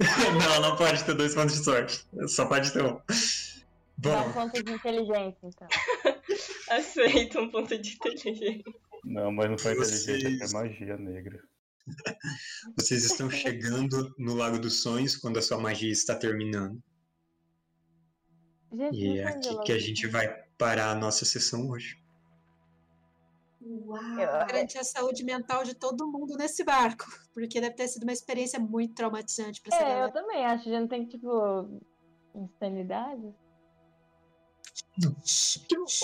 não, 0.60 0.70
não 0.70 0.76
pode 0.76 1.04
ter 1.04 1.14
dois 1.14 1.34
pontos 1.34 1.56
de 1.56 1.64
sorte. 1.64 2.04
Só 2.28 2.46
pode 2.46 2.72
ter 2.72 2.84
um. 2.84 3.00
Dá 3.96 4.22
um 4.22 4.24
Bom, 4.24 4.32
ponto 4.32 4.62
de 4.62 4.72
inteligência, 4.72 5.38
então. 5.44 5.68
Aceita 6.70 7.40
um 7.40 7.50
ponto 7.50 7.78
de 7.78 7.94
inteligência. 7.94 8.64
Não, 9.04 9.30
mas 9.30 9.50
não 9.50 9.58
foi 9.58 9.74
Vocês- 9.74 10.02
inteligência, 10.02 10.48
foi 10.48 10.62
magia 10.62 10.96
negra. 10.96 11.40
vocês 12.76 13.04
estão 13.04 13.28
chegando 13.30 14.14
no 14.18 14.34
Lago 14.34 14.58
dos 14.58 14.82
Sonhos 14.82 15.16
quando 15.16 15.38
a 15.38 15.42
sua 15.42 15.58
magia 15.58 15.92
está 15.92 16.14
terminando. 16.14 16.82
Gente, 18.72 18.96
E 18.98 19.18
é 19.18 19.28
aqui 19.28 19.62
que 19.64 19.72
a 19.72 19.78
gente 19.78 20.06
vai 20.06 20.26
parar 20.58 20.90
a 20.90 20.94
nossa 20.94 21.24
sessão 21.24 21.68
hoje. 21.68 22.02
Uau. 23.86 24.16
Garantir 24.46 24.78
a 24.78 24.84
saúde 24.84 25.24
mental 25.24 25.64
de 25.64 25.74
todo 25.74 26.06
mundo 26.10 26.36
nesse 26.36 26.62
barco. 26.64 27.04
Porque 27.34 27.60
deve 27.60 27.74
ter 27.74 27.88
sido 27.88 28.04
uma 28.04 28.12
experiência 28.12 28.58
muito 28.60 28.94
traumatizante 28.94 29.60
pra 29.60 29.76
essa 29.76 29.84
É, 29.86 30.04
eu 30.04 30.12
também 30.12 30.44
acho. 30.44 30.68
A 30.68 30.72
gente 30.72 30.80
não 30.80 30.88
tem, 30.88 31.06
tipo, 31.06 31.80
insanidade. 32.34 33.34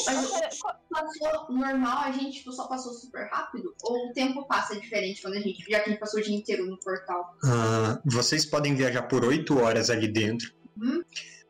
Mas 0.06 0.58
passou 0.90 1.50
normal, 1.56 1.98
a 1.98 2.12
gente 2.12 2.38
tipo, 2.38 2.52
só 2.52 2.66
passou 2.66 2.92
super 2.92 3.28
rápido? 3.30 3.74
Ou 3.82 4.08
o 4.08 4.12
tempo 4.12 4.46
passa 4.46 4.78
diferente 4.78 5.22
quando 5.22 5.34
a 5.34 5.40
gente. 5.40 5.62
Já 5.70 5.80
que 5.80 5.90
a 5.90 5.92
gente 5.92 6.00
passou 6.00 6.20
o 6.20 6.22
dia 6.22 6.36
inteiro 6.36 6.66
no 6.66 6.78
portal? 6.80 7.36
Ah, 7.44 8.00
vocês 8.04 8.44
podem 8.44 8.74
viajar 8.74 9.02
por 9.04 9.24
oito 9.24 9.58
horas 9.58 9.90
ali 9.90 10.08
dentro, 10.08 10.52
Uhum. 10.76 11.02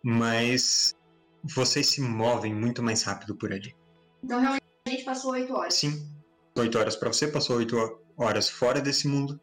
mas 0.05 0.95
vocês 1.43 1.89
se 1.89 2.01
movem 2.03 2.55
muito 2.55 2.83
mais 2.83 3.03
rápido 3.03 3.35
por 3.35 3.53
ali. 3.53 3.75
Então 4.23 4.39
realmente 4.39 4.60
passou 5.11 5.33
oito 5.33 5.53
horas. 5.55 5.75
Sim, 5.75 6.09
oito 6.57 6.79
horas 6.79 6.95
para 6.95 7.09
você, 7.13 7.27
passou 7.27 7.57
oito 7.57 7.77
horas 8.17 8.49
fora 8.49 8.81
desse 8.81 9.09
mundo, 9.09 9.41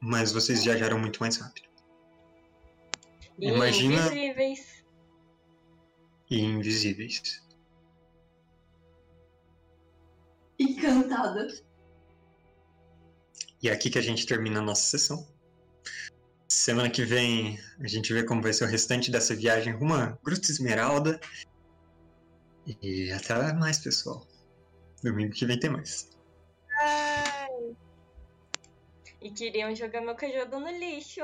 mas 0.00 0.30
vocês 0.32 0.62
viajaram 0.64 0.96
muito 0.98 1.18
mais 1.18 1.36
rápido. 1.38 1.68
Imagina- 3.40 4.06
Invisíveis. 4.06 4.84
e 6.30 6.40
invisíveis. 6.40 7.42
Encantada. 10.58 11.48
E 13.62 13.68
é 13.68 13.72
aqui 13.72 13.90
que 13.90 13.98
a 13.98 14.02
gente 14.02 14.24
termina 14.26 14.60
a 14.60 14.62
nossa 14.62 14.82
sessão. 14.82 15.26
Semana 16.48 16.90
que 16.90 17.04
vem 17.04 17.58
a 17.80 17.86
gente 17.88 18.12
vê 18.12 18.22
como 18.24 18.40
vai 18.42 18.52
ser 18.52 18.64
o 18.64 18.68
restante 18.68 19.10
dessa 19.10 19.34
viagem 19.34 19.72
rumo 19.74 19.94
a 19.94 20.18
Gruta 20.22 20.50
Esmeralda. 20.50 21.18
E 22.82 23.10
até 23.12 23.52
mais, 23.54 23.78
pessoal. 23.78 24.26
Domingo 25.02 25.32
que 25.32 25.46
vem 25.46 25.58
tem 25.58 25.70
mais. 25.70 26.10
Ai, 26.80 27.76
E 29.22 29.30
queriam 29.30 29.74
jogar 29.74 30.02
meu 30.02 30.14
cajado 30.14 30.60
no 30.60 30.70
lixo. 30.70 31.22